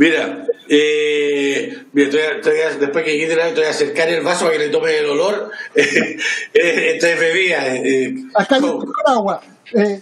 Mira, 0.00 0.46
eh, 0.66 1.84
después 1.92 3.04
que 3.04 3.18
quite 3.18 3.36
te 3.36 3.52
voy 3.52 3.64
a 3.64 3.68
acercar 3.68 4.08
el 4.08 4.24
vaso 4.24 4.46
para 4.46 4.56
que 4.56 4.64
le 4.64 4.70
tome 4.70 4.96
el 4.96 5.04
olor. 5.04 5.50
Esta 5.74 7.10
es 7.10 7.20
bebida. 7.20 7.76
Eh, 7.76 8.14
Acá 8.34 8.56
hay 8.56 8.62
agua. 9.04 9.42
Eh. 9.74 10.00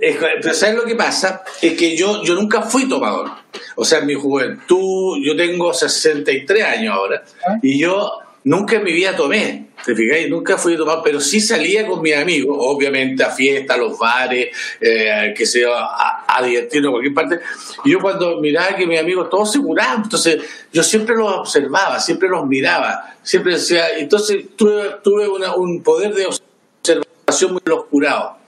Pero 0.00 0.54
¿sabes 0.54 0.76
lo 0.76 0.84
que 0.84 0.94
pasa? 0.94 1.42
Es 1.60 1.76
que 1.76 1.96
yo, 1.96 2.22
yo 2.22 2.36
nunca 2.36 2.62
fui 2.62 2.88
tomador. 2.88 3.32
O 3.74 3.84
sea, 3.84 3.98
en 3.98 4.06
mi 4.06 4.14
juventud, 4.14 5.18
yo 5.20 5.34
tengo 5.34 5.74
63 5.74 6.62
años 6.62 6.94
ahora, 6.94 7.24
¿Ah? 7.44 7.58
y 7.60 7.80
yo 7.80 8.12
nunca 8.44 8.76
en 8.76 8.84
mi 8.84 8.92
vida 8.92 9.14
tomé, 9.14 9.68
¿te 9.84 9.94
fijáis? 9.94 10.28
Nunca 10.28 10.56
fui 10.56 10.74
a 10.74 10.78
tomar, 10.78 11.00
pero 11.02 11.20
sí 11.20 11.40
salía 11.40 11.86
con 11.86 12.02
mis 12.02 12.14
amigos, 12.14 12.56
obviamente 12.58 13.22
a 13.22 13.30
fiestas, 13.30 13.76
a 13.76 13.80
los 13.80 13.98
bares, 13.98 14.48
eh, 14.80 15.34
que 15.36 15.46
sea 15.46 15.68
a, 15.72 16.24
a 16.38 16.42
divertirnos 16.42 16.88
en 16.88 16.92
cualquier 16.92 17.14
parte. 17.14 17.40
Y 17.84 17.92
yo 17.92 18.00
cuando 18.00 18.40
miraba 18.40 18.76
que 18.76 18.86
mis 18.86 18.98
amigos 18.98 19.30
todos 19.30 19.52
se 19.52 19.60
curaban, 19.60 20.02
entonces 20.04 20.42
yo 20.72 20.82
siempre 20.82 21.16
los 21.16 21.32
observaba, 21.32 22.00
siempre 22.00 22.28
los 22.28 22.46
miraba, 22.46 23.14
siempre 23.22 23.54
decía, 23.54 23.98
entonces 23.98 24.44
tuve, 24.56 24.96
tuve 25.02 25.28
una, 25.28 25.54
un 25.54 25.82
poder 25.82 26.14
de 26.14 26.26
observación 26.26 27.52
muy 27.52 27.62
los 27.64 27.84
curados. 27.86 28.41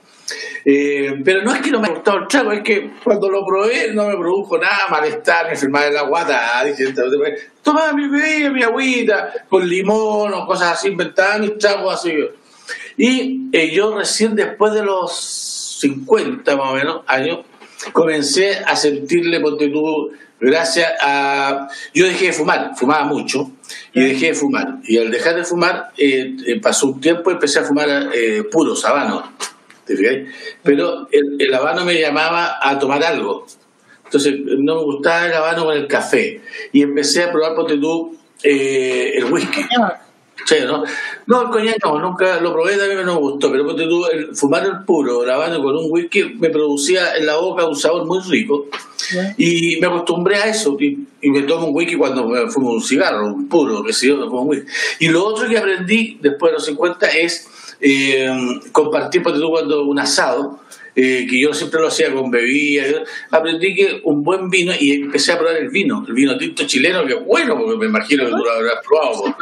Eh, 0.67 1.21
pero 1.23 1.43
no 1.43 1.53
es 1.53 1.61
que 1.61 1.69
no 1.69 1.79
me 1.79 1.89
gustó 1.89 2.17
el 2.17 2.27
trago, 2.27 2.51
es 2.51 2.63
que 2.63 2.91
cuando 3.03 3.29
lo 3.29 3.45
probé 3.45 3.93
no 3.93 4.07
me 4.07 4.15
produjo 4.15 4.57
nada, 4.57 4.87
malestar, 4.89 5.45
me 5.45 5.51
enfermaba 5.51 5.85
de 5.85 5.91
la 5.91 6.01
guata, 6.03 6.63
diciendo, 6.63 7.03
tomaba 7.61 7.93
mi 7.93 8.07
bebida, 8.07 8.49
mi 8.49 8.63
agüita, 8.63 9.31
con 9.47 9.67
limón 9.67 10.33
o 10.33 10.45
cosas 10.47 10.73
así, 10.73 10.87
inventaba 10.87 11.37
mis 11.37 11.57
tragos 11.59 11.93
así. 11.93 12.13
Y 12.97 13.49
eh, 13.51 13.71
yo 13.71 13.95
recién 13.95 14.35
después 14.35 14.73
de 14.73 14.83
los 14.83 15.77
50 15.81 16.55
más 16.55 16.71
o 16.71 16.73
menos 16.73 17.01
años, 17.05 17.41
comencé 17.93 18.57
a 18.65 18.75
sentirle, 18.75 19.39
tú, 19.39 20.11
gracias 20.39 20.91
a... 20.99 21.67
Yo 21.93 22.05
dejé 22.05 22.27
de 22.27 22.33
fumar, 22.33 22.71
fumaba 22.75 23.05
mucho, 23.05 23.51
y 23.93 24.01
dejé 24.01 24.27
de 24.27 24.33
fumar. 24.33 24.77
Y 24.85 24.97
al 24.97 25.11
dejar 25.11 25.35
de 25.35 25.43
fumar, 25.43 25.91
eh, 25.95 26.59
pasó 26.59 26.87
un 26.87 26.99
tiempo 26.99 27.29
y 27.29 27.33
empecé 27.33 27.59
a 27.59 27.63
fumar 27.63 28.09
puro 28.51 28.75
sabano 28.75 29.35
pero 30.63 31.07
el, 31.11 31.53
habano 31.53 31.85
me 31.85 31.99
llamaba 31.99 32.57
a 32.61 32.77
tomar 32.79 33.03
algo. 33.03 33.45
Entonces 34.05 34.35
no 34.39 34.75
me 34.75 34.83
gustaba 34.83 35.25
el 35.27 35.33
habano 35.33 35.65
con 35.65 35.77
el 35.77 35.87
café. 35.87 36.41
Y 36.71 36.83
empecé 36.83 37.23
a 37.23 37.31
probar, 37.31 37.55
ponte 37.55 37.77
tú, 37.77 38.17
eh, 38.43 39.13
el 39.15 39.25
whisky. 39.25 39.61
Sí, 40.45 40.55
¿no? 40.63 40.83
no, 41.25 41.41
el 41.43 41.49
coñac 41.49 41.83
no, 41.83 41.97
nunca 41.99 42.39
lo 42.39 42.53
probé, 42.53 42.77
también 42.77 43.03
no 43.03 43.15
me 43.15 43.19
gustó, 43.19 43.51
pero 43.51 43.65
ponte 43.65 43.87
tú, 43.87 44.05
el, 44.05 44.35
fumar 44.35 44.63
el 44.65 44.83
puro, 44.83 45.23
el 45.23 45.29
habano 45.29 45.63
con 45.63 45.75
un 45.75 45.87
whisky, 45.89 46.35
me 46.37 46.49
producía 46.49 47.15
en 47.15 47.25
la 47.25 47.37
boca 47.37 47.65
un 47.65 47.75
sabor 47.75 48.05
muy 48.05 48.19
rico. 48.19 48.67
Y 49.37 49.77
me 49.79 49.87
acostumbré 49.87 50.35
a 50.35 50.47
eso, 50.47 50.77
y, 50.79 51.07
me 51.29 51.41
tomo 51.43 51.67
un 51.67 51.75
whisky 51.75 51.95
cuando 51.95 52.27
me 52.27 52.47
fumo 52.49 52.71
un 52.71 52.81
cigarro, 52.81 53.25
un 53.25 53.47
puro, 53.47 53.83
que 53.83 53.93
sé 53.93 54.07
yo, 54.07 54.17
me 54.17 54.25
fumo 54.25 54.41
un 54.41 54.49
whisky. 54.49 54.67
Y 54.99 55.07
lo 55.07 55.25
otro 55.25 55.47
que 55.47 55.57
aprendí 55.57 56.19
después 56.21 56.51
de 56.51 56.53
los 56.55 56.65
50 56.65 57.07
es 57.07 57.47
eh, 57.79 58.29
compartir, 58.71 59.23
porque 59.23 59.39
tú 59.39 59.49
cuando 59.49 59.83
un 59.83 59.99
asado, 59.99 60.59
eh, 60.95 61.27
que 61.29 61.39
yo 61.39 61.53
siempre 61.53 61.81
lo 61.81 61.87
hacía 61.87 62.13
con 62.13 62.31
bebidas, 62.31 63.01
aprendí 63.31 63.75
que 63.75 64.01
un 64.03 64.23
buen 64.23 64.49
vino, 64.49 64.73
y 64.79 64.93
empecé 64.93 65.33
a 65.33 65.37
probar 65.37 65.57
el 65.57 65.69
vino, 65.69 66.03
el 66.07 66.13
vino 66.13 66.37
tinto 66.37 66.65
chileno, 66.65 67.05
que 67.05 67.13
es 67.13 67.25
bueno, 67.25 67.57
porque 67.57 67.77
me 67.77 67.85
imagino 67.87 68.25
que 68.25 68.31
tú 68.31 68.37
lo 68.37 68.51
habrás 68.51 68.75
probado. 68.87 69.35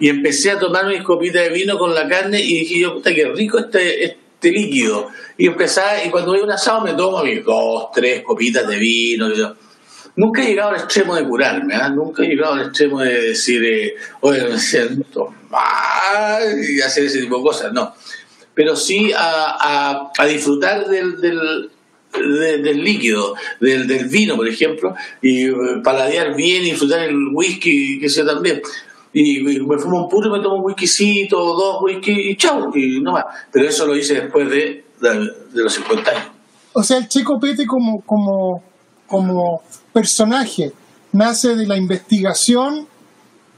Y 0.00 0.08
empecé 0.08 0.52
a 0.52 0.58
tomar 0.58 0.86
mis 0.86 1.02
copitas 1.02 1.42
de 1.42 1.50
vino 1.50 1.76
con 1.76 1.94
la 1.94 2.06
carne 2.08 2.40
y 2.40 2.60
dije 2.60 2.80
yo, 2.80 2.94
puta, 2.94 3.14
qué 3.14 3.28
rico 3.28 3.58
este, 3.58 4.04
este 4.04 4.52
líquido. 4.52 5.08
Y 5.36 5.46
empezaba, 5.46 6.04
y 6.04 6.10
cuando 6.10 6.32
voy 6.32 6.40
a 6.40 6.44
un 6.44 6.52
asado 6.52 6.82
me 6.82 6.94
tomo 6.94 7.22
mis 7.24 7.44
dos, 7.44 7.88
tres 7.92 8.22
copitas 8.22 8.68
de 8.68 8.76
vino. 8.76 9.28
Nunca 10.18 10.42
he 10.42 10.48
llegado 10.48 10.70
al 10.70 10.80
extremo 10.80 11.14
de 11.14 11.24
curarme, 11.24 11.76
¿eh? 11.76 11.90
nunca 11.94 12.24
he 12.24 12.26
llegado 12.26 12.54
al 12.54 12.62
extremo 12.62 13.00
de 13.02 13.28
decir, 13.28 13.64
eh, 13.64 13.94
oye, 14.20 14.42
me 14.48 14.58
siento 14.58 15.32
mal 15.48 16.42
y 16.60 16.80
hacer 16.80 17.04
ese 17.04 17.20
tipo 17.20 17.36
de 17.36 17.42
cosas, 17.44 17.72
no. 17.72 17.94
Pero 18.52 18.74
sí 18.74 19.12
a, 19.16 20.10
a, 20.18 20.26
disfrutar 20.26 20.88
del, 20.88 21.20
del, 21.20 21.70
del 22.12 22.82
líquido, 22.82 23.36
del, 23.60 23.86
del, 23.86 24.08
vino, 24.08 24.34
por 24.34 24.48
ejemplo, 24.48 24.92
y 25.22 25.50
eh, 25.50 25.54
paladear 25.84 26.34
bien 26.34 26.64
y 26.64 26.70
disfrutar 26.70 27.08
el 27.08 27.28
whisky, 27.32 28.00
que 28.00 28.08
sea 28.08 28.26
también. 28.26 28.60
Y, 29.12 29.38
me 29.40 29.78
fumo 29.78 30.02
un 30.02 30.08
puro 30.08 30.30
y 30.30 30.32
me 30.36 30.42
tomo 30.42 30.56
un 30.56 30.64
whiskycito, 30.64 31.38
dos 31.38 31.80
whisky 31.80 32.30
y 32.30 32.36
chau, 32.36 32.72
y 32.74 33.00
no 33.00 33.12
más. 33.12 33.24
Pero 33.52 33.68
eso 33.68 33.86
lo 33.86 33.94
hice 33.94 34.14
después 34.14 34.50
de, 34.50 34.84
de, 35.00 35.30
los 35.62 35.72
50 35.72 36.10
años. 36.10 36.26
O 36.72 36.82
sea, 36.82 36.98
el 36.98 37.06
Chico 37.06 37.38
Pete 37.38 37.66
como, 37.66 38.00
como, 38.00 38.64
como 39.08 39.62
personaje 39.92 40.72
nace 41.12 41.56
de 41.56 41.66
la 41.66 41.76
investigación 41.76 42.86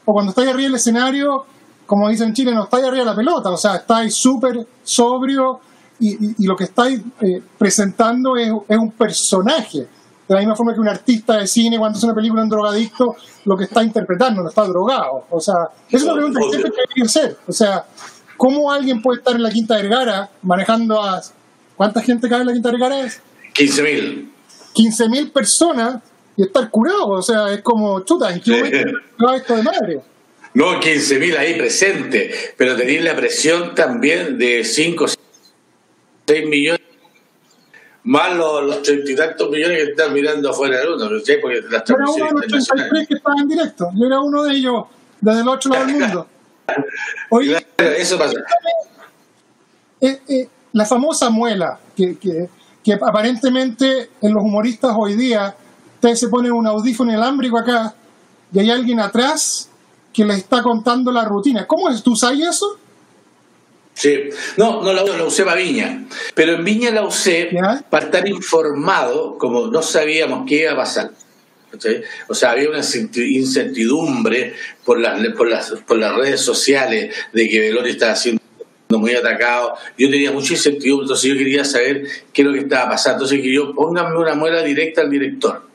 o 0.04 0.12
cuando 0.12 0.30
estáis 0.30 0.48
arriba 0.48 0.68
del 0.68 0.74
escenario, 0.76 1.44
como 1.86 2.08
dicen 2.08 2.28
en 2.28 2.34
Chile, 2.34 2.54
no 2.54 2.64
estáis 2.64 2.84
arriba 2.84 3.04
de 3.04 3.10
la 3.10 3.16
pelota, 3.16 3.50
o 3.50 3.56
sea, 3.56 3.76
estáis 3.76 4.14
súper 4.14 4.66
sobrio 4.82 5.60
y, 5.98 6.46
lo 6.46 6.56
que 6.56 6.64
estáis 6.64 7.00
eh, 7.20 7.42
presentando 7.58 8.36
es, 8.36 8.50
un 8.50 8.92
personaje. 8.92 9.86
De 10.26 10.34
la 10.34 10.40
misma 10.40 10.54
forma 10.54 10.72
que 10.72 10.80
un 10.80 10.88
artista 10.88 11.36
de 11.36 11.46
cine 11.46 11.76
cuando 11.76 11.98
hace 11.98 12.06
una 12.06 12.14
película 12.14 12.42
en 12.42 12.48
drogadicto, 12.48 13.16
lo 13.44 13.56
que 13.56 13.64
está 13.64 13.82
interpretando 13.82 14.42
no 14.42 14.48
está 14.48 14.64
drogado. 14.64 15.26
O 15.28 15.40
sea, 15.40 15.54
es 15.90 16.02
una 16.04 16.14
pregunta 16.14 16.40
que 16.40 16.50
siempre 16.50 16.72
que 16.94 17.02
hacer. 17.02 17.36
O 17.46 17.52
sea, 17.52 17.84
¿cómo 18.36 18.70
alguien 18.70 19.02
puede 19.02 19.18
estar 19.18 19.34
en 19.34 19.42
la 19.42 19.50
Quinta 19.50 19.74
Vergara 19.74 20.30
manejando 20.42 21.02
a... 21.02 21.20
¿Cuánta 21.76 22.00
gente 22.00 22.28
cae 22.28 22.40
en 22.40 22.46
la 22.46 22.52
Quinta 22.52 22.70
Vergara? 22.70 22.96
15.000. 23.54 24.30
15.000 24.74 25.32
personas 25.32 26.02
y 26.36 26.42
estar 26.42 26.70
curado. 26.70 27.08
O 27.08 27.22
sea, 27.22 27.52
es 27.52 27.62
como, 27.62 28.00
chuta, 28.00 28.32
¿en 28.32 28.40
qué 28.40 28.52
momento 28.52 29.34
esto 29.34 29.56
de 29.56 29.62
madre? 29.62 30.00
No, 30.52 30.80
15.000 30.80 31.36
ahí 31.36 31.54
presente, 31.54 32.32
pero 32.56 32.76
tenéis 32.76 33.04
la 33.04 33.14
presión 33.14 33.74
también 33.74 34.36
de 34.36 34.64
5, 34.64 35.06
6 36.26 36.48
millones, 36.48 36.80
más 38.02 38.36
los 38.36 38.82
treinta 38.82 39.10
y 39.12 39.14
tantos 39.14 39.50
millones 39.50 39.76
que 39.76 39.90
están 39.90 40.12
mirando 40.12 40.50
afuera 40.50 40.78
del 40.78 40.94
uno, 40.94 41.08
¿sí? 41.20 41.34
porque 41.40 41.60
las 41.70 41.84
Yo 41.84 41.94
era 41.94 42.10
uno 42.10 42.24
de 42.24 42.32
los 42.32 42.66
33 42.66 43.08
que 43.08 43.14
estaban 43.14 43.38
en 43.38 43.48
directo, 43.48 43.90
yo 43.94 44.06
era 44.06 44.20
uno 44.20 44.42
de 44.42 44.54
ellos 44.54 44.84
desde 45.20 45.40
el 45.40 45.48
otro 45.48 45.70
lado 45.70 45.86
del 45.86 45.96
mundo. 45.96 46.26
Oye, 47.30 47.66
claro, 47.76 47.92
eso 47.92 48.18
pasa. 48.18 48.34
Eh, 50.00 50.20
eh, 50.28 50.48
la 50.72 50.84
famosa 50.84 51.30
muela, 51.30 51.78
que, 51.94 52.16
que, 52.16 52.48
que 52.84 52.94
aparentemente 52.94 54.10
en 54.20 54.32
los 54.34 54.42
humoristas 54.42 54.92
hoy 54.96 55.14
día 55.14 55.54
ustedes 55.94 56.20
se 56.20 56.28
ponen 56.28 56.52
un 56.52 56.66
audífono 56.66 57.10
inalámbrico 57.10 57.58
acá 57.58 57.94
y 58.52 58.58
hay 58.58 58.70
alguien 58.70 59.00
atrás 59.00 59.68
que 60.12 60.24
le 60.24 60.34
está 60.34 60.62
contando 60.62 61.12
la 61.12 61.24
rutina. 61.24 61.66
¿Cómo 61.66 61.88
es? 61.88 62.02
¿Tú 62.02 62.16
sabes 62.16 62.40
eso? 62.40 62.78
Sí, 63.94 64.30
no, 64.56 64.82
no 64.82 64.92
la, 64.92 65.04
la 65.04 65.24
usé 65.24 65.44
para 65.44 65.56
Viña, 65.60 66.06
pero 66.34 66.54
en 66.54 66.64
Viña 66.64 66.90
la 66.90 67.04
usé 67.04 67.50
¿Ya? 67.52 67.84
para 67.90 68.06
estar 68.06 68.26
informado, 68.26 69.36
como 69.36 69.66
no 69.66 69.82
sabíamos 69.82 70.44
qué 70.48 70.62
iba 70.62 70.72
a 70.72 70.76
pasar. 70.76 71.10
O 72.28 72.34
sea, 72.34 72.50
había 72.52 72.68
una 72.70 72.78
incerti- 72.78 73.36
incertidumbre 73.36 74.54
por 74.84 74.98
las, 74.98 75.20
por 75.34 75.48
las, 75.48 75.70
por 75.86 75.98
las 75.98 76.16
redes 76.16 76.40
sociales 76.40 77.14
de 77.32 77.48
que 77.48 77.60
Velorio 77.60 77.92
estaba 77.92 78.16
siendo 78.16 78.42
muy 78.98 79.14
atacado. 79.14 79.74
Yo 79.96 80.10
tenía 80.10 80.32
mucha 80.32 80.54
incertidumbre, 80.54 81.04
entonces 81.04 81.30
yo 81.30 81.36
quería 81.36 81.64
saber 81.64 82.04
qué 82.32 82.42
es 82.42 82.48
lo 82.48 82.54
que 82.54 82.60
estaba 82.60 82.90
pasando. 82.90 83.24
Entonces 83.24 83.42
que 83.42 83.52
yo 83.52 83.74
pónganme 83.74 84.16
una 84.16 84.34
muela 84.34 84.62
directa 84.62 85.02
al 85.02 85.10
director. 85.10 85.68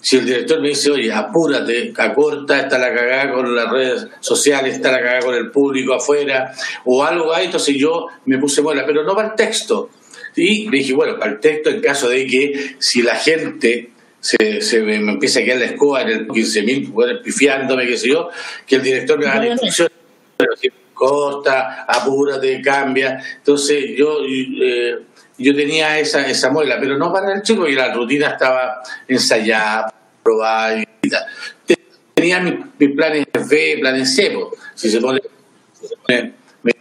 Si 0.00 0.16
el 0.16 0.26
director 0.26 0.60
me 0.60 0.68
dice, 0.68 0.90
oye, 0.90 1.12
apúrate, 1.12 1.92
acorta, 1.96 2.60
está 2.60 2.78
la 2.78 2.94
cagada 2.94 3.32
con 3.32 3.54
las 3.54 3.70
redes 3.70 4.06
sociales, 4.20 4.76
está 4.76 4.92
la 4.92 4.98
cagada 4.98 5.20
con 5.20 5.34
el 5.34 5.50
público 5.50 5.92
afuera, 5.92 6.52
o 6.84 7.04
algo 7.04 7.34
ahí, 7.34 7.46
entonces 7.46 7.76
yo 7.76 8.06
me 8.26 8.38
puse 8.38 8.62
muela, 8.62 8.84
pero 8.86 9.02
no 9.02 9.14
para 9.16 9.30
el 9.30 9.34
texto. 9.34 9.90
Y 10.36 10.68
le 10.70 10.78
dije, 10.78 10.92
bueno, 10.92 11.18
para 11.18 11.32
el 11.32 11.40
texto, 11.40 11.70
en 11.70 11.80
caso 11.80 12.08
de 12.08 12.26
que 12.26 12.76
si 12.78 13.02
la 13.02 13.16
gente 13.16 13.90
se, 14.20 14.60
se 14.60 14.80
me, 14.82 15.00
me 15.00 15.12
empieza 15.12 15.40
a 15.40 15.42
quedar 15.42 15.58
la 15.58 15.66
escoba 15.66 16.02
en 16.02 16.08
el 16.08 16.28
15.000, 16.28 16.92
bueno, 16.92 17.20
pifiándome, 17.20 17.86
qué 17.86 17.96
sé 17.96 18.08
yo, 18.08 18.30
que 18.66 18.76
el 18.76 18.82
director 18.82 19.18
me 19.18 19.26
haga 19.26 19.40
la 19.40 19.48
instrucción 19.48 19.88
pero 20.38 20.56
si 20.56 20.70
corta, 20.98 21.84
apúrate, 21.84 22.60
cambia. 22.60 23.22
Entonces 23.38 23.96
yo 23.96 24.18
eh, 24.26 24.98
yo 25.38 25.54
tenía 25.54 25.98
esa, 25.98 26.28
esa 26.28 26.50
muela, 26.50 26.78
pero 26.80 26.98
no 26.98 27.12
para 27.12 27.32
el 27.32 27.42
chico, 27.42 27.60
porque 27.60 27.74
la 27.74 27.94
rutina 27.94 28.30
estaba 28.30 28.82
ensayada, 29.06 29.94
probada 30.22 30.84
y 31.02 31.08
tal. 31.08 31.24
Tenía 32.14 32.40
mis, 32.40 32.54
planes 32.94 33.26
B, 33.48 33.78
planes 33.80 34.14
C, 34.14 34.36
si 34.74 34.90
se 34.90 35.00
pone, 35.00 35.20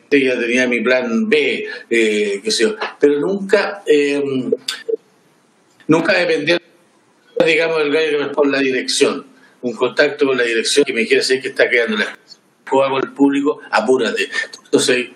ya 0.09 0.39
tenía 0.39 0.68
mi 0.68 0.82
plan 0.82 1.30
B, 1.30 1.68
eh, 1.89 2.41
qué 2.43 2.51
sé 2.51 2.63
yo, 2.63 2.76
pero 2.99 3.20
nunca, 3.20 3.84
eh, 3.86 4.24
nunca 5.88 6.13
dependía, 6.13 6.59
digamos, 7.45 7.78
del 7.78 7.93
gallo 7.93 8.18
que 8.18 8.26
me 8.26 8.30
pone 8.30 8.51
la 8.51 8.59
dirección, 8.59 9.28
un 9.61 9.74
contacto 9.74 10.26
con 10.26 10.38
la 10.38 10.43
dirección 10.43 10.84
que 10.84 10.93
me 10.93 11.05
quiere 11.05 11.22
decir 11.22 11.39
que 11.41 11.49
está 11.49 11.70
quedando 11.70 11.97
la 11.97 12.18
con 12.70 12.93
el 12.95 13.11
público, 13.13 13.59
apúrate. 13.72 14.30
Entonces, 14.65 15.07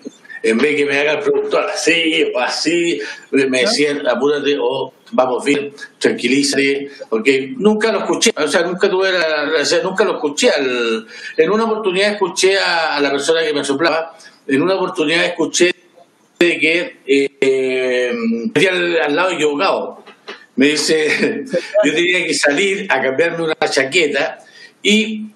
en 0.42 0.58
vez 0.58 0.74
que 0.76 0.84
me 0.86 0.98
haga 0.98 1.12
el 1.12 1.18
productor 1.20 1.66
así 1.70 2.24
o 2.34 2.38
así, 2.40 3.00
me 3.30 3.60
decían, 3.60 4.06
apúrate 4.08 4.56
o 4.60 4.92
vamos 5.12 5.44
bien, 5.44 5.72
tranquilízate, 5.98 6.90
porque 7.08 7.54
nunca 7.56 7.92
lo 7.92 8.00
escuché, 8.00 8.32
o 8.36 8.48
sea, 8.48 8.62
nunca 8.62 8.90
tuve 8.90 9.12
la, 9.12 9.52
o 9.60 9.64
sea, 9.64 9.82
nunca 9.82 10.04
lo 10.04 10.14
escuché. 10.14 10.50
al- 10.50 11.06
en 11.36 11.50
una 11.50 11.64
oportunidad 11.64 12.12
escuché 12.12 12.58
a, 12.58 12.96
a 12.96 13.00
la 13.00 13.10
persona 13.10 13.42
que 13.42 13.52
me 13.52 13.64
soplaba, 13.64 14.16
en 14.46 14.62
una 14.62 14.74
oportunidad 14.74 15.24
escuché 15.24 15.72
de 16.40 16.58
que 16.58 16.96
eh, 17.06 17.36
eh, 17.40 18.68
al, 18.68 19.00
al 19.00 19.14
lado 19.16 19.30
equivocado. 19.30 20.02
Me 20.56 20.66
dice, 20.68 21.44
yo 21.84 21.94
tenía 21.94 22.26
que 22.26 22.34
salir 22.34 22.86
a 22.90 23.00
cambiarme 23.00 23.44
una 23.44 23.54
chaqueta 23.70 24.38
y 24.82 25.26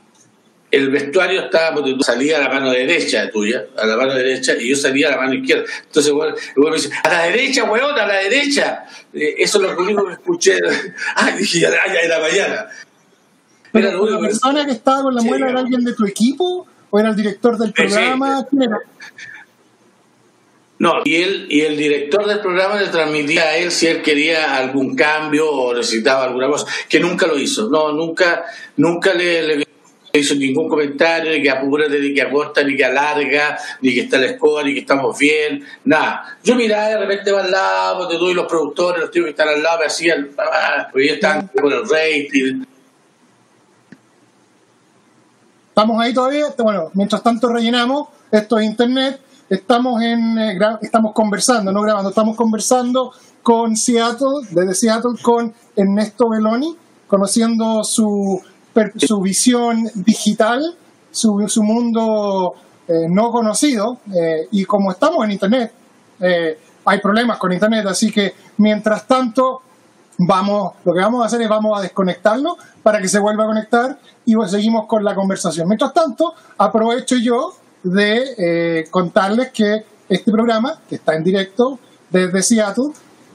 el 0.77 0.91
vestuario 0.91 1.45
estaba, 1.45 1.74
porque 1.74 1.95
tú 1.95 2.03
salías 2.03 2.39
a 2.39 2.45
la 2.45 2.49
mano 2.51 2.70
derecha 2.70 3.31
tuya, 3.31 3.64
a 3.77 3.87
la 3.87 3.97
mano 3.97 4.14
derecha, 4.14 4.55
y 4.59 4.68
yo 4.68 4.77
salía 4.77 5.09
a 5.09 5.12
la 5.12 5.16
mano 5.18 5.35
izquierda. 5.35 5.64
Entonces, 5.85 6.12
bueno, 6.12 6.35
me 6.57 6.77
dice, 6.77 6.91
a 7.03 7.09
la 7.09 7.22
derecha, 7.24 7.64
weón, 7.64 7.99
a 7.99 8.07
la 8.07 8.18
derecha. 8.18 8.85
Eh, 9.12 9.37
eso 9.39 9.59
es 9.59 9.70
lo 9.70 9.83
único 9.83 10.07
que 10.07 10.12
escuché. 10.12 10.59
Ah, 11.16 11.31
dije, 11.37 11.61
ya, 11.61 11.68
era 11.68 12.20
mañana. 12.20 12.55
Era 12.55 12.68
¿Pero 13.72 14.03
único 14.03 14.20
¿La 14.20 14.29
persona 14.29 14.66
que 14.66 14.72
estaba 14.72 15.03
con 15.03 15.14
la 15.14 15.22
Sí, 15.22 15.29
muela 15.29 15.49
era 15.49 15.61
alguien 15.61 15.85
de 15.85 15.95
tu 15.95 16.05
equipo? 16.05 16.66
¿O 16.91 17.01
era 17.01 17.09
el 17.11 17.16
director 17.16 17.57
del 17.57 17.68
sí. 17.68 17.74
programa? 17.74 18.47
¿Quién 18.49 18.62
era? 18.62 18.79
No, 20.79 21.01
y 21.05 21.16
él 21.16 21.47
y 21.49 21.62
el 21.62 21.77
director 21.77 22.27
del 22.27 22.41
programa 22.41 22.81
le 22.81 22.89
transmitía 22.89 23.45
a 23.45 23.57
él 23.57 23.70
si 23.70 23.87
él 23.87 24.03
quería 24.03 24.57
algún 24.57 24.95
cambio 24.95 25.51
o 25.51 25.74
necesitaba 25.74 26.24
alguna 26.24 26.49
cosa, 26.49 26.66
que 26.89 27.01
nunca 27.01 27.27
lo 27.27 27.39
hizo. 27.39 27.70
No, 27.70 27.93
nunca, 27.93 28.45
nunca 28.77 29.14
le, 29.14 29.43
le 29.43 29.65
hizo 30.18 30.34
ningún 30.34 30.68
comentario 30.68 31.32
de 31.32 31.42
que 31.42 31.50
apúrate, 31.50 31.98
ni 32.00 32.14
que 32.14 32.22
acorta, 32.22 32.62
ni 32.62 32.76
que 32.76 32.84
alarga, 32.84 33.58
ni 33.80 33.94
que 33.94 34.00
está 34.00 34.18
la 34.18 34.26
escoba, 34.26 34.62
ni 34.62 34.74
que 34.74 34.80
estamos 34.80 35.18
bien, 35.18 35.64
nada. 35.84 36.36
Yo 36.42 36.54
miraba 36.54 36.88
de 36.88 36.98
repente 36.98 37.32
para 37.32 37.44
al 37.44 37.50
lado, 37.50 37.98
porque 37.98 38.18
tú 38.18 38.28
y 38.28 38.34
los 38.34 38.46
productores, 38.46 39.00
los 39.00 39.10
tíos 39.10 39.24
que 39.24 39.30
están 39.30 39.48
al 39.48 39.62
lado, 39.62 39.80
me 39.80 39.86
hacían, 39.86 40.30
ah, 40.38 40.88
porque 40.90 41.04
ellos 41.04 41.16
estaban 41.16 41.48
con 41.48 41.72
el 41.72 41.82
rating. 41.88 42.64
Estamos 45.68 46.02
ahí 46.02 46.14
todavía. 46.14 46.46
Bueno, 46.56 46.90
mientras 46.94 47.22
tanto 47.22 47.48
rellenamos. 47.48 48.08
Esto 48.30 48.58
es 48.58 48.64
internet. 48.64 49.20
Estamos 49.48 50.02
en 50.02 50.38
eh, 50.38 50.58
estamos 50.82 51.12
conversando, 51.12 51.70
no 51.70 51.82
grabando, 51.82 52.08
estamos 52.08 52.34
conversando 52.34 53.12
con 53.42 53.76
Seattle, 53.76 54.48
desde 54.50 54.74
Seattle 54.74 55.12
con 55.22 55.54
Ernesto 55.76 56.28
Belloni, 56.28 56.76
conociendo 57.06 57.84
su, 57.84 58.42
su 58.97 59.20
visión 59.20 59.91
digital, 59.95 60.77
su, 61.11 61.49
su 61.49 61.62
mundo 61.62 62.55
eh, 62.89 63.07
no 63.09 63.31
conocido. 63.31 63.99
eh, 64.14 64.47
y 64.53 64.64
como 64.64 64.93
estamos 64.93 65.24
en 65.24 65.33
internet, 65.33 65.72
eh, 66.20 66.59
hay 66.85 67.01
problemas 67.01 67.39
con 67.39 67.53
internet, 67.53 67.85
así 67.87 68.12
que 68.12 68.35
mientras 68.59 69.07
tanto 69.07 69.62
vamos, 70.18 70.74
lo 70.85 70.95
que 70.95 71.01
vamos 71.01 71.22
a 71.22 71.27
hacer 71.27 71.43
es 71.43 71.49
vamos 71.49 71.79
a 71.79 71.83
desconectarlo 71.83 72.57
para 72.83 73.01
que 73.01 73.09
se 73.09 73.18
vuelva 73.18 73.45
a 73.45 73.47
conectar 73.49 73.99
y 74.24 74.35
pues 74.35 74.53
seguimos 74.53 74.87
con 74.87 75.05
la 75.05 75.14
conversación. 75.14 75.66
Mientras 75.68 75.93
tanto, 75.93 76.35
aprovecho 76.57 77.16
yo 77.16 77.55
de 77.83 78.87
contarles 78.91 79.51
que 79.51 79.85
este 80.09 80.31
programa, 80.31 80.81
que 80.89 80.97
está 80.97 81.14
en 81.14 81.24
directo 81.24 81.79
desde 82.11 82.43
Seattle, 82.43 82.93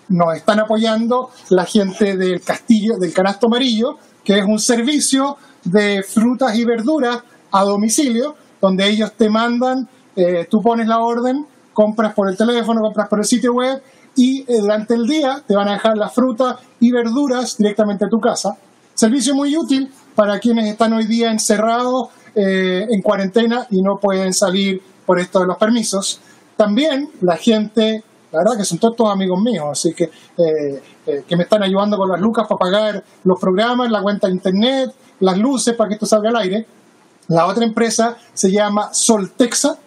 nos 0.10 0.36
están 0.36 0.60
apoyando 0.60 1.30
la 1.50 1.66
gente 1.66 2.18
del 2.18 2.42
Castillo, 2.42 2.98
del 2.98 3.14
Canasto 3.14 3.48
Amarillo, 3.48 3.98
que 4.24 4.38
es 4.38 4.46
un 4.46 4.60
servicio 4.60 5.38
de 5.64 6.04
frutas 6.04 6.56
y 6.56 6.66
verduras 6.66 7.20
a 7.52 7.64
domicilio, 7.64 8.36
donde 8.60 8.88
ellos 8.88 9.14
te 9.14 9.30
mandan, 9.30 9.88
eh, 10.16 10.48
tú 10.50 10.62
pones 10.62 10.88
la 10.88 11.00
orden, 11.00 11.46
compras 11.74 12.14
por 12.14 12.30
el 12.30 12.38
teléfono, 12.38 12.82
compras 12.82 13.08
por 13.08 13.20
el 13.20 13.26
sitio 13.26 13.54
web 13.54 13.82
y 14.16 14.42
eh, 14.42 14.60
durante 14.60 14.94
el 14.94 15.08
día 15.08 15.42
te 15.46 15.56
van 15.56 15.68
a 15.70 15.74
dejar 15.74 15.98
las 15.98 16.14
frutas 16.14 16.58
y 16.80 16.92
verduras 16.92 17.58
directamente 17.58 18.06
a 18.06 18.10
tu 18.10 18.20
casa. 18.20 18.56
Servicio 18.94 19.34
muy 19.34 19.56
útil 19.56 19.92
para 20.16 20.40
quienes 20.40 20.68
están 20.68 20.94
hoy 20.94 21.06
día 21.06 21.32
encerrados 21.32 22.10
eh, 22.36 22.86
en 22.90 23.02
cuarentena 23.02 23.68
y 23.70 23.82
no 23.82 23.98
pueden 23.98 24.34
salir 24.34 24.82
por 25.06 25.20
esto 25.20 25.40
de 25.40 25.48
los 25.48 25.58
permisos. 25.58 26.20
También 26.56 27.10
la 27.22 27.38
gente, 27.38 28.04
la 28.32 28.40
verdad 28.40 28.58
que 28.58 28.66
son 28.66 28.80
todos, 28.80 29.12
amigos 29.12 29.42
míos, 29.42 29.66
así 29.70 29.94
que, 29.94 30.06
eh, 30.06 30.82
eh, 31.06 31.24
que 31.28 31.36
me 31.36 31.44
están 31.44 31.64
ayudando 31.64 31.98
con 31.98 32.10
las 32.10 32.20
lucas 32.20 32.48
para 32.48 32.58
pagar 32.58 33.04
los 33.24 33.40
programas, 33.40 33.92
la 33.92 34.02
cuenta 34.02 34.28
de 34.28 34.34
internet, 34.34 34.92
las 35.20 35.38
luces 35.38 35.76
para 35.76 35.90
que 35.90 35.96
esto 35.96 36.06
salga 36.06 36.30
al 36.30 36.38
aire. 36.38 36.66
La 37.28 37.46
otra 37.46 37.66
empresa 37.66 38.18
se 38.34 38.52
llama 38.52 38.94
Soltexa, 38.94 39.78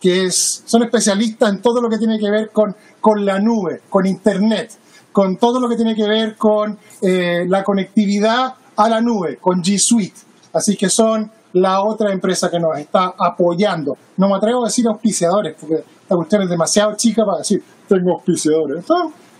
que 0.00 0.26
es, 0.26 0.62
son 0.66 0.82
especialistas 0.82 1.50
en 1.50 1.62
todo 1.62 1.80
lo 1.80 1.88
que 1.88 1.98
tiene 1.98 2.18
que 2.18 2.30
ver 2.30 2.50
con, 2.50 2.76
con 3.00 3.24
la 3.24 3.38
nube, 3.38 3.82
con 3.88 4.06
Internet, 4.06 4.72
con 5.12 5.36
todo 5.38 5.58
lo 5.58 5.68
que 5.68 5.76
tiene 5.76 5.94
que 5.94 6.06
ver 6.06 6.36
con 6.36 6.78
eh, 7.00 7.44
la 7.48 7.64
conectividad 7.64 8.54
a 8.76 8.88
la 8.88 9.00
nube, 9.00 9.38
con 9.38 9.62
G 9.62 9.78
Suite. 9.78 10.20
Así 10.52 10.76
que 10.76 10.90
son 10.90 11.30
la 11.56 11.82
otra 11.82 12.12
empresa 12.12 12.50
que 12.50 12.60
nos 12.60 12.78
está 12.78 13.14
apoyando. 13.18 13.96
No 14.18 14.28
me 14.28 14.34
atrevo 14.34 14.62
a 14.62 14.68
decir 14.68 14.86
auspiciadores, 14.86 15.56
porque 15.58 15.82
la 16.08 16.16
cuestión 16.16 16.42
es 16.42 16.50
demasiado 16.50 16.94
chica 16.96 17.24
para 17.24 17.38
decir, 17.38 17.62
tengo 17.88 18.12
auspiciadores. 18.12 18.84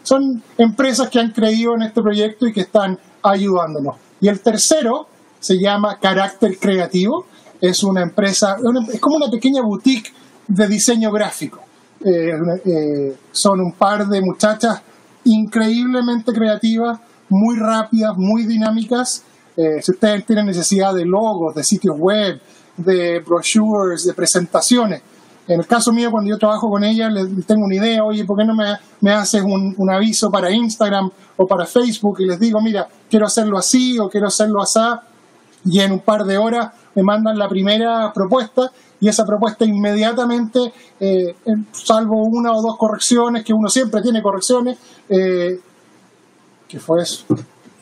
Son, 0.03 0.43
empresas 0.57 1.11
que 1.11 1.21
han 1.21 1.33
creído 1.33 1.75
en 1.75 1.83
este 1.83 2.01
proyecto 2.01 2.47
y 2.47 2.55
que 2.55 2.63
están 2.63 2.99
ayudándonos. 3.23 3.97
Y 4.21 4.29
el 4.29 4.41
tercero 4.41 5.09
se 5.41 5.61
llama 5.61 5.99
Carácter 6.01 6.57
Creativo. 6.59 7.27
Es 7.61 7.85
una 7.85 8.03
empresa, 8.03 8.57
es 8.93 9.01
como 9.01 9.17
una 9.17 9.31
pequeña 9.31 9.61
boutique 9.63 10.11
de 10.49 10.69
diseño 10.69 11.11
gráfico. 11.11 11.61
Eh, 12.03 12.33
eh, 12.65 13.17
son 13.31 13.61
un 13.61 13.73
par 13.73 14.07
de 14.07 14.23
muchachas 14.23 14.81
increíblemente 15.25 16.33
creativas, 16.33 16.99
muy 17.29 17.57
rápidas, 17.59 18.15
muy 18.17 18.45
dinámicas. 18.45 19.23
Eh, 19.57 19.81
si 19.83 19.93
ustedes 19.93 20.27
tienen 20.27 20.47
necesidad 20.47 20.95
de 20.95 21.05
logos, 21.05 21.55
de 21.55 21.65
sitios 21.65 21.97
web, 21.99 22.41
de 22.77 23.21
brochures, 23.21 24.05
de 24.05 24.13
presentaciones, 24.13 25.03
en 25.49 25.61
el 25.61 25.67
caso 25.67 25.93
mío, 25.93 26.11
cuando 26.11 26.29
yo 26.29 26.39
trabajo 26.39 26.69
con 26.69 26.83
ella, 26.83 27.09
le 27.09 27.25
tengo 27.45 27.65
una 27.65 27.77
idea, 27.77 28.03
oye, 28.03 28.25
¿por 28.25 28.37
qué 28.37 28.45
no 28.45 28.55
me, 28.55 28.65
me 29.01 29.13
haces 29.13 29.43
un, 29.43 29.75
un 29.79 29.91
aviso 29.91 30.29
para 30.29 30.51
Instagram 30.51 31.09
o 31.37 31.47
para 31.47 31.65
Facebook? 31.67 32.21
Y 32.21 32.27
les 32.27 32.41
digo, 32.41 32.61
mira, 32.61 32.89
quiero 33.09 33.27
hacerlo 33.27 33.57
así 33.57 33.97
o 33.99 34.09
quiero 34.09 34.27
hacerlo 34.27 34.61
así. 34.61 34.81
Y 35.65 35.81
en 35.81 35.93
un 35.93 36.01
par 36.01 36.25
de 36.25 36.37
horas 36.37 36.73
me 36.95 37.03
mandan 37.03 37.39
la 37.39 37.49
primera 37.49 38.13
propuesta 38.13 38.73
y 39.01 39.09
esa 39.09 39.25
propuesta 39.25 39.65
inmediatamente, 39.65 40.73
eh, 40.99 41.35
salvo 41.73 42.25
una 42.25 42.53
o 42.53 42.63
dos 42.63 42.77
correcciones, 42.77 43.45
que 43.45 43.53
uno 43.53 43.69
siempre 43.69 44.01
tiene 44.03 44.23
correcciones, 44.23 44.79
eh, 45.09 45.61
¿qué 46.67 46.81
fue 46.81 47.03
eso? 47.03 47.25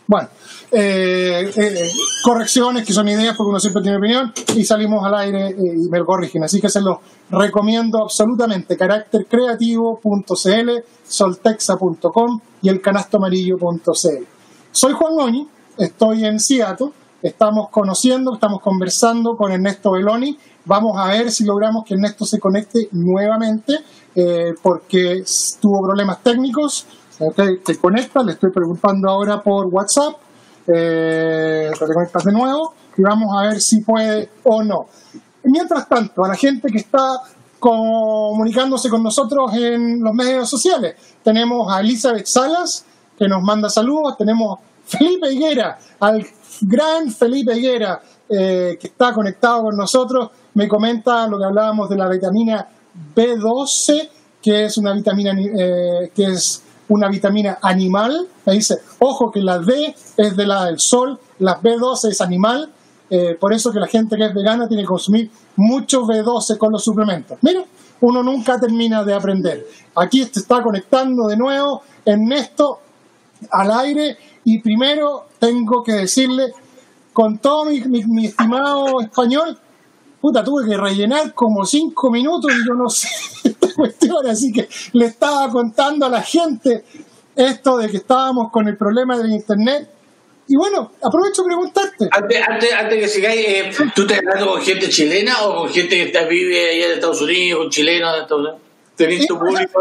Bueno, 0.07 0.29
eh, 0.71 1.51
eh, 1.57 1.91
correcciones 2.23 2.87
que 2.87 2.93
son 2.93 3.09
ideas 3.09 3.35
porque 3.37 3.49
uno 3.49 3.59
siempre 3.59 3.83
tiene 3.83 3.97
opinión 3.97 4.35
y 4.55 4.63
salimos 4.65 5.03
al 5.05 5.15
aire 5.15 5.49
eh, 5.49 5.57
y 5.59 5.89
me 5.89 5.99
lo 5.99 6.05
corrigen. 6.05 6.45
Así 6.45 6.61
que 6.61 6.69
se 6.69 6.83
los 6.83 6.99
recomiendo 7.31 8.03
absolutamente. 8.03 8.77
Caractercreativo.cl, 8.77 10.71
soltexa.com 11.09 12.41
y 12.61 12.69
el 12.69 12.83
canastoamarillo.cl. 12.83 14.25
Soy 14.73 14.93
Juan 14.93 15.15
Goñi, 15.15 15.49
estoy 15.79 16.27
en 16.27 16.39
Seattle, 16.39 16.91
estamos 17.23 17.71
conociendo, 17.71 18.35
estamos 18.35 18.61
conversando 18.61 19.39
con 19.39 19.53
Ernesto 19.53 19.93
Beloni. 19.93 20.37
Vamos 20.67 20.99
a 20.99 21.07
ver 21.07 21.31
si 21.31 21.45
logramos 21.45 21.85
que 21.85 21.95
Ernesto 21.95 22.27
se 22.27 22.39
conecte 22.39 22.89
nuevamente 22.93 23.79
porque 24.63 25.25
tuvo 25.61 25.83
problemas 25.83 26.23
técnicos. 26.23 26.87
Okay, 27.19 27.59
te 27.59 27.79
conecta, 27.79 28.23
le 28.23 28.33
estoy 28.33 28.51
preguntando 28.51 29.09
ahora 29.09 29.41
por 29.41 29.67
WhatsApp 29.67 30.15
eh, 30.67 31.71
reconectas 31.79 32.25
de 32.25 32.33
nuevo 32.33 32.75
y 32.97 33.03
vamos 33.03 33.37
a 33.37 33.49
ver 33.49 33.61
si 33.61 33.83
puede 33.83 34.31
o 34.43 34.65
no. 34.65 34.87
Mientras 35.45 35.89
tanto, 35.89 36.25
a 36.25 36.29
la 36.29 36.35
gente 36.35 36.69
que 36.69 36.79
está 36.79 37.21
comunicándose 37.61 38.89
con 38.89 39.03
nosotros 39.03 39.53
en 39.55 40.03
los 40.03 40.13
medios 40.13 40.49
sociales, 40.49 40.97
tenemos 41.23 41.73
a 41.73 41.81
Elizabeth 41.81 42.27
Salas, 42.27 42.85
que 43.17 43.29
nos 43.29 43.43
manda 43.43 43.69
saludos, 43.69 44.17
tenemos 44.17 44.59
Felipe 44.85 45.33
Higuera, 45.33 45.79
al 46.01 46.27
gran 46.63 47.11
Felipe 47.11 47.57
Higuera, 47.57 48.03
eh, 48.29 48.77
que 48.81 48.89
está 48.89 49.13
conectado 49.13 49.63
con 49.65 49.77
nosotros, 49.77 50.31
me 50.55 50.67
comenta 50.67 51.29
lo 51.29 51.39
que 51.39 51.45
hablábamos 51.45 51.89
de 51.89 51.97
la 51.97 52.09
vitamina 52.09 52.67
B12, 53.15 54.09
que 54.43 54.65
es 54.65 54.79
una 54.79 54.93
vitamina 54.93 55.33
eh, 55.39 56.11
que 56.15 56.25
es 56.25 56.64
una 56.89 57.09
vitamina 57.09 57.59
animal, 57.63 58.27
me 58.45 58.53
dice, 58.55 58.79
ojo 58.99 59.31
que 59.31 59.41
la 59.41 59.59
D 59.59 59.95
es 60.17 60.37
de 60.37 60.47
la 60.47 60.67
del 60.67 60.79
sol, 60.79 61.19
la 61.39 61.61
B12 61.61 62.11
es 62.11 62.21
animal, 62.21 62.71
eh, 63.11 63.37
por 63.39 63.53
eso 63.53 63.73
que 63.73 63.81
la 63.81 63.87
gente 63.87 64.17
que 64.17 64.27
es 64.27 64.35
vegana 64.35 64.69
tiene 64.69 64.83
que 64.83 64.89
consumir 64.89 65.31
mucho 65.57 66.03
B12 66.03 66.59
con 66.59 66.73
los 66.73 66.83
suplementos. 66.83 67.39
Mira, 67.43 67.65
uno 68.01 68.23
nunca 68.23 68.59
termina 68.59 69.05
de 69.05 69.15
aprender. 69.15 69.67
Aquí 69.95 70.21
está 70.21 70.63
conectando 70.63 71.27
de 71.27 71.37
nuevo 71.37 71.83
Ernesto 72.05 72.81
al 73.51 73.71
aire 73.73 74.17
y 74.45 74.59
primero 74.59 75.27
tengo 75.39 75.83
que 75.83 75.93
decirle, 75.93 76.53
con 77.13 77.39
todo 77.39 77.67
mi, 77.67 78.27
estimado 78.27 79.01
español, 79.01 79.57
puta, 80.21 80.43
tuve 80.43 80.69
que 80.69 80.77
rellenar 80.77 81.33
como 81.33 81.65
cinco 81.65 82.11
minutos 82.11 82.53
y 82.53 82.67
yo 82.67 82.75
no 82.75 82.89
sé 82.91 83.09
cuestión, 83.75 84.27
así 84.27 84.53
que 84.53 84.69
le 84.93 85.07
estaba 85.07 85.49
contando 85.51 86.07
a 86.07 86.09
la 86.09 86.23
gente 86.23 86.85
esto 87.37 87.79
de 87.79 87.89
que 87.89 87.99
estábamos 87.99 88.51
con 88.51 88.69
el 88.69 88.77
problema 88.77 89.19
del 89.19 89.33
internet. 89.33 89.91
Y 90.47 90.57
bueno, 90.57 90.93
aprovecho 91.03 91.43
a 91.43 91.45
preguntarte. 91.47 92.09
Antes, 92.11 92.41
antes, 92.47 92.73
antes 92.73 92.99
que 92.99 93.09
sigáis, 93.09 93.41
eh, 93.49 93.71
¿tú 93.95 94.03
estás 94.03 94.19
hablando 94.19 94.53
con 94.53 94.61
gente 94.61 94.89
chilena 94.89 95.43
o 95.45 95.57
con 95.57 95.71
gente 95.71 95.97
que 95.97 96.03
está, 96.03 96.25
vive 96.25 96.71
allá 96.71 96.87
en 96.87 96.93
Estados 96.93 97.23
Unidos, 97.23 97.61
con 97.61 97.71
chilenos 97.71 98.13
de 98.13 98.21
Estados 98.21 98.41
Unidos? 98.43 98.61
¿Tenés 98.95 99.27
tu 99.27 99.39
público? 99.39 99.81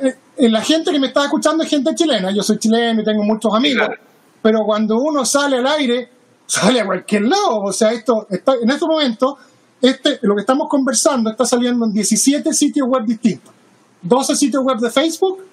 Eh, 0.00 0.14
eh, 0.36 0.48
la 0.48 0.62
gente 0.62 0.92
que 0.92 0.98
me 0.98 1.08
está 1.08 1.24
escuchando 1.24 1.64
es 1.64 1.68
gente 1.68 1.94
chilena. 1.94 2.30
Yo 2.30 2.42
soy 2.42 2.58
chileno 2.58 3.02
y 3.02 3.04
tengo 3.04 3.24
muchos 3.24 3.52
amigos. 3.54 3.86
Claro. 3.86 4.02
Pero 4.40 4.64
cuando 4.64 4.96
uno 4.98 5.24
sale 5.24 5.56
al 5.56 5.66
aire, 5.66 6.08
sale 6.46 6.80
a 6.80 6.86
cualquier 6.86 7.22
lado. 7.22 7.62
O 7.62 7.72
sea, 7.72 7.92
esto 7.92 8.26
está, 8.30 8.54
en 8.54 8.70
este 8.70 8.86
momento 8.86 9.36
este, 9.82 10.20
lo 10.22 10.34
que 10.36 10.40
estamos 10.40 10.68
conversando 10.68 11.30
está 11.30 11.44
saliendo 11.44 11.84
en 11.84 11.92
17 11.92 12.52
sitios 12.52 12.88
web 12.88 13.04
distintos. 13.04 13.52
12 14.00 14.36
sitios 14.36 14.62
web 14.62 14.78
de 14.78 14.90
Facebook, 14.90 15.44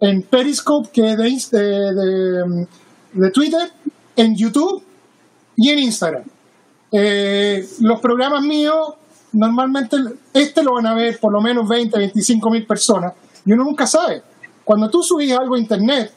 en 0.00 0.22
Periscope, 0.22 0.88
que 0.90 1.12
es 1.12 1.50
de, 1.50 1.60
de, 1.60 2.66
de 3.12 3.30
Twitter, 3.30 3.70
en 4.16 4.34
YouTube 4.34 4.82
y 5.56 5.70
en 5.70 5.78
Instagram. 5.78 6.24
Eh, 6.90 7.66
los 7.80 8.00
programas 8.00 8.42
míos, 8.42 8.94
normalmente, 9.32 9.96
este 10.32 10.62
lo 10.62 10.74
van 10.74 10.86
a 10.86 10.94
ver 10.94 11.18
por 11.18 11.32
lo 11.32 11.40
menos 11.40 11.68
20, 11.68 11.98
25 11.98 12.50
mil 12.50 12.66
personas, 12.66 13.12
y 13.44 13.52
uno 13.52 13.64
nunca 13.64 13.86
sabe. 13.86 14.22
Cuando 14.64 14.88
tú 14.88 15.02
subís 15.02 15.32
algo 15.32 15.54
a 15.54 15.58
internet, 15.58 16.12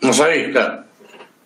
no 0.00 0.12
sabéis, 0.12 0.48
claro. 0.50 0.84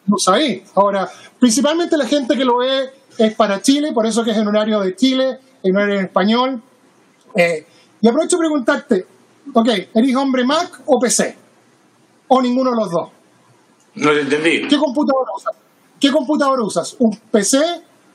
No 0.06 0.18
sabéis. 0.18 0.62
Ahora, 0.74 1.08
principalmente 1.38 1.96
la 1.96 2.06
gente 2.06 2.36
que 2.36 2.44
lo 2.44 2.58
ve 2.58 2.90
es 3.26 3.34
para 3.34 3.60
Chile, 3.60 3.92
por 3.92 4.06
eso 4.06 4.24
que 4.24 4.30
es 4.30 4.36
en 4.36 4.48
horario 4.48 4.80
de 4.80 4.96
Chile, 4.96 5.38
en 5.62 5.76
horario 5.76 5.96
en 5.96 6.04
español. 6.06 6.62
Eh, 7.34 7.66
y 8.00 8.08
aprovecho 8.08 8.36
a 8.36 8.38
preguntarte, 8.38 9.06
ok, 9.52 9.68
¿eres 9.94 10.16
hombre 10.16 10.44
Mac 10.44 10.80
o 10.86 10.98
PC? 10.98 11.36
¿O 12.28 12.40
ninguno 12.40 12.70
de 12.70 12.76
los 12.76 12.90
dos? 12.90 13.08
No 13.94 14.12
te 14.12 14.20
entendí. 14.20 14.68
¿Qué 14.68 14.76
computador 14.76 15.26
usas? 15.36 15.54
¿Qué 15.98 16.10
computador 16.10 16.60
usas? 16.60 16.96
¿Un 16.98 17.16
PC 17.16 17.58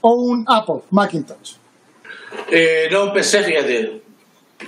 o 0.01 0.13
un 0.13 0.45
Apple 0.47 0.81
Macintosh? 0.89 1.55
Eh, 2.49 2.87
no, 2.91 3.13
PC, 3.13 3.43
fíjate. 3.43 4.04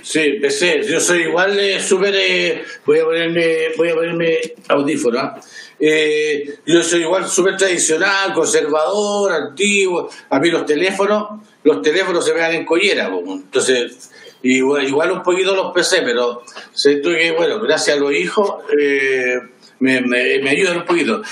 Sí, 0.02 0.38
PC. 0.40 0.82
Yo 0.88 1.00
soy 1.00 1.22
igual 1.22 1.58
eh, 1.58 1.80
súper... 1.80 2.14
Eh, 2.14 2.64
voy 2.84 2.98
a 2.98 3.04
ponerme 3.04 3.68
voy 3.76 3.88
a 3.90 3.94
ponerme 3.94 4.40
audífono. 4.68 5.18
¿ah? 5.18 5.40
Eh, 5.80 6.58
yo 6.66 6.82
soy 6.82 7.02
igual 7.02 7.28
súper 7.28 7.56
tradicional, 7.56 8.32
conservador, 8.32 9.32
antiguo. 9.32 10.10
A 10.30 10.38
mí 10.40 10.50
los 10.50 10.66
teléfonos, 10.66 11.40
los 11.62 11.82
teléfonos 11.82 12.24
se 12.24 12.34
me 12.34 12.40
dan 12.40 12.54
en 12.54 12.64
collera. 12.64 13.10
po. 13.10 13.22
Entonces, 13.26 14.10
igual, 14.42 14.86
igual 14.86 15.12
un 15.12 15.22
poquito 15.22 15.54
los 15.54 15.72
PC, 15.72 16.02
pero 16.02 16.42
siento 16.72 17.10
que, 17.10 17.32
bueno, 17.32 17.60
gracias 17.60 17.96
a 17.96 18.00
los 18.00 18.12
hijos 18.12 18.64
eh, 18.80 19.36
me, 19.80 20.00
me, 20.00 20.40
me 20.40 20.50
ayudan 20.50 20.78
un 20.78 20.84
poquito. 20.84 21.22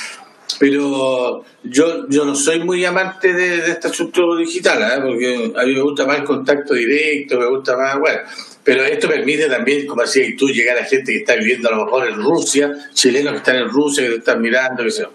Pero 0.58 1.44
yo, 1.64 2.08
yo 2.08 2.24
no 2.24 2.34
soy 2.34 2.60
muy 2.60 2.84
amante 2.84 3.32
de, 3.32 3.58
de 3.58 3.72
este 3.72 3.88
asunto 3.88 4.36
digital, 4.36 4.80
¿eh? 4.82 5.02
porque 5.02 5.52
a 5.56 5.64
mí 5.64 5.74
me 5.74 5.82
gusta 5.82 6.06
más 6.06 6.18
el 6.18 6.24
contacto 6.24 6.72
directo, 6.72 7.38
me 7.38 7.46
gusta 7.46 7.76
más, 7.76 7.98
bueno, 7.98 8.20
pero 8.66 8.82
esto 8.84 9.06
permite 9.08 9.48
también, 9.48 9.86
como 9.86 10.02
decías 10.02 10.30
tú, 10.36 10.48
llegar 10.48 10.76
a 10.76 10.84
gente 10.84 11.12
que 11.12 11.18
está 11.18 11.36
viviendo 11.36 11.68
a 11.68 11.76
lo 11.76 11.84
mejor 11.84 12.08
en 12.08 12.16
Rusia, 12.16 12.72
chilenos 12.92 13.32
que 13.32 13.38
están 13.38 13.56
en 13.56 13.68
Rusia, 13.68 14.02
que 14.02 14.10
te 14.10 14.16
están 14.16 14.42
mirando, 14.42 14.82
que 14.82 14.90
sea. 14.90 15.08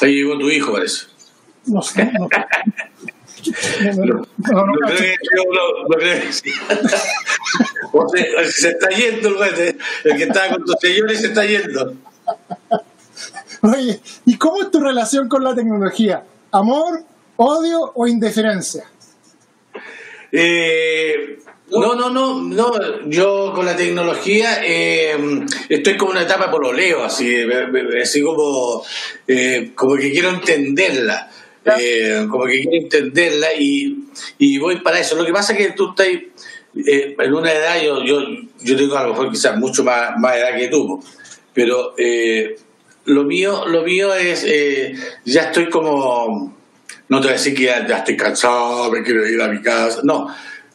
Ahí 0.00 0.14
llegó 0.14 0.38
tu 0.38 0.48
hijo, 0.48 0.72
parece. 0.72 1.06
No 1.66 1.82
sé. 1.82 2.04
No, 2.04 2.28
no, 3.94 4.04
no, 4.04 4.14
no, 4.14 4.66
No 4.66 4.72
creo 4.86 4.98
que- 4.98 5.16
no, 5.34 5.42
no, 5.52 5.88
no 5.88 5.96
creo 5.98 6.22
que 6.22 6.32
sí. 6.32 6.50
O 7.92 8.08
sea, 8.08 8.24
se 8.50 8.68
está 8.70 8.88
yendo 8.90 9.28
el 9.28 9.34
güey, 9.36 9.50
el 10.04 10.16
que 10.16 10.22
estaba 10.24 10.50
con 10.50 10.64
tus 10.64 10.76
señores 10.80 11.20
se 11.20 11.26
está 11.28 11.44
yendo. 11.44 11.94
Oye, 13.62 14.00
¿y 14.26 14.36
cómo 14.36 14.62
es 14.62 14.70
tu 14.70 14.80
relación 14.80 15.28
con 15.28 15.42
la 15.42 15.54
tecnología? 15.54 16.22
¿Amor, 16.52 17.02
odio 17.36 17.92
o 17.94 18.06
indiferencia? 18.06 18.84
Eh, 20.32 21.38
no, 21.70 21.94
no, 21.94 22.10
no, 22.10 22.42
no. 22.42 23.08
Yo 23.08 23.52
con 23.54 23.66
la 23.66 23.76
tecnología 23.76 24.60
eh, 24.64 25.16
estoy 25.68 25.96
como 25.96 26.12
una 26.12 26.22
etapa 26.22 26.50
pololeo, 26.50 27.04
así, 27.04 27.36
así 28.02 28.22
como, 28.22 28.84
eh, 29.26 29.72
como 29.74 29.96
que 29.96 30.10
quiero 30.12 30.30
entenderla. 30.30 31.30
eh, 31.78 32.26
como 32.30 32.44
que 32.44 32.62
quiero 32.62 32.76
entenderla 32.84 33.48
y, 33.58 34.04
y 34.38 34.58
voy 34.58 34.76
para 34.80 35.00
eso. 35.00 35.16
Lo 35.16 35.24
que 35.26 35.32
pasa 35.32 35.52
es 35.52 35.58
que 35.58 35.72
tú 35.72 35.90
estás 35.90 36.08
en 36.74 37.34
una 37.34 37.52
edad, 37.52 37.80
yo, 37.82 38.04
yo, 38.04 38.20
yo 38.60 38.76
tengo 38.76 38.96
a 38.96 39.02
lo 39.04 39.10
mejor 39.10 39.30
quizás 39.30 39.56
mucho 39.56 39.82
más, 39.82 40.16
más 40.18 40.36
edad 40.36 40.56
que 40.56 40.68
tú, 40.68 41.02
pero 41.54 41.94
eh, 41.96 42.56
lo 43.06 43.24
mío, 43.24 43.66
lo 43.66 43.82
mío 43.82 44.14
es, 44.14 44.44
eh, 44.46 44.94
ya 45.24 45.42
estoy 45.44 45.70
como, 45.70 46.54
no 47.08 47.20
te 47.20 47.26
voy 47.26 47.34
a 47.34 47.38
decir 47.38 47.54
que 47.54 47.64
ya, 47.64 47.86
ya 47.86 47.98
estoy 47.98 48.16
cansado, 48.16 48.90
me 48.90 49.02
quiero 49.02 49.26
ir 49.26 49.40
a 49.40 49.48
mi 49.48 49.62
casa, 49.62 50.00
no, 50.04 50.28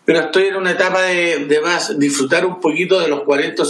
pero 0.05 0.19
estoy 0.19 0.45
en 0.45 0.55
una 0.55 0.71
etapa 0.71 1.03
de, 1.03 1.45
de 1.45 1.61
más 1.61 1.97
disfrutar 1.97 2.45
un 2.45 2.59
poquito 2.59 2.99
de 2.99 3.07
los 3.07 3.21
40 3.21 3.63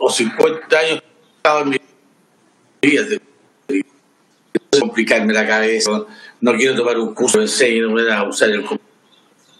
o 0.00 0.10
50 0.10 0.78
años 0.78 1.00
que 1.00 1.06
he 1.06 1.36
estado 1.36 1.60
en 1.62 1.68
mi 1.68 1.80
vida. 2.82 3.02
complicarme 4.78 5.32
la 5.32 5.46
cabeza, 5.46 6.04
no, 6.40 6.54
quiero 6.54 6.74
tomar 6.74 6.98
un 6.98 7.14
curso 7.14 7.38
de 7.38 7.44
enseño, 7.44 7.86
no 7.86 7.92
voy 7.92 8.10
a 8.10 8.22
usar 8.24 8.50
el 8.50 8.64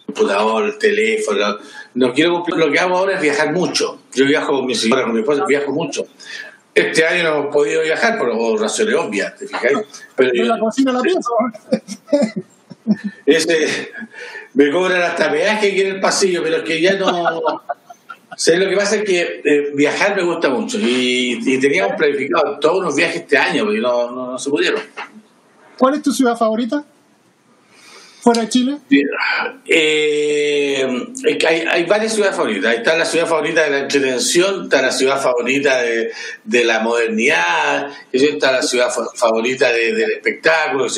computador, 0.07 0.64
el 0.64 0.79
teléfono, 0.79 1.59
no 1.95 2.12
quiero 2.12 2.45
lo 2.47 2.70
que 2.70 2.79
hago 2.79 2.99
ahora 2.99 3.14
es 3.14 3.22
viajar 3.22 3.53
mucho. 3.53 4.03
Yo 4.12 4.27
viajo 4.27 4.53
con 4.53 4.66
mi 4.66 4.74
señora, 4.74 5.05
con 5.05 5.14
mi 5.14 5.20
esposa, 5.20 5.45
viajo 5.47 5.72
mucho. 5.72 6.07
Este 6.74 7.07
año 7.07 7.22
no 7.22 7.37
hemos 7.37 7.55
podido 7.55 7.83
viajar 7.83 8.18
por 8.18 8.29
razones 8.61 8.95
obvias, 8.95 9.35
¿te 9.37 9.47
fijáis? 9.47 9.79
Pero 10.14 10.31
En 10.31 10.37
yo, 10.37 10.45
la 10.45 10.59
cocina 10.59 10.93
la 10.93 11.01
pienso. 11.01 11.31
ese, 13.26 13.91
me 14.55 14.70
cobran 14.70 15.03
hasta 15.03 15.30
peaje 15.30 15.68
aquí 15.68 15.80
en 15.80 15.95
el 15.95 16.01
pasillo, 16.01 16.43
pero 16.43 16.59
es 16.59 16.62
que 16.62 16.80
ya 16.80 16.95
no. 16.95 17.62
¿Sabes? 18.37 18.61
Lo 18.61 18.68
que 18.68 18.76
pasa 18.76 18.97
es 18.97 19.05
que 19.05 19.41
eh, 19.45 19.72
viajar 19.74 20.14
me 20.14 20.22
gusta 20.22 20.51
mucho 20.51 20.78
y, 20.80 21.59
teníamos 21.61 21.97
planificado 21.97 22.59
todos 22.59 22.80
unos 22.80 22.95
viajes 22.95 23.22
este 23.22 23.39
año, 23.39 23.64
pero 23.66 23.80
no, 23.80 24.32
no 24.32 24.39
se 24.39 24.51
pudieron. 24.51 24.80
¿Cuál 25.78 25.95
es 25.95 26.03
tu 26.03 26.12
ciudad 26.12 26.37
favorita? 26.37 26.84
Fuera 28.27 28.49
Chile? 28.49 28.79
Eh, 29.68 30.85
hay, 31.47 31.64
hay, 31.70 31.85
varias 31.85 32.12
ciudades 32.12 32.35
favoritas. 32.35 32.74
Está 32.74 32.99
la 32.99 33.05
ciudad 33.05 33.29
favorita 33.29 33.62
de 33.62 33.70
la 33.70 33.79
entretención, 33.79 34.64
está 34.64 34.83
la 34.83 34.91
ciudad 34.91 35.22
favorita 35.22 35.81
de, 35.81 36.11
de 36.43 36.64
la 36.64 36.81
modernidad, 36.81 37.89
está 38.11 38.51
la 38.51 38.62
ciudad 38.62 38.91
favorita 39.14 39.70
de, 39.70 39.93
del 39.95 40.11
espectáculo. 40.11 40.89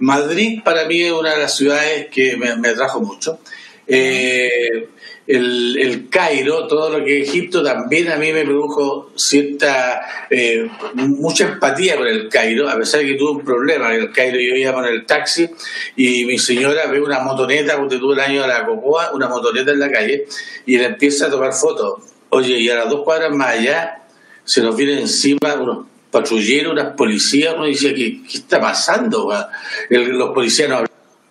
Madrid 0.00 0.60
para 0.62 0.84
mí 0.84 1.00
es 1.00 1.12
una 1.12 1.32
de 1.32 1.38
las 1.38 1.56
ciudades 1.56 2.08
que 2.10 2.36
me, 2.36 2.54
me 2.56 2.68
atrajo 2.68 3.00
mucho. 3.00 3.38
Eh, 3.86 4.88
el, 5.26 5.78
el, 5.78 6.08
Cairo, 6.10 6.66
todo 6.66 6.98
lo 6.98 7.04
que 7.04 7.22
es 7.22 7.28
Egipto, 7.28 7.62
también 7.62 8.10
a 8.10 8.16
mí 8.16 8.32
me 8.32 8.44
produjo 8.44 9.10
cierta, 9.16 10.02
eh, 10.28 10.68
mucha 10.94 11.44
empatía 11.44 11.96
con 11.96 12.06
el 12.06 12.28
Cairo, 12.28 12.68
a 12.68 12.76
pesar 12.76 13.00
de 13.00 13.06
que 13.06 13.14
tuve 13.14 13.38
un 13.38 13.44
problema. 13.44 13.94
En 13.94 14.02
el 14.02 14.12
Cairo 14.12 14.38
yo 14.38 14.54
iba 14.54 14.72
con 14.72 14.84
el 14.84 15.06
taxi 15.06 15.48
y 15.96 16.24
mi 16.26 16.38
señora 16.38 16.86
ve 16.86 17.00
una 17.00 17.20
motoneta, 17.20 17.78
porque 17.78 17.96
tuve 17.96 18.14
el 18.14 18.20
año 18.20 18.42
de 18.42 18.48
la 18.48 18.66
Cocoa, 18.66 19.12
una 19.12 19.28
motoneta 19.28 19.70
en 19.70 19.80
la 19.80 19.90
calle, 19.90 20.26
y 20.66 20.76
le 20.76 20.84
empieza 20.84 21.26
a 21.26 21.30
tomar 21.30 21.52
fotos. 21.52 22.02
Oye, 22.28 22.58
y 22.58 22.68
a 22.68 22.76
las 22.76 22.90
dos 22.90 23.02
cuadras 23.02 23.34
más 23.34 23.48
allá 23.48 24.02
se 24.44 24.60
nos 24.60 24.76
viene 24.76 25.00
encima 25.00 25.54
unos 25.54 25.86
patrulleros, 26.10 26.72
unas 26.72 26.94
policías, 26.94 27.54
uno 27.54 27.64
dice, 27.64 27.94
¿qué, 27.94 28.22
qué 28.22 28.38
está 28.38 28.60
pasando? 28.60 29.32
los 29.88 30.30
policías 30.30 30.68
no 30.68 30.84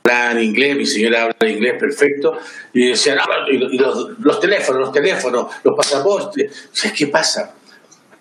en 0.06 0.44
inglés, 0.44 0.76
mi 0.76 0.86
señora 0.86 1.24
habla 1.24 1.50
inglés 1.50 1.76
perfecto, 1.80 2.38
y 2.74 2.90
decían, 2.90 3.20
y 3.50 3.78
los, 3.78 4.40
teléfonos, 4.40 4.82
los 4.82 4.92
teléfonos, 4.92 5.48
los 5.64 5.76
pasaportes, 5.76 6.70
¿qué 6.96 7.08
pasa? 7.08 7.56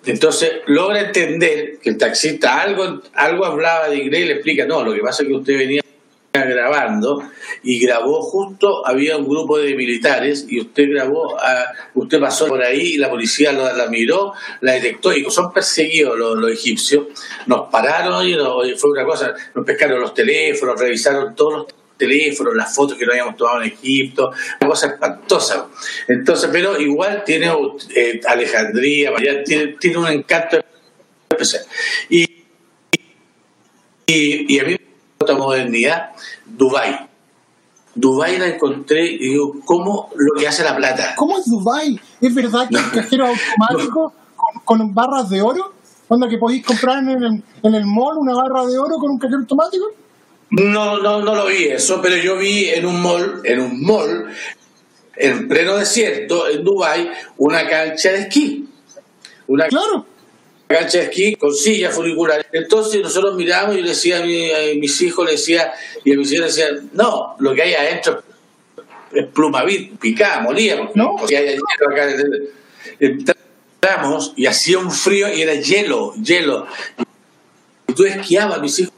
Entonces 0.05 0.53
logra 0.67 1.01
entender 1.01 1.79
que 1.83 1.91
el 1.91 1.99
taxista 1.99 2.61
algo, 2.61 3.03
algo 3.15 3.45
hablaba 3.45 3.89
de 3.89 3.97
inglés 3.97 4.23
y 4.23 4.25
le 4.27 4.33
explica, 4.35 4.65
no, 4.65 4.83
lo 4.85 4.95
que 4.95 5.01
pasa 5.01 5.23
es 5.23 5.29
que 5.29 5.35
usted 5.35 5.59
venía 5.59 5.82
grabando 6.41 7.23
y 7.63 7.79
grabó 7.79 8.23
justo, 8.23 8.87
había 8.87 9.19
un 9.19 9.29
grupo 9.29 9.59
de 9.59 9.75
militares 9.75 10.47
y 10.49 10.61
usted 10.61 10.89
grabó, 10.91 11.37
usted 11.95 12.21
pasó 12.21 12.47
por 12.47 12.63
ahí 12.63 12.95
y 12.95 12.97
la 12.97 13.11
policía 13.11 13.53
la, 13.53 13.87
miró, 13.89 14.33
la 14.63 14.73
detectó 14.73 15.13
y 15.13 15.31
son 15.31 15.53
perseguidos 15.53 16.19
los, 16.19 16.51
egipcios, 16.51 17.09
nos 17.47 17.71
pararon 17.71 18.27
y 18.27 18.35
fue 18.77 18.91
una 18.91 19.05
cosa, 19.05 19.35
nos 19.55 19.65
pescaron 19.67 20.01
los 20.01 20.15
teléfonos, 20.15 20.81
revisaron 20.81 21.35
todos 21.35 21.53
los 21.53 21.67
teléfonos, 21.99 22.55
las 22.57 22.75
fotos 22.75 22.97
que 22.97 23.05
no 23.05 23.13
habíamos 23.13 23.37
tomado 23.37 23.63
en 23.63 23.69
Egipto, 23.69 24.33
una 24.61 24.71
cosa 24.71 24.87
espantosa. 24.87 25.69
Entonces, 26.09 26.49
pero 26.51 26.81
igual 26.81 27.23
tiene 27.25 27.53
eh, 27.95 28.21
Alejandría, 28.27 29.13
tiene, 29.45 29.77
tiene 29.79 29.99
un 29.99 30.09
encanto 30.09 30.59
especial. 31.29 31.65
Y, 32.09 32.25
y, 34.07 34.55
y 34.55 34.59
a 34.59 34.65
mí 34.65 34.77
otra 35.23 35.37
modernidad, 35.37 36.11
Dubai. 36.47 37.09
Dubai 37.95 38.39
la 38.39 38.49
encontré 38.49 39.05
y 39.05 39.19
digo, 39.19 39.55
¿cómo 39.65 40.11
lo 40.17 40.41
que 40.41 40.49
hace 40.49 40.65
la 40.65 40.77
plata? 40.77 41.15
¿Cómo 41.17 41.39
es 41.39 41.45
Dubai? 41.47 42.01
¿Es 42.21 42.35
verdad 42.35 42.69
que 42.69 42.77
es 42.77 42.83
cajero 42.83 43.27
automático 43.27 44.13
con, 44.65 44.95
barras 44.95 45.29
de 45.29 45.43
oro? 45.43 45.73
¿Onda 46.09 46.29
que 46.29 46.39
podéis 46.39 46.65
comprar 46.65 46.99
en 47.03 47.11
el, 47.11 47.43
en 47.63 47.75
el 47.75 47.85
mall 47.85 48.19
una 48.19 48.35
barra 48.35 48.67
de 48.67 48.79
oro 48.79 48.97
con 48.97 49.11
un 49.11 49.19
cajero 49.19 49.41
automático? 49.41 49.87
No, 50.51 50.99
no, 50.99 51.21
no 51.23 51.35
lo 51.35 51.47
vi 51.47 51.65
eso, 51.65 52.01
pero 52.03 52.17
yo 52.17 52.37
vi 52.37 52.69
en 52.69 52.85
un 52.87 53.01
mall, 53.01 53.41
en 53.45 53.61
un 53.61 53.83
mall, 53.85 54.27
en 55.17 55.49
pleno 55.49 55.77
desierto, 55.77 56.49
en 56.49 56.63
Dubai, 56.65 57.11
una 57.39 57.67
cancha 57.67 58.11
de 58.13 58.21
esquí. 58.21 58.69
Una 59.47 59.67
claro 59.67 60.07
cancha 60.73 60.99
de 60.99 61.05
esquí 61.05 61.35
con 61.37 61.55
sillas 61.55 61.95
furiculares. 61.95 62.47
Entonces 62.53 63.01
nosotros 63.01 63.35
miramos 63.35 63.77
y 63.77 63.83
le 63.83 63.91
decía 63.91 64.19
a, 64.19 64.23
mis 64.23 65.01
hijos, 65.01 65.25
le 65.27 65.33
decía, 65.33 65.73
y 66.05 66.13
a 66.13 66.17
mis 66.17 66.33
hijos 66.33 66.57
le 66.57 66.65
decía, 66.65 66.81
no, 66.93 67.37
lo 67.39 67.55
que 67.55 67.63
hay 67.63 67.75
adentro 67.75 68.23
es 69.13 69.27
pluma 69.27 69.65
picada, 70.01 70.41
molía, 70.41 70.79
porque, 70.79 70.93
¿No? 70.95 71.17
hay 71.19 71.29
hielo 71.29 71.63
acá. 71.91 72.09
Entramos 72.99 74.33
y 74.37 74.47
hacía 74.47 74.79
un 74.79 74.91
frío 74.91 75.33
y 75.33 75.43
era 75.43 75.55
hielo, 75.55 76.15
hielo. 76.15 76.67
Y 77.89 77.95
tú 77.95 78.05
esquiabas, 78.05 78.61
mis 78.61 78.79
hijos 78.81 78.95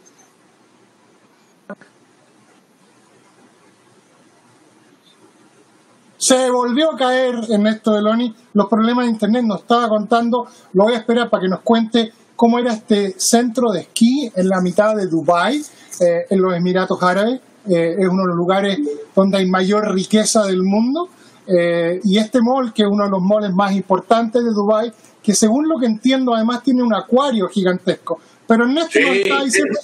Se 6.27 6.51
volvió 6.51 6.91
a 6.91 6.97
caer 6.97 7.35
en 7.51 7.66
esto 7.66 7.93
de 7.93 8.01
Loni. 8.01 8.35
Los 8.55 8.66
problemas 8.66 9.05
de 9.05 9.11
internet 9.11 9.45
nos 9.45 9.61
estaba 9.61 9.91
contando. 9.91 10.47
Lo 10.72 10.85
voy 10.85 10.95
a 10.95 10.97
esperar 10.97 11.29
para 11.29 11.43
que 11.43 11.51
nos 11.51 11.61
cuente 11.61 12.12
cómo 12.35 12.59
era 12.59 12.72
este 12.72 13.14
centro 13.18 13.70
de 13.70 13.81
esquí 13.81 14.33
en 14.35 14.49
la 14.49 14.62
mitad 14.62 14.97
de 14.97 15.07
Dubái, 15.07 15.62
eh, 16.01 16.25
en 16.31 16.41
los 16.41 16.55
Emiratos 16.55 17.03
Árabes. 17.03 17.43
Eh, 17.68 17.97
es 17.99 18.09
uno 18.09 18.22
de 18.22 18.29
los 18.29 18.37
lugares 18.39 18.79
donde 19.14 19.37
hay 19.37 19.47
mayor 19.51 19.95
riqueza 19.95 20.47
del 20.47 20.62
mundo. 20.62 21.11
Eh, 21.47 22.01
y 22.03 22.16
este 22.16 22.39
mall, 22.41 22.72
que 22.72 22.85
es 22.85 22.89
uno 22.91 23.05
de 23.05 23.11
los 23.11 23.20
malls 23.20 23.55
más 23.55 23.72
importantes 23.72 24.43
de 24.43 24.51
Dubái, 24.51 24.91
que 25.22 25.35
según 25.35 25.68
lo 25.68 25.79
que 25.79 25.85
entiendo 25.85 26.35
además 26.35 26.62
tiene 26.62 26.83
un 26.83 26.95
acuario 26.95 27.49
gigantesco. 27.49 28.18
Pero 28.47 28.64
en 28.64 28.79
este 28.79 29.03
sí, 29.03 29.20
está 29.25 29.45
diciendo 29.45 29.79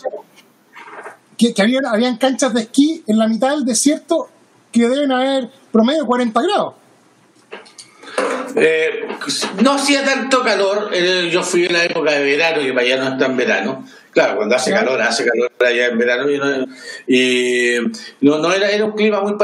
que, 1.36 1.52
que 1.52 1.60
había, 1.60 1.80
habían 1.86 2.16
canchas 2.16 2.54
de 2.54 2.62
esquí 2.62 3.04
en 3.06 3.18
la 3.18 3.28
mitad 3.28 3.50
del 3.50 3.66
desierto 3.66 4.28
que 4.72 4.88
deben 4.88 5.12
haber 5.12 5.48
promedio 5.72 6.06
40 6.06 6.42
grados. 6.42 6.74
Eh, 8.56 9.06
no 9.62 9.72
hacía 9.72 10.04
tanto 10.04 10.42
calor, 10.42 10.90
eh, 10.92 11.28
yo 11.32 11.42
fui 11.42 11.66
en 11.66 11.72
la 11.72 11.84
época 11.84 12.12
de 12.12 12.24
verano, 12.24 12.60
y 12.60 12.72
para 12.72 12.82
allá 12.82 12.96
no 12.96 13.12
está 13.12 13.26
en 13.26 13.36
verano. 13.36 13.86
Claro, 14.12 14.36
cuando 14.36 14.56
hace 14.56 14.72
calor, 14.72 15.00
hace 15.00 15.24
calor 15.24 15.52
allá 15.60 15.86
en 15.86 15.98
verano. 15.98 16.28
Y, 17.06 17.76
no, 18.20 18.38
no, 18.38 18.52
era, 18.52 18.70
era 18.70 18.84
un 18.84 18.92
clima 18.92 19.20
muy 19.20 19.34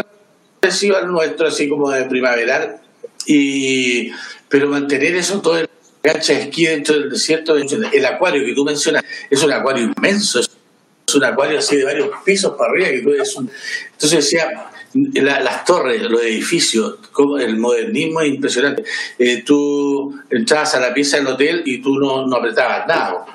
parecido 0.61 0.97
al 0.97 1.07
nuestro, 1.07 1.47
así 1.47 1.69
como 1.69 1.91
de 1.91 2.05
primaveral. 2.05 2.81
Y, 3.27 4.11
pero 4.49 4.69
mantener 4.69 5.15
eso 5.15 5.41
todo 5.41 5.59
el 5.59 5.69
cancha 6.03 6.35
de 6.35 6.43
esquí 6.43 6.67
dentro 6.67 6.99
del 6.99 7.11
desierto, 7.11 7.57
el 7.57 8.07
acuario 8.07 8.45
que 8.45 8.55
tú 8.55 8.65
mencionas, 8.65 9.05
es 9.29 9.43
un 9.43 9.53
acuario 9.53 9.85
inmenso, 9.85 10.39
es 10.39 11.15
un 11.15 11.25
acuario 11.25 11.59
así 11.59 11.77
de 11.77 11.85
varios 11.85 12.11
pisos 12.25 12.55
para 12.57 12.71
arriba. 12.71 12.89
Que 12.89 13.01
tú 13.01 13.13
es 13.13 13.37
un... 13.37 13.51
Entonces 13.93 14.25
decía, 14.25 14.71
las 15.15 15.65
torres, 15.65 16.03
los 16.03 16.23
edificios, 16.23 16.97
el 17.41 17.59
modernismo 17.59 18.21
es 18.21 18.29
impresionante. 18.29 18.85
Eh, 19.19 19.43
tú 19.45 20.19
entrabas 20.31 20.75
a 20.75 20.81
la 20.81 20.95
pieza 20.95 21.19
del 21.19 21.27
hotel 21.27 21.63
y 21.65 21.83
tú 21.83 21.99
no, 21.99 22.27
no 22.27 22.37
apretabas 22.37 22.87
nada. 22.87 23.27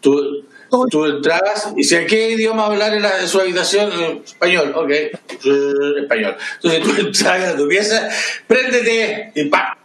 Tú, 0.00 0.44
tú 0.90 1.04
entrabas 1.04 1.72
y 1.74 1.82
decías, 1.82 2.04
¿qué 2.08 2.32
idioma 2.32 2.66
hablar 2.66 2.94
en, 2.94 3.02
la, 3.02 3.26
su 3.26 3.40
habitación? 3.40 3.90
Eh, 3.92 4.22
español, 4.24 4.72
ok, 4.74 4.90
español. 6.02 6.36
Entonces 6.62 6.82
tú 6.82 7.00
entrabas 7.06 7.48
a 7.48 7.56
tu 7.56 7.68
pieza, 7.68 8.08
préndete 8.46 9.32
y 9.34 9.44
¡pam! 9.46 9.76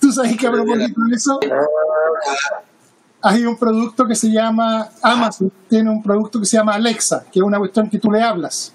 ¿Tú 0.00 0.12
sabes 0.12 0.36
que 0.36 0.46
a 0.46 0.52
propósito 0.52 1.00
de 1.08 1.16
eso? 1.16 1.40
Hay 3.20 3.44
un 3.44 3.58
producto 3.58 4.06
que 4.06 4.14
se 4.14 4.30
llama 4.30 4.88
Amazon, 5.02 5.52
tiene 5.68 5.90
un 5.90 6.02
producto 6.02 6.38
que 6.38 6.46
se 6.46 6.56
llama 6.56 6.74
Alexa, 6.74 7.24
que 7.32 7.40
es 7.40 7.42
una 7.42 7.58
cuestión 7.58 7.90
que 7.90 7.98
tú 7.98 8.10
le 8.12 8.22
hablas 8.22 8.72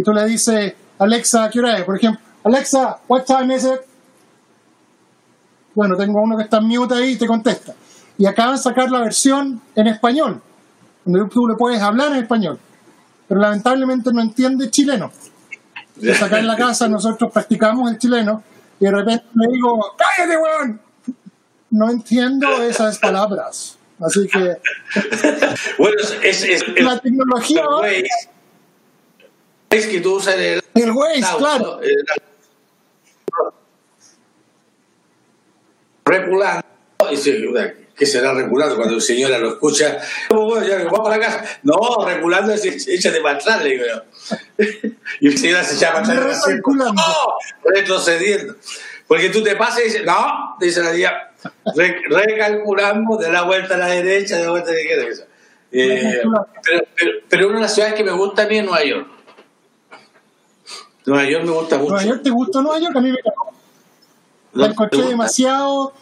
y 0.00 0.02
tú 0.02 0.14
le 0.14 0.24
dices, 0.24 0.72
Alexa, 0.98 1.50
¿qué 1.50 1.58
hora 1.58 1.76
es? 1.76 1.84
Por 1.84 1.94
ejemplo, 1.94 2.22
Alexa, 2.42 3.00
what 3.06 3.22
time 3.24 3.54
is 3.54 3.64
it? 3.64 3.80
Bueno, 5.74 5.94
tengo 5.94 6.22
uno 6.22 6.38
que 6.38 6.44
está 6.44 6.56
en 6.56 6.68
mute 6.68 6.94
ahí 6.94 7.10
y 7.10 7.16
te 7.18 7.26
contesta. 7.26 7.74
Y 8.16 8.24
acaban 8.24 8.54
de 8.54 8.62
sacar 8.62 8.90
la 8.90 9.00
versión 9.00 9.60
en 9.74 9.86
español, 9.88 10.40
donde 11.04 11.28
tú 11.30 11.46
le 11.46 11.54
puedes 11.54 11.82
hablar 11.82 12.12
en 12.12 12.22
español, 12.22 12.58
pero 13.28 13.42
lamentablemente 13.42 14.10
no 14.10 14.22
entiende 14.22 14.70
chileno. 14.70 15.12
Entonces 15.96 16.22
acá 16.22 16.38
en 16.38 16.46
la 16.46 16.56
casa 16.56 16.88
nosotros 16.88 17.30
practicamos 17.30 17.90
el 17.90 17.98
chileno 17.98 18.42
y 18.80 18.86
de 18.86 18.90
repente 18.90 19.26
le 19.34 19.52
digo, 19.52 19.96
¡cállate, 19.98 20.36
weón! 20.38 20.80
No 21.68 21.90
entiendo 21.90 22.62
esas 22.62 22.98
palabras. 22.98 23.76
Así 24.00 24.26
que. 24.28 24.56
bueno, 25.78 25.96
es, 26.22 26.42
es, 26.42 26.64
la 26.78 26.98
tecnología 26.98 27.64
es 29.70 29.86
que 29.86 30.00
tú 30.00 30.16
usas 30.16 30.34
el. 30.36 30.62
El 30.74 30.90
Waze, 30.90 31.36
claro. 31.38 31.80
Reculando. 36.04 36.66
¿Qué 37.96 38.06
será 38.06 38.32
reculando 38.32 38.76
cuando 38.76 38.94
el 38.94 39.02
señora 39.02 39.38
lo 39.38 39.50
escucha? 39.50 39.98
Bueno, 40.30 40.66
ya, 40.66 40.84
vamos 40.84 41.00
para 41.00 41.18
la 41.18 41.26
casa. 41.26 41.44
No, 41.62 42.04
reculando 42.04 42.52
es 42.52 42.64
échate 42.88 43.20
para 43.20 43.36
atrás, 43.36 43.62
le 43.62 43.70
digo 43.72 43.84
yo. 43.86 44.38
y 45.20 45.28
el 45.28 45.38
señora 45.38 45.62
se 45.62 45.76
llama 45.76 45.98
atrás. 46.00 46.44
Reculando. 46.46 47.02
retrocediendo. 47.62 48.56
Porque 49.06 49.28
tú 49.28 49.42
te 49.42 49.54
pasas 49.54 49.80
y 49.80 49.84
dices, 49.84 50.04
no, 50.04 50.56
dice 50.60 50.82
la 50.82 50.92
tía, 50.92 51.32
recalculando, 52.08 53.16
de 53.16 53.30
la 53.30 53.42
vuelta 53.42 53.74
a 53.74 53.78
la 53.78 53.88
derecha, 53.88 54.36
de 54.36 54.44
la 54.44 54.50
vuelta 54.50 54.70
a 54.70 54.72
la 54.72 54.80
izquierda. 54.80 55.26
Eh, 55.72 56.22
pero, 56.62 56.82
pero, 56.96 57.12
pero, 57.28 57.46
una 57.48 57.56
de 57.56 57.62
las 57.62 57.74
ciudades 57.74 57.94
que 57.94 58.04
me 58.04 58.12
gusta 58.12 58.44
a 58.44 58.46
mí 58.46 58.58
es 58.58 58.64
Nueva 58.64 58.84
York. 58.84 59.08
Nueva 61.06 61.28
York 61.28 61.44
me 61.44 61.52
gusta 61.52 61.78
mucho. 61.78 61.90
¿Nueva 61.90 62.04
York 62.04 62.22
te 62.22 62.30
gusta 62.30 62.62
Nueva 62.62 62.78
York? 62.78 62.96
A 62.96 63.00
mí 63.00 63.10
me 63.10 63.18
La 64.52 64.66
encontré 64.66 65.02
demasiado. 65.02 65.92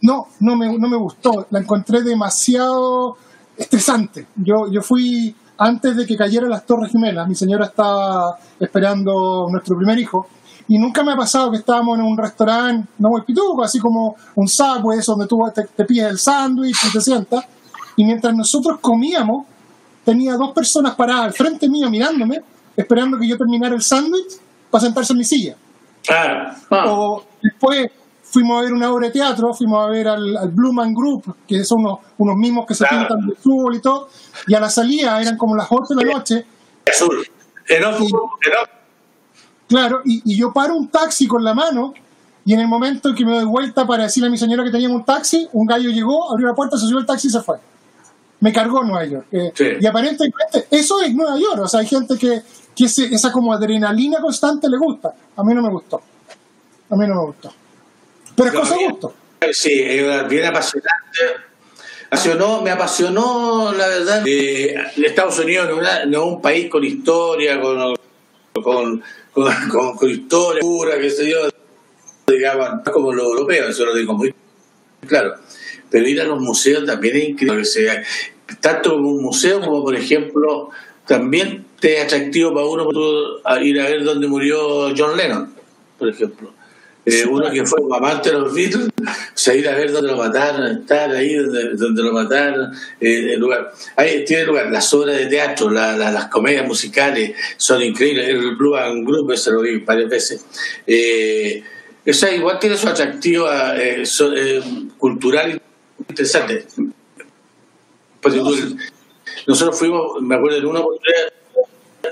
No, 0.00 0.28
no 0.40 0.56
me, 0.56 0.78
no 0.78 0.88
me 0.88 0.96
gustó. 0.96 1.46
La 1.50 1.58
encontré 1.58 2.02
demasiado 2.02 3.16
estresante. 3.56 4.26
Yo, 4.36 4.70
yo 4.70 4.82
fui 4.82 5.34
antes 5.58 5.96
de 5.96 6.06
que 6.06 6.16
cayeran 6.16 6.50
las 6.50 6.64
Torres 6.64 6.92
Gemelas. 6.92 7.28
Mi 7.28 7.34
señora 7.34 7.66
estaba 7.66 8.38
esperando 8.58 9.48
nuestro 9.50 9.76
primer 9.76 9.98
hijo. 9.98 10.28
Y 10.68 10.78
nunca 10.78 11.02
me 11.02 11.12
ha 11.12 11.16
pasado 11.16 11.50
que 11.50 11.56
estábamos 11.56 11.98
en 11.98 12.04
un 12.04 12.16
restaurante, 12.16 12.88
no 12.98 13.08
muy 13.08 13.22
pituco, 13.22 13.64
así 13.64 13.78
como 13.78 14.16
un 14.34 14.46
subway, 14.46 14.98
eso 14.98 15.12
donde 15.12 15.26
tú 15.26 15.42
te, 15.54 15.64
te 15.64 15.84
pides 15.86 16.10
el 16.10 16.18
sándwich 16.18 16.76
y 16.84 16.92
te 16.92 17.00
sientas. 17.00 17.44
Y 17.96 18.04
mientras 18.04 18.34
nosotros 18.34 18.78
comíamos, 18.78 19.46
tenía 20.04 20.36
dos 20.36 20.52
personas 20.52 20.94
paradas 20.94 21.24
al 21.24 21.32
frente 21.32 21.68
mío 21.68 21.90
mirándome, 21.90 22.42
esperando 22.78 23.18
que 23.18 23.26
yo 23.28 23.36
terminara 23.36 23.74
el 23.74 23.82
sándwich 23.82 24.38
para 24.70 24.82
sentarse 24.84 25.12
en 25.12 25.18
mi 25.18 25.24
silla. 25.24 25.56
Ah, 26.10 26.56
ah. 26.70 26.84
O 26.92 27.24
después 27.42 27.90
fuimos 28.22 28.58
a 28.58 28.62
ver 28.62 28.72
una 28.72 28.90
obra 28.92 29.06
de 29.08 29.12
teatro, 29.12 29.52
fuimos 29.54 29.84
a 29.86 29.90
ver 29.90 30.06
al, 30.08 30.36
al 30.36 30.48
Blue 30.50 30.72
Man 30.72 30.94
Group, 30.94 31.34
que 31.46 31.64
son 31.64 31.80
unos, 31.80 31.98
unos 32.18 32.36
mismos 32.36 32.66
que 32.66 32.74
se 32.74 32.84
Claro. 32.86 33.06
pintan 33.08 33.26
de 33.26 33.34
fútbol 33.36 33.74
y 33.76 33.80
todo, 33.80 34.08
y 34.46 34.54
a 34.54 34.60
la 34.60 34.68
salida 34.70 35.20
eran 35.20 35.36
como 35.36 35.56
las 35.56 35.66
8 35.70 35.94
de 35.94 36.04
la 36.04 36.12
noche, 36.12 36.46
azul. 36.90 37.26
Enojo, 37.68 38.04
enojo. 38.06 38.38
claro, 39.68 40.00
y, 40.04 40.22
y 40.32 40.36
yo 40.38 40.52
paro 40.52 40.74
un 40.76 40.88
taxi 40.88 41.26
con 41.26 41.42
la 41.44 41.54
mano, 41.54 41.92
y 42.44 42.54
en 42.54 42.60
el 42.60 42.68
momento 42.68 43.10
en 43.10 43.14
que 43.14 43.24
me 43.26 43.32
doy 43.32 43.44
vuelta 43.44 43.86
para 43.86 44.04
decirle 44.04 44.28
a 44.28 44.30
mi 44.30 44.38
señora 44.38 44.64
que 44.64 44.70
teníamos 44.70 44.98
un 44.98 45.04
taxi, 45.04 45.48
un 45.52 45.66
gallo 45.66 45.90
llegó, 45.90 46.30
abrió 46.30 46.46
la 46.48 46.54
puerta, 46.54 46.76
se 46.78 46.84
subió 46.86 46.98
el 47.00 47.06
taxi 47.06 47.28
y 47.28 47.30
se 47.30 47.40
fue. 47.42 47.56
Me 48.40 48.52
cargó 48.52 48.82
Nueva 48.84 49.04
York. 49.04 49.26
Eh, 49.32 49.52
Sí. 49.54 49.64
Y 49.80 49.86
aparentemente 49.86 50.66
eso 50.70 51.00
es 51.02 51.14
Nueva 51.14 51.36
York, 51.38 51.60
o 51.62 51.68
sea, 51.68 51.80
hay 51.80 51.86
gente 51.86 52.16
que, 52.16 52.40
que 52.78 52.84
ese- 52.84 53.12
esa 53.12 53.32
como 53.32 53.52
adrenalina 53.52 54.20
constante 54.20 54.68
le 54.68 54.78
gusta. 54.78 55.12
A 55.36 55.42
mí 55.42 55.52
no 55.52 55.62
me 55.62 55.68
gustó. 55.70 56.00
A 56.90 56.94
mí 56.96 57.06
no 57.08 57.14
me 57.16 57.20
gustó. 57.26 57.52
Pero 58.36 58.48
es 58.50 58.54
cosa 58.54 58.76
de 58.76 58.84
gusto. 58.88 59.14
Sí, 59.52 59.82
bien 60.28 60.44
apasionante. 60.46 61.18
Apasionó, 62.06 62.62
me 62.62 62.70
apasionó, 62.70 63.72
la 63.72 63.86
verdad. 63.88 64.22
Eh, 64.26 64.74
Estados 64.96 65.38
Unidos 65.40 65.68
no, 65.68 65.82
es 65.82 66.06
no 66.06 66.24
un 66.26 66.40
país 66.40 66.70
con 66.70 66.82
historia, 66.84 67.60
con, 67.60 67.96
con, 68.62 69.02
con, 69.32 69.68
con- 69.68 69.96
con 69.96 70.08
historia 70.10 70.60
pura, 70.60 70.98
qué 70.98 71.10
sé 71.10 71.28
yo, 71.30 71.38
digamos, 72.26 72.68
como 72.92 73.12
lo 73.12 73.24
europeo, 73.24 73.68
eso 73.68 73.84
lo 73.84 73.94
digo 73.94 74.14
muy 74.14 74.34
claro. 75.06 75.34
Pero 75.90 76.06
ir 76.08 76.20
a 76.20 76.24
los 76.24 76.40
museos 76.40 76.86
también 76.86 77.16
es 77.16 77.28
increíble. 77.30 78.04
tanto 78.60 78.92
como 78.92 79.10
un 79.10 79.22
museo 79.22 79.60
como, 79.60 79.82
por 79.84 79.94
ejemplo, 79.94 80.70
también 81.06 81.66
te 81.80 81.98
es 81.98 82.04
atractivo 82.04 82.52
para 82.54 82.66
uno 82.66 82.88
tú, 82.88 83.40
a 83.44 83.60
ir 83.60 83.80
a 83.80 83.84
ver 83.88 84.04
dónde 84.04 84.26
murió 84.26 84.92
John 84.96 85.16
Lennon, 85.16 85.54
por 85.98 86.08
ejemplo. 86.08 86.52
Eh, 87.06 87.24
uno 87.26 87.50
que 87.50 87.64
fue 87.64 87.80
amante 87.96 88.30
de 88.30 88.38
los 88.38 88.52
Beatles, 88.52 88.88
o 88.88 89.10
sea, 89.32 89.54
ir 89.54 89.66
a 89.66 89.74
ver 89.74 89.90
dónde 89.92 90.10
lo 90.10 90.18
mataron, 90.18 90.66
estar 90.80 91.10
ahí 91.10 91.36
donde, 91.36 91.70
donde 91.74 92.02
lo 92.02 92.12
mataron, 92.12 92.70
eh, 93.00 93.32
el 93.32 93.40
lugar. 93.40 93.72
Ahí 93.96 94.26
tiene 94.26 94.44
lugar, 94.44 94.70
las 94.70 94.92
obras 94.92 95.16
de 95.16 95.24
teatro, 95.26 95.70
la- 95.70 95.96
la- 95.96 96.10
las 96.12 96.26
comedias 96.26 96.66
musicales 96.66 97.34
son 97.56 97.82
increíbles. 97.82 98.28
El 98.28 98.56
Blue 98.56 98.76
and 98.76 99.06
Group, 99.06 99.32
ese 99.32 99.50
lo 99.52 99.62
vi 99.62 99.78
varias 99.78 100.10
veces. 100.10 100.44
Eh, 100.86 101.62
o 102.06 102.12
sea, 102.12 102.34
igual 102.34 102.58
tiene 102.58 102.76
su 102.76 102.86
atractivo 102.88 103.48
eh, 103.50 104.04
so- 104.04 104.32
cultural 104.98 105.62
interesante. 106.10 106.66
Pues, 108.20 108.34
nosotros 109.46 109.78
fuimos, 109.78 110.20
me 110.20 110.34
acuerdo, 110.34 110.58
en 110.58 110.66
una 110.66 110.80
oportunidad, 110.80 111.32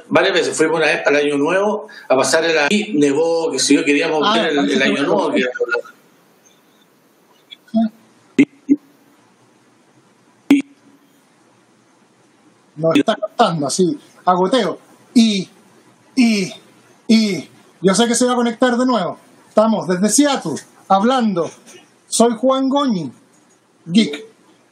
varias 0.08 0.34
veces 0.34 0.56
fuimos 0.56 0.76
una 0.78 0.86
vez 0.86 1.02
el 1.06 1.16
año 1.16 1.36
nuevo 1.36 1.88
a 2.08 2.16
pasar 2.16 2.44
el 2.44 2.56
año 2.58 2.68
y 2.70 2.92
nevó, 2.94 3.50
que 3.50 3.58
si 3.58 3.74
yo 3.74 3.84
queríamos 3.84 4.20
Ah, 4.24 4.34
ver 4.38 4.46
el, 4.52 4.70
el 4.70 4.82
año 4.82 5.02
nuevo. 5.04 5.32
que- 5.32 5.44
Nos 12.76 12.94
está 12.96 13.16
costando 13.16 13.66
así, 13.66 13.98
agoteo. 14.24 14.78
Y, 15.14 15.48
y, 16.14 16.52
y, 17.08 17.48
yo 17.80 17.94
sé 17.94 18.06
que 18.06 18.14
se 18.14 18.26
va 18.26 18.32
a 18.32 18.36
conectar 18.36 18.76
de 18.76 18.84
nuevo. 18.84 19.18
Estamos 19.48 19.88
desde 19.88 20.08
Seattle 20.10 20.56
hablando. 20.88 21.50
Soy 22.06 22.34
Juan 22.36 22.68
Goñi, 22.68 23.10
geek. 23.86 24.26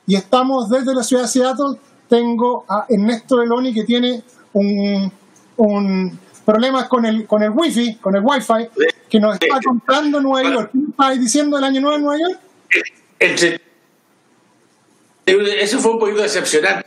Y 0.06 0.16
estamos 0.16 0.68
desde 0.68 0.94
la 0.94 1.02
ciudad 1.02 1.22
de 1.22 1.28
Seattle. 1.28 1.78
Tengo 2.08 2.66
a 2.68 2.84
Ernesto 2.90 3.38
Beloni 3.38 3.72
que 3.72 3.84
tiene 3.84 4.22
un, 4.54 5.12
un 5.58 6.18
problemas 6.44 6.88
con 6.88 7.04
el, 7.06 7.26
con 7.26 7.42
el 7.42 7.50
wifi, 7.50 7.96
con 7.96 8.16
el 8.16 8.22
wifi, 8.24 8.68
que 9.08 9.20
nos 9.20 9.34
está 9.34 9.60
comprando 9.64 10.20
Nueva 10.20 10.50
York. 10.52 10.70
¿Qué 10.72 11.18
diciendo 11.18 11.58
el 11.58 11.64
año 11.64 11.80
nuevo 11.80 11.96
en 11.96 12.02
Nueva 12.02 12.20
York? 12.28 12.40
entre- 13.18 13.60
eso 15.26 15.78
fue 15.78 15.92
un 15.92 15.98
poquito 15.98 16.22
decepcionante. 16.22 16.86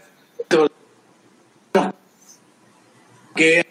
Que 3.36 3.66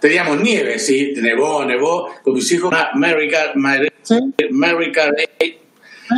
teníamos 0.00 0.40
nieve, 0.40 0.78
sí, 0.78 1.14
nevó, 1.16 1.64
nevó, 1.64 2.10
con 2.22 2.34
mis 2.34 2.50
hijos, 2.52 2.72
Mary, 2.94 3.30
¿Sí? 4.02 4.16
Mary 4.50 4.92
Carey, 4.92 5.60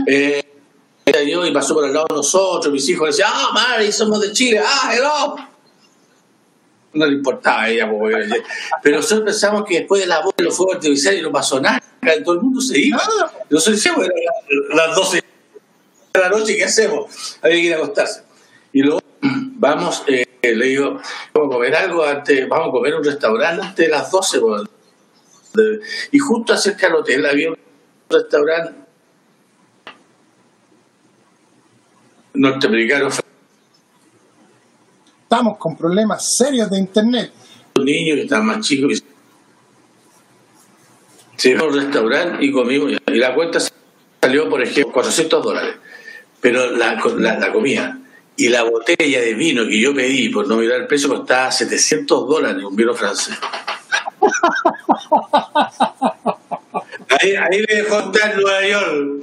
eh, 0.07 0.43
era 1.05 1.23
yo 1.23 1.47
y 1.47 1.53
pasó 1.53 1.75
por 1.75 1.85
el 1.87 1.93
lado 1.93 2.07
de 2.09 2.17
nosotros, 2.17 2.73
mis 2.73 2.89
hijos 2.89 3.09
decían, 3.09 3.31
ah, 3.33 3.51
Mary, 3.53 3.93
somos 3.93 4.21
de 4.21 4.33
Chile, 4.33 4.61
ah, 4.65 4.93
hello. 4.93 5.37
No 6.97 7.07
le 7.07 7.13
importaba 7.15 7.63
a 7.63 7.69
ella, 7.71 7.89
porque- 7.91 8.43
pero 8.83 8.97
nosotros 8.97 9.25
pensamos 9.27 9.65
que 9.67 9.79
después 9.81 10.01
de 10.01 10.07
la 10.09 10.21
voz 10.23 10.35
de 10.37 10.45
los 10.45 10.57
fuegos 10.57 10.81
televisores 10.81 11.23
no 11.23 11.31
pasó 11.31 11.61
nada, 11.61 11.83
todo 12.25 12.35
el 12.35 12.41
mundo 12.41 12.61
se 12.61 12.79
iba. 12.79 13.01
Nosotros 13.51 13.77
decíamos, 13.77 14.05
eran 14.07 14.77
las 14.77 14.97
12 14.97 15.23
de 16.15 16.21
la 16.21 16.29
noche, 16.31 16.57
¿qué 16.57 16.65
hacemos? 16.65 17.39
Había 17.43 17.57
que 17.57 17.63
ir 17.63 17.75
a 17.75 17.77
acostarse. 17.77 18.23
Y 18.73 18.81
luego 18.83 19.01
vamos, 19.21 20.03
eh, 20.07 20.25
le 20.43 20.67
digo, 20.67 21.01
vamos 21.35 21.51
a 21.51 21.53
comer 21.57 21.75
algo 21.77 22.05
antes, 22.05 22.49
vamos 22.49 22.69
a 22.69 22.71
comer 22.71 22.93
en 22.93 22.99
un 22.99 23.05
restaurante 23.05 23.63
antes 23.67 23.87
de 23.87 23.93
las 23.93 24.11
12. 24.11 24.41
po. 24.41 24.57
De- 24.59 25.81
Y 26.13 26.19
justo 26.19 26.53
acerca 26.53 26.87
del 26.87 26.97
hotel 26.97 27.27
había 27.27 27.51
un 27.51 27.59
restaurante 28.09 28.73
norteamericano, 32.35 33.09
Estamos 35.29 35.59
con 35.59 35.77
problemas 35.77 36.37
serios 36.37 36.71
de 36.71 36.79
internet. 36.79 37.33
un 37.75 37.85
niño 37.85 38.15
que 38.15 38.23
estaba 38.23 38.43
más 38.45 38.65
chico. 38.65 38.89
y- 38.89 39.03
Se 41.37 41.57
a 41.57 41.65
un 41.65 41.75
restaurante 41.75 42.45
y 42.45 42.53
comimos. 42.53 42.93
Y 43.09 43.15
la 43.19 43.35
cuenta 43.35 43.59
salió, 44.23 44.49
por 44.49 44.63
ejemplo, 44.63 44.93
400 44.93 45.43
dólares. 45.45 45.75
Pero 46.41 46.71
la, 46.71 46.95
la, 47.19 47.39
la 47.41 47.53
comida 47.53 47.99
y 48.37 48.49
la 48.51 48.63
botella 48.63 49.21
de 49.21 49.35
vino 49.35 49.67
que 49.67 49.81
yo 49.81 49.93
pedí, 49.95 50.29
por 50.29 50.47
no 50.47 50.57
mirar 50.59 50.83
el 50.83 50.87
precio, 50.87 51.09
costaba 51.09 51.51
700 51.51 52.29
dólares, 52.29 52.63
un 52.63 52.77
vino 52.77 52.95
francés. 52.95 53.35
Ahí, 57.21 57.35
ahí 57.35 57.65
me 57.69 57.75
dejó 57.75 57.99
estar 57.99 58.37
Nueva 58.37 58.69
York. 58.69 59.23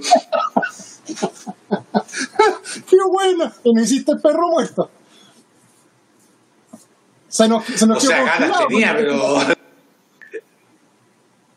¡Qué 2.89 2.97
bueno! 3.09 3.51
Y 3.63 3.73
no 3.73 3.81
hiciste 3.81 4.13
perro 4.21 4.49
muerto. 4.51 4.91
Se 7.33 7.47
nos, 7.47 7.65
se 7.65 7.87
nos 7.87 7.97
O 7.97 8.07
sea, 8.07 8.23
ganas 8.23 8.67
tenía, 8.67 8.95
pero. 8.95 9.39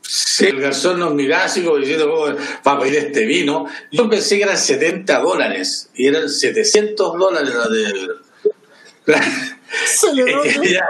Sí, 0.01 0.47
el 0.47 0.59
garzón 0.59 0.99
nos 0.99 1.12
miraba 1.12 1.45
así 1.45 1.62
como 1.62 1.77
diciendo, 1.77 2.09
¿cómo 2.09 2.35
va 2.66 2.72
a 2.72 2.81
pedir 2.81 2.95
este 2.97 3.27
vino? 3.27 3.66
Yo 3.93 4.09
pensé 4.09 4.39
que 4.39 4.45
eran 4.45 4.57
70 4.57 5.18
dólares 5.18 5.91
y 5.95 6.07
eran 6.07 6.31
700 6.31 7.18
dólares 7.18 7.55
la 7.55 7.68
de. 7.68 9.20
Se 9.85 10.14
le 10.14 10.24
ya-. 10.72 10.89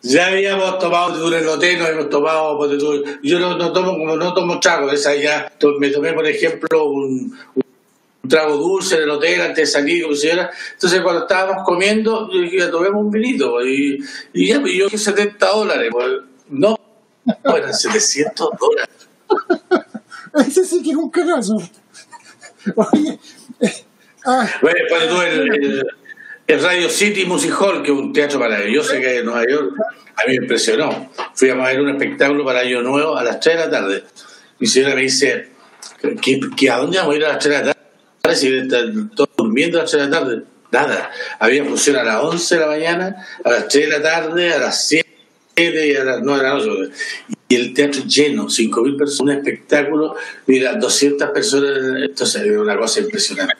Ya 0.00 0.26
habíamos 0.28 0.78
tomado 0.78 1.28
en 1.28 1.42
el 1.42 1.46
hotel, 1.46 1.78
nos 1.78 1.88
hemos 1.90 2.08
tomado. 2.08 2.78
tú, 2.78 3.04
Yo 3.22 3.38
no, 3.38 3.58
no 3.58 3.74
tomo 3.74 3.92
como 3.92 4.16
no 4.16 4.32
tomo 4.32 4.58
trago, 4.58 4.90
esa 4.90 5.14
ya. 5.14 5.52
Me 5.78 5.90
tomé, 5.90 6.14
por 6.14 6.26
ejemplo, 6.26 6.84
un, 6.86 7.38
un 8.24 8.28
trago 8.28 8.56
dulce 8.56 8.96
en 8.96 9.02
el 9.02 9.10
hotel 9.10 9.40
antes 9.42 9.56
de 9.56 9.66
salir, 9.66 10.02
como 10.02 10.16
si 10.16 10.28
era. 10.28 10.50
Entonces, 10.72 11.00
cuando 11.02 11.22
estábamos 11.22 11.62
comiendo, 11.64 12.28
yo 12.32 12.40
dije, 12.40 12.66
tomemos 12.66 13.02
un 13.04 13.10
vinito. 13.10 13.52
pues, 13.52 13.66
Y, 13.68 13.98
y 14.32 14.48
ya, 14.48 14.60
pues, 14.60 14.72
yo 14.74 14.84
dije 14.86 14.98
70 14.98 15.46
dólares. 15.46 15.88
Pues, 15.92 16.06
no, 16.48 16.76
no, 17.44 17.56
eran 17.56 17.72
700 17.74 18.50
dólares. 18.58 18.94
Ese 20.48 20.64
sí 20.64 20.82
que 20.82 20.90
es 20.90 20.96
un 20.96 21.10
cagazo. 21.10 21.56
Oye, 22.76 23.18
eh, 23.60 23.72
ah, 24.26 24.48
Bueno, 24.62 24.78
ponte 24.88 25.06
tú 25.06 25.20
el, 25.22 25.54
el- 25.64 25.86
el 26.46 26.60
Radio 26.62 26.90
City 26.90 27.24
Music 27.24 27.54
Hall, 27.58 27.82
que 27.82 27.90
es 27.90 27.96
un 27.98 28.12
teatro 28.12 28.38
maravilloso 28.38 28.92
que 28.92 29.06
hay 29.08 29.16
en 29.18 29.24
Nueva 29.24 29.44
York, 29.48 29.72
a 29.80 30.28
mí 30.28 30.36
me 30.38 30.42
impresionó. 30.44 31.10
Fui 31.34 31.48
a 31.48 31.54
ver 31.54 31.80
un 31.80 31.88
espectáculo 31.88 32.44
para 32.44 32.60
Año 32.60 32.82
Nuevo 32.82 33.16
a 33.16 33.24
las 33.24 33.40
3 33.40 33.56
de 33.56 33.64
la 33.64 33.70
tarde. 33.70 34.04
Mi 34.58 34.66
señora 34.66 34.94
me 34.94 35.00
dice, 35.02 35.48
¿qué, 36.20 36.40
qué- 36.54 36.70
a 36.70 36.76
dónde 36.76 36.98
vamos 36.98 37.14
a 37.14 37.16
ir 37.16 37.24
a 37.24 37.28
las 37.28 37.38
3 37.38 37.50
de 37.50 37.58
la 37.60 37.64
tarde? 37.72 37.73
Si 38.32 38.48
están 38.48 39.10
todos 39.10 39.28
durmiendo 39.36 39.78
a 39.78 39.82
las 39.82 39.90
3 39.90 40.04
de 40.04 40.10
la 40.10 40.18
tarde. 40.18 40.42
Nada. 40.72 41.10
Había 41.38 41.64
función 41.64 41.96
a 41.96 42.02
las 42.02 42.24
11 42.24 42.54
de 42.54 42.60
la 42.60 42.66
mañana, 42.66 43.26
a 43.44 43.50
las 43.50 43.68
3 43.68 43.84
de 43.84 43.98
la 43.98 44.02
tarde, 44.02 44.52
a 44.52 44.58
las 44.58 44.88
7 44.88 45.06
y 45.56 45.94
a 45.94 46.04
las 46.04 46.22
9 46.22 46.42
de 46.42 46.48
la 46.48 46.54
noche. 46.54 46.92
Y 47.48 47.54
el 47.54 47.74
teatro 47.74 48.02
lleno, 48.04 48.46
5.000 48.46 48.96
personas, 48.96 49.20
un 49.20 49.30
espectáculo, 49.30 50.16
mira, 50.46 50.74
200 50.74 51.30
personas. 51.30 52.02
Entonces, 52.02 52.42
es 52.42 52.56
una 52.56 52.76
cosa 52.76 53.00
impresionante. 53.00 53.54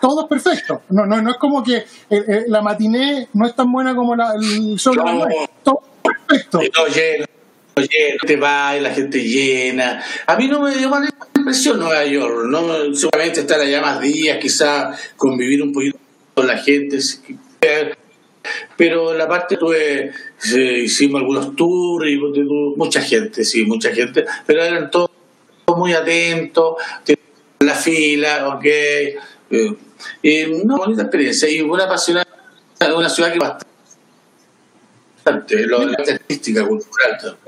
todo 0.00 0.22
es 0.22 0.28
perfecto. 0.28 0.82
No, 0.88 1.06
no, 1.06 1.20
no 1.20 1.30
es 1.30 1.36
como 1.36 1.62
que 1.62 1.76
eh, 1.76 1.84
eh, 2.10 2.44
la 2.48 2.62
matiné 2.62 3.28
no 3.34 3.46
es 3.46 3.54
tan 3.54 3.70
buena 3.70 3.94
como 3.94 4.16
la, 4.16 4.32
el 4.32 4.40
de 4.40 4.72
las 4.72 4.86
No. 4.86 5.26
Todo 5.62 5.82
perfecto. 6.02 6.60
Todo 6.72 6.86
lleno, 6.88 7.26
todo 7.74 7.84
lleno, 7.84 8.18
te 8.26 8.36
va 8.36 8.76
y 8.76 8.80
la 8.80 8.90
gente 8.90 9.22
llena. 9.22 10.02
A 10.26 10.36
mí 10.36 10.48
no 10.48 10.62
me 10.62 10.74
dio 10.74 10.88
mala 10.88 11.10
impresión 11.48 11.78
Nueva 11.78 12.04
York, 12.04 12.44
¿no? 12.46 12.94
seguramente 12.94 13.40
estar 13.40 13.58
allá 13.58 13.80
más 13.80 14.02
días, 14.02 14.36
quizás 14.38 15.00
convivir 15.16 15.62
un 15.62 15.72
poquito 15.72 15.96
con 16.34 16.46
la 16.46 16.58
gente. 16.58 16.98
Pero 18.76 19.14
la 19.14 19.26
parte 19.26 19.56
tuve, 19.56 20.12
hicimos 20.44 21.22
algunos 21.22 21.56
tours 21.56 22.10
y 22.10 22.18
mucha 22.76 23.00
gente, 23.00 23.44
sí, 23.44 23.64
mucha 23.64 23.94
gente, 23.94 24.26
pero 24.46 24.62
eran 24.62 24.90
todos 24.90 25.10
muy 25.74 25.94
atentos, 25.94 26.74
la 27.60 27.74
fila, 27.74 28.48
ok. 28.48 28.64
eh, 28.64 29.16
y 30.22 30.44
una 30.44 30.76
bonita 30.76 31.02
experiencia 31.02 31.48
y 31.48 31.62
una 31.62 31.84
apasionante, 31.84 32.30
una 32.94 33.08
ciudad 33.08 33.32
que 33.32 33.38
bastante, 35.24 35.66
lo, 35.66 35.84
la 35.84 35.96
artística, 35.96 36.66
cultural. 36.66 37.38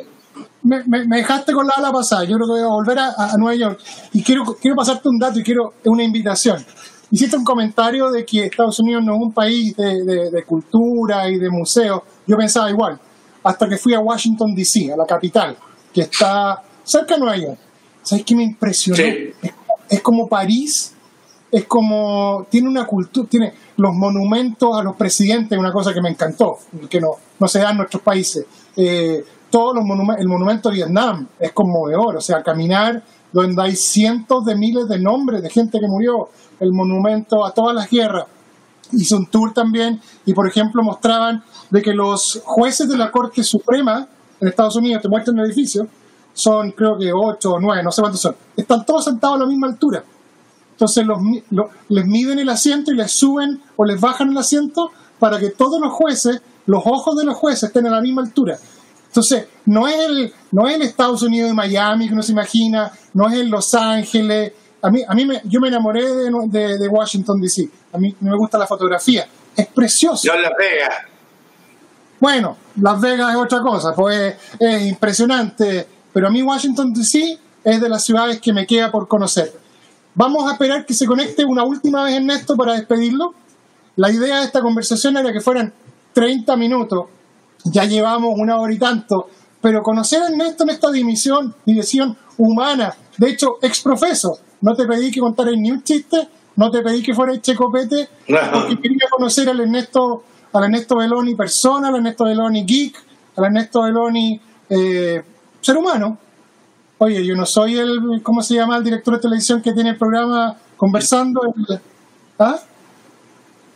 Me, 0.70 0.84
me- 0.84 1.04
me 1.06 1.16
dejaste 1.18 1.52
con 1.52 1.66
la 1.66 1.72
ala 1.76 1.90
pasada. 1.92 2.24
Yo 2.24 2.36
creo 2.36 2.46
que 2.46 2.52
voy 2.52 2.60
a 2.62 2.66
volver 2.68 2.98
a, 2.98 3.08
a 3.16 3.36
Nueva 3.36 3.54
York. 3.56 3.80
Y 4.12 4.22
quiero, 4.22 4.44
quiero 4.60 4.76
pasarte 4.76 5.08
un 5.08 5.18
dato 5.18 5.38
y 5.38 5.42
quiero 5.42 5.74
una 5.84 6.02
invitación. 6.04 6.64
Hiciste 7.10 7.36
un 7.36 7.44
comentario 7.44 8.08
de 8.10 8.24
que 8.24 8.44
Estados 8.46 8.78
Unidos 8.78 9.02
no 9.04 9.16
es 9.16 9.20
un 9.20 9.32
país 9.32 9.76
de, 9.76 10.04
de- 10.04 10.30
de 10.30 10.42
cultura 10.44 11.28
y 11.28 11.38
de 11.38 11.50
museos. 11.50 12.02
Yo 12.26 12.36
pensaba 12.36 12.70
igual. 12.70 12.98
Hasta 13.42 13.68
que 13.68 13.76
fui 13.78 13.94
a 13.94 14.00
Washington, 14.00 14.54
D.C., 14.54 14.92
a 14.92 14.96
la 14.96 15.06
capital, 15.06 15.56
que 15.92 16.02
está 16.02 16.62
cerca 16.84 17.14
de 17.14 17.20
Nueva 17.20 17.36
York. 17.36 17.58
¿Sabes 18.02 18.24
qué 18.24 18.36
me 18.36 18.44
impresionó? 18.44 18.96
Sí. 18.96 19.32
Es, 19.42 19.52
es 19.88 20.00
como 20.02 20.28
París, 20.28 20.92
es 21.50 21.64
como. 21.64 22.46
Tiene 22.50 22.68
una 22.68 22.84
cultura, 22.86 23.28
tiene 23.28 23.52
los 23.76 23.92
monumentos 23.94 24.78
a 24.78 24.82
los 24.82 24.94
presidentes, 24.94 25.58
una 25.58 25.72
cosa 25.72 25.92
que 25.92 26.00
me 26.02 26.10
encantó, 26.10 26.58
que 26.88 27.00
no, 27.00 27.12
no 27.38 27.48
se 27.48 27.58
da 27.58 27.70
en 27.70 27.78
nuestros 27.78 28.02
países. 28.02 28.44
Eh, 28.76 29.24
todos 29.51 29.74
los 29.74 29.84
monumentos, 29.84 30.20
el 30.22 30.28
monumento 30.28 30.68
a 30.68 30.72
Vietnam 30.72 31.26
es 31.38 31.53
conmovedor, 31.53 32.16
o 32.16 32.20
sea, 32.20 32.42
caminar 32.42 33.03
donde 33.32 33.62
hay 33.62 33.76
cientos 33.76 34.44
de 34.44 34.55
miles 34.57 34.88
de 34.88 34.98
nombres 34.98 35.42
de 35.42 35.51
gente 35.51 35.78
que 35.78 35.86
murió, 35.86 36.28
el 36.61 36.72
monumento 36.72 37.44
a 37.44 37.53
todas 37.53 37.74
las 37.74 37.88
guerras. 37.90 38.26
Hice 38.92 39.14
un 39.14 39.26
tour 39.26 39.53
también 39.53 40.01
y, 40.26 40.34
por 40.34 40.48
ejemplo, 40.48 40.82
mostraban 40.82 41.42
de 41.70 41.80
que 41.80 41.92
los 41.94 42.40
jueces 42.44 42.88
de 42.88 42.96
la 42.96 43.11
Corte 43.11 43.44
Suprema 43.44 44.07
en 44.40 44.48
Estados 44.48 44.74
Unidos, 44.76 45.03
te 45.03 45.09
muestran 45.09 45.38
el 45.38 45.46
edificio, 45.46 45.86
son 46.32 46.72
creo 46.72 46.96
que 46.98 47.12
ocho 47.12 47.53
o 47.53 47.61
nueve, 47.61 47.82
no 47.82 47.92
sé 47.92 48.01
cuántos 48.03 48.20
son. 48.20 48.34
Están 48.57 48.84
todos 48.84 49.05
sentados 49.05 49.36
a 49.36 49.40
la 49.40 49.46
misma 49.46 49.66
altura. 49.68 50.03
Entonces 50.72 51.07
los, 51.07 51.20
mi- 51.20 51.42
lo- 51.51 51.68
les 51.88 52.07
miden 52.07 52.38
el 52.38 52.48
asiento 52.48 52.90
y 52.90 52.96
les 52.96 53.12
suben 53.12 53.62
o 53.76 53.84
les 53.84 54.01
bajan 54.01 54.30
el 54.30 54.38
asiento 54.38 54.90
para 55.18 55.38
que 55.38 55.51
todos 55.51 55.78
los 55.80 55.92
jueces, 55.92 56.40
los 56.66 56.82
ojos 56.86 57.16
de 57.16 57.24
los 57.24 57.36
jueces 57.36 57.64
estén 57.64 57.86
a 57.86 57.90
la 57.90 58.01
misma 58.01 58.22
altura. 58.22 58.59
Entonces, 59.11 59.46
no 59.66 59.88
es 59.88 59.96
el, 60.06 60.32
no 60.52 60.68
es 60.68 60.76
el 60.76 60.82
Estados 60.82 61.20
Unidos 61.22 61.48
de 61.50 61.54
Miami 61.54 62.06
que 62.06 62.14
uno 62.14 62.22
se 62.22 62.30
imagina, 62.32 62.92
no 63.12 63.28
es 63.28 63.34
el 63.34 63.48
Los 63.48 63.74
Ángeles. 63.74 64.52
A 64.82 64.88
mí, 64.90 65.02
a 65.06 65.14
mí 65.14 65.24
me, 65.26 65.42
yo 65.44 65.61
me 65.61 65.66
enamoré 65.68 66.02
de, 66.14 66.30
de- 66.46 66.78
de 66.78 66.88
Washington 66.88 67.40
DC. 67.40 67.68
A 67.92 67.98
mí 67.98 68.14
me 68.20 68.36
gusta 68.36 68.56
la 68.56 68.66
fotografía. 68.68 69.26
Es 69.56 69.66
precioso. 69.66 70.22
Yo 70.28 70.34
en 70.34 70.42
Las 70.42 70.52
Vegas. 70.56 70.94
Bueno, 72.20 72.56
Las 72.80 73.00
Vegas 73.00 73.30
es 73.30 73.36
otra 73.36 73.61
cosa, 73.61 73.92
pues 73.94 74.36
es 74.58 74.82
impresionante, 74.86 75.86
pero 76.12 76.28
a 76.28 76.30
mí 76.30 76.42
Washington 76.42 76.92
DC 76.92 77.38
es 77.64 77.80
de 77.80 77.88
las 77.88 78.04
ciudades 78.04 78.40
que 78.40 78.52
me 78.52 78.66
queda 78.66 78.90
por 78.90 79.08
conocer. 79.08 79.52
Vamos 80.14 80.48
a 80.48 80.52
esperar 80.52 80.84
que 80.86 80.92
se 80.94 81.06
conecte 81.06 81.44
una 81.44 81.64
última 81.64 82.04
vez 82.04 82.14
Ernesto 82.14 82.56
para 82.56 82.74
despedirlo. 82.74 83.34
La 83.96 84.11
idea 84.11 84.38
de 84.40 84.44
esta 84.44 84.61
conversación 84.61 85.16
era 85.16 85.32
que 85.32 85.40
fueran 85.40 85.72
30 86.12 86.56
minutos, 86.56 87.06
ya 87.64 87.84
llevamos 87.84 88.34
una 88.36 88.58
hora 88.58 88.72
y 88.72 88.78
tanto, 88.78 89.28
pero 89.61 89.82
conocer 89.82 90.22
a 90.22 90.28
Ernesto 90.28 90.64
en 90.64 90.70
esta 90.70 90.90
dimensión, 90.90 91.54
dimensión 91.64 92.16
humana, 92.38 92.94
de 93.16 93.30
hecho, 93.30 93.58
exprofeso, 93.62 94.38
no 94.62 94.74
te 94.74 94.86
pedí 94.86 95.11
que 95.11 95.20
contaras 95.20 95.54
ni 95.56 95.70
un 95.70 95.82
chiste, 95.82 96.28
no 96.56 96.70
te 96.70 96.82
pedí 96.82 97.02
que 97.02 97.14
fueras 97.14 97.40
checopete, 97.40 98.08
porque 98.52 98.80
quería 98.80 99.08
conocer 99.11 99.48
al 99.48 99.61
Ernesto, 99.61 100.24
al 100.52 100.64
Ernesto 100.64 100.96
Beloni 100.96 101.34
persona, 101.34 101.88
al 101.88 101.96
Ernesto 101.96 102.24
Beloni 102.24 102.64
geek, 102.64 102.96
al 103.36 103.44
Ernesto 103.44 103.82
Beloni 103.82 104.40
eh, 104.68 105.22
ser 105.61 105.76
humano. 105.76 106.18
Oye, 106.98 107.24
yo 107.24 107.34
no 107.34 107.46
soy 107.46 107.78
el, 107.78 108.20
¿cómo 108.22 108.42
se 108.42 108.54
llama 108.54 108.76
el 108.76 108.84
director 108.84 109.14
de 109.14 109.20
televisión 109.20 109.62
que 109.62 109.72
tiene 109.72 109.90
el 109.90 109.96
programa 109.96 110.56
conversando? 110.76 111.40
El, 111.42 111.80
¿Ah? 112.38 112.58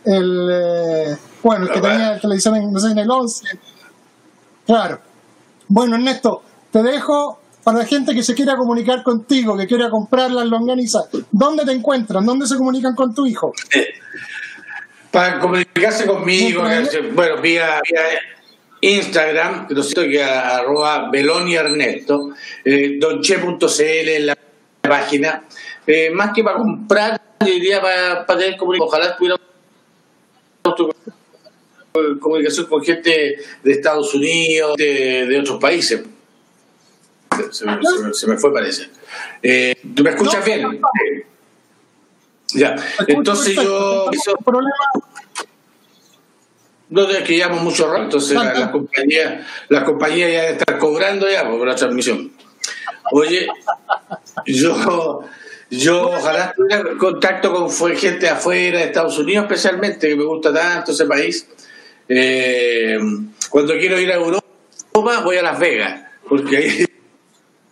El, 0.03 0.49
eh, 0.51 1.17
bueno, 1.41 1.65
el 1.65 1.71
que 1.71 1.81
tenía 1.81 2.19
televisión 2.19 2.55
en, 2.55 2.71
no 2.71 2.79
sé, 2.79 2.91
en 2.91 2.97
el 2.99 3.09
11. 3.09 3.45
Claro. 4.65 4.99
Bueno, 5.67 5.95
Ernesto, 5.95 6.43
te 6.71 6.81
dejo 6.83 7.39
para 7.63 7.79
la 7.79 7.85
gente 7.85 8.13
que 8.13 8.21
se 8.23 8.35
quiera 8.35 8.55
comunicar 8.55 9.01
contigo, 9.03 9.57
que 9.57 9.65
quiera 9.65 9.89
comprar 9.89 10.29
las 10.31 10.45
longanizas. 10.45 11.05
¿Dónde 11.31 11.65
te 11.65 11.71
encuentran? 11.71 12.25
¿Dónde 12.25 12.45
se 12.47 12.57
comunican 12.57 12.93
con 12.95 13.13
tu 13.15 13.25
hijo? 13.25 13.53
Para 15.11 15.39
comunicarse 15.39 16.05
conmigo, 16.05 16.61
hace- 16.63 17.01
bueno, 17.01 17.41
vía, 17.41 17.81
vía 17.89 18.01
Instagram, 18.81 19.67
lo 19.69 19.81
siento 19.81 20.01
que 20.03 20.23
arroba 20.23 21.09
Beloni 21.09 21.55
Ernesto, 21.55 22.31
eh, 22.63 22.97
donche.cl 22.99 24.09
en 24.09 24.25
la 24.27 24.37
página. 24.81 25.43
Eh, 25.87 26.11
más 26.11 26.31
que 26.33 26.43
para 26.43 26.57
comprar, 26.57 27.21
yo 27.39 27.47
diría 27.47 27.81
para, 27.81 28.25
para 28.25 28.39
tener 28.39 28.57
comunicación. 28.57 28.87
Ojalá 28.89 29.15
tuviera 29.15 29.37
comunicación 32.19 32.65
con 32.67 32.83
gente 32.83 33.37
de 33.63 33.71
Estados 33.71 34.13
Unidos, 34.13 34.75
de, 34.77 35.25
de 35.27 35.39
otros 35.39 35.59
países. 35.59 36.03
Se, 37.51 37.65
me- 37.65 37.77
se 37.83 37.99
me- 38.03 38.13
se 38.13 38.27
me 38.27 38.37
fue, 38.37 38.53
parece. 38.53 38.89
Eh, 39.43 39.75
¿Tú 39.95 40.03
me 40.03 40.11
escuchas 40.11 40.39
No, 40.39 40.45
bien? 40.45 40.61
no, 40.61 40.71
no. 40.71 40.79
Ya. 42.53 42.75
Entonces 43.07 43.55
yo... 43.55 44.05
Perfecto. 44.11 44.61
No 46.87 47.09
es 47.09 47.23
que 47.23 47.33
llevamos 47.35 47.63
mucho 47.63 47.87
rato, 47.87 48.03
entonces 48.03 48.35
la- 48.35 48.53
las 48.53 48.69
compañías, 48.69 49.45
las 49.69 49.83
compañías 49.83 50.31
ya 50.31 50.49
están 50.49 50.77
cobrando 50.77 51.27
ya 51.29 51.49
por 51.49 51.67
la 51.67 51.75
transmisión. 51.75 52.31
Oye, 53.11 53.47
yo, 54.45 55.23
yo 55.71 56.09
ojalá 56.09 56.53
tuviera 56.55 56.83
contacto 56.97 57.51
con 57.53 57.69
gente 57.97 58.29
afuera, 58.29 58.79
de 58.79 58.85
Estados 58.85 59.17
Unidos 59.17 59.45
especialmente, 59.45 60.07
que 60.07 60.15
me 60.15 60.23
gusta 60.25 60.53
tanto 60.53 60.91
ese 60.91 61.05
país. 61.05 61.47
Eh, 62.07 62.97
cuando 63.49 63.73
quiero 63.73 63.99
ir 63.99 64.11
a 64.11 64.15
Europa, 64.15 64.45
voy 65.23 65.37
a 65.37 65.41
Las 65.41 65.59
Vegas, 65.59 66.01
porque 66.27 66.57
ahí 66.57 66.85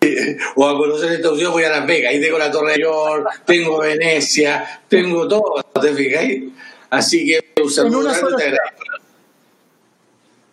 o 0.55 0.67
a 0.67 0.77
conocer 0.77 1.11
Estados 1.13 1.35
Unidos 1.37 1.53
voy 1.53 1.63
a 1.63 1.69
Las 1.69 1.85
Vegas, 1.87 2.11
ahí 2.13 2.21
tengo 2.21 2.37
la 2.37 2.51
Torre 2.51 2.73
de 2.73 2.81
York, 2.81 3.41
tengo 3.45 3.79
Venecia, 3.79 4.81
tengo 4.87 5.27
todo, 5.27 5.63
¿te 5.81 5.93
fijáis? 5.93 6.43
Así 6.89 7.25
que 7.25 7.61
un 7.61 7.69
saludo 7.71 8.01
grande. 8.09 8.57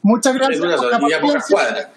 Muchas 0.02 0.34
gracias 0.34 0.60
por 0.60 0.68
la 0.90 1.00
paciencia. 1.20 1.90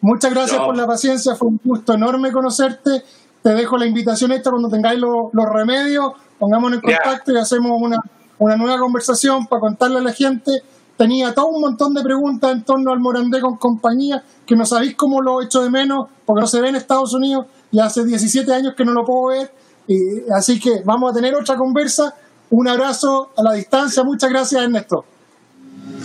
Muchas 0.00 0.32
gracias 0.34 0.58
No. 0.58 0.66
por 0.66 0.76
la 0.76 0.86
paciencia, 0.86 1.34
fue 1.34 1.48
un 1.48 1.60
gusto 1.64 1.94
enorme 1.94 2.30
conocerte. 2.32 3.02
Te 3.42 3.50
dejo 3.50 3.76
la 3.78 3.86
invitación 3.86 4.32
esta 4.32 4.50
cuando 4.50 4.68
tengáis 4.68 4.98
lo- 4.98 5.30
los 5.32 5.46
remedios, 5.48 6.12
pongámonos 6.38 6.82
en 6.82 6.90
Ya. 6.90 6.98
contacto 7.02 7.32
y 7.32 7.38
hacemos 7.38 7.72
una, 7.80 7.98
una 8.38 8.56
nueva 8.56 8.78
conversación 8.78 9.46
para 9.46 9.60
contarle 9.60 9.98
a 9.98 10.02
la 10.02 10.12
gente. 10.12 10.62
Tenía 10.96 11.34
todo 11.34 11.46
un 11.48 11.60
montón 11.60 11.94
de 11.94 12.02
preguntas 12.02 12.52
en 12.52 12.62
torno 12.62 12.92
al 12.92 13.00
Morandé 13.00 13.40
con 13.40 13.56
compañía, 13.56 14.22
que 14.46 14.54
no 14.54 14.64
sabéis 14.64 14.94
cómo 14.94 15.20
lo 15.20 15.42
echo 15.42 15.62
de 15.62 15.70
menos, 15.70 16.08
porque 16.24 16.40
no 16.40 16.46
se 16.46 16.60
ve 16.60 16.68
en 16.68 16.76
Estados 16.76 17.12
Unidos 17.14 17.46
y 17.72 17.80
hace 17.80 18.04
17 18.04 18.52
años 18.52 18.74
que 18.76 18.84
no 18.84 18.92
lo 18.92 19.04
puedo 19.04 19.26
ver. 19.26 19.52
Y, 19.88 20.30
así 20.32 20.60
que 20.60 20.82
vamos 20.84 21.10
a 21.10 21.14
tener 21.14 21.34
otra 21.34 21.56
conversa. 21.56 22.14
Un 22.50 22.68
abrazo 22.68 23.32
a 23.36 23.42
la 23.42 23.54
distancia. 23.54 24.04
Muchas 24.04 24.30
gracias, 24.30 24.62
Ernesto. 24.62 25.04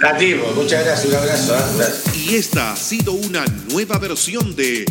A 0.04 0.18
ti, 0.18 0.34
pues, 0.34 0.56
muchas 0.56 0.84
gracias, 0.84 1.14
un 1.14 1.16
abrazo. 1.16 1.56
¿eh? 1.56 1.78
Gracias. 1.78 2.18
Y 2.18 2.36
esta 2.36 2.72
ha 2.72 2.76
sido 2.76 3.14
una 3.14 3.46
nueva 3.72 4.00
versión 4.00 4.56
de 4.56 4.86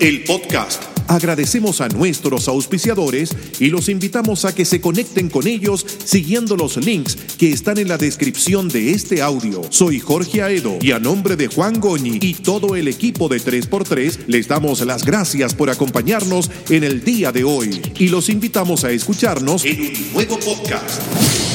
El 0.00 0.24
Podcast. 0.24 0.93
Agradecemos 1.08 1.80
a 1.80 1.88
nuestros 1.88 2.48
auspiciadores 2.48 3.36
y 3.60 3.68
los 3.68 3.88
invitamos 3.88 4.44
a 4.44 4.54
que 4.54 4.64
se 4.64 4.80
conecten 4.80 5.28
con 5.28 5.46
ellos 5.46 5.84
siguiendo 6.04 6.56
los 6.56 6.76
links 6.76 7.16
que 7.38 7.52
están 7.52 7.78
en 7.78 7.88
la 7.88 7.98
descripción 7.98 8.68
de 8.68 8.92
este 8.92 9.22
audio. 9.22 9.62
Soy 9.70 10.00
Jorge 10.00 10.42
Aedo 10.42 10.78
y 10.80 10.92
a 10.92 10.98
nombre 10.98 11.36
de 11.36 11.48
Juan 11.48 11.80
Goñi 11.80 12.18
y 12.20 12.34
todo 12.34 12.76
el 12.76 12.88
equipo 12.88 13.28
de 13.28 13.38
3x3 13.38 14.26
les 14.26 14.48
damos 14.48 14.80
las 14.80 15.04
gracias 15.04 15.54
por 15.54 15.70
acompañarnos 15.70 16.50
en 16.70 16.84
el 16.84 17.04
día 17.04 17.32
de 17.32 17.44
hoy 17.44 17.80
y 17.98 18.08
los 18.08 18.28
invitamos 18.28 18.84
a 18.84 18.90
escucharnos 18.90 19.64
en 19.64 19.80
un 19.80 20.12
nuevo 20.12 20.38
podcast. 20.38 21.53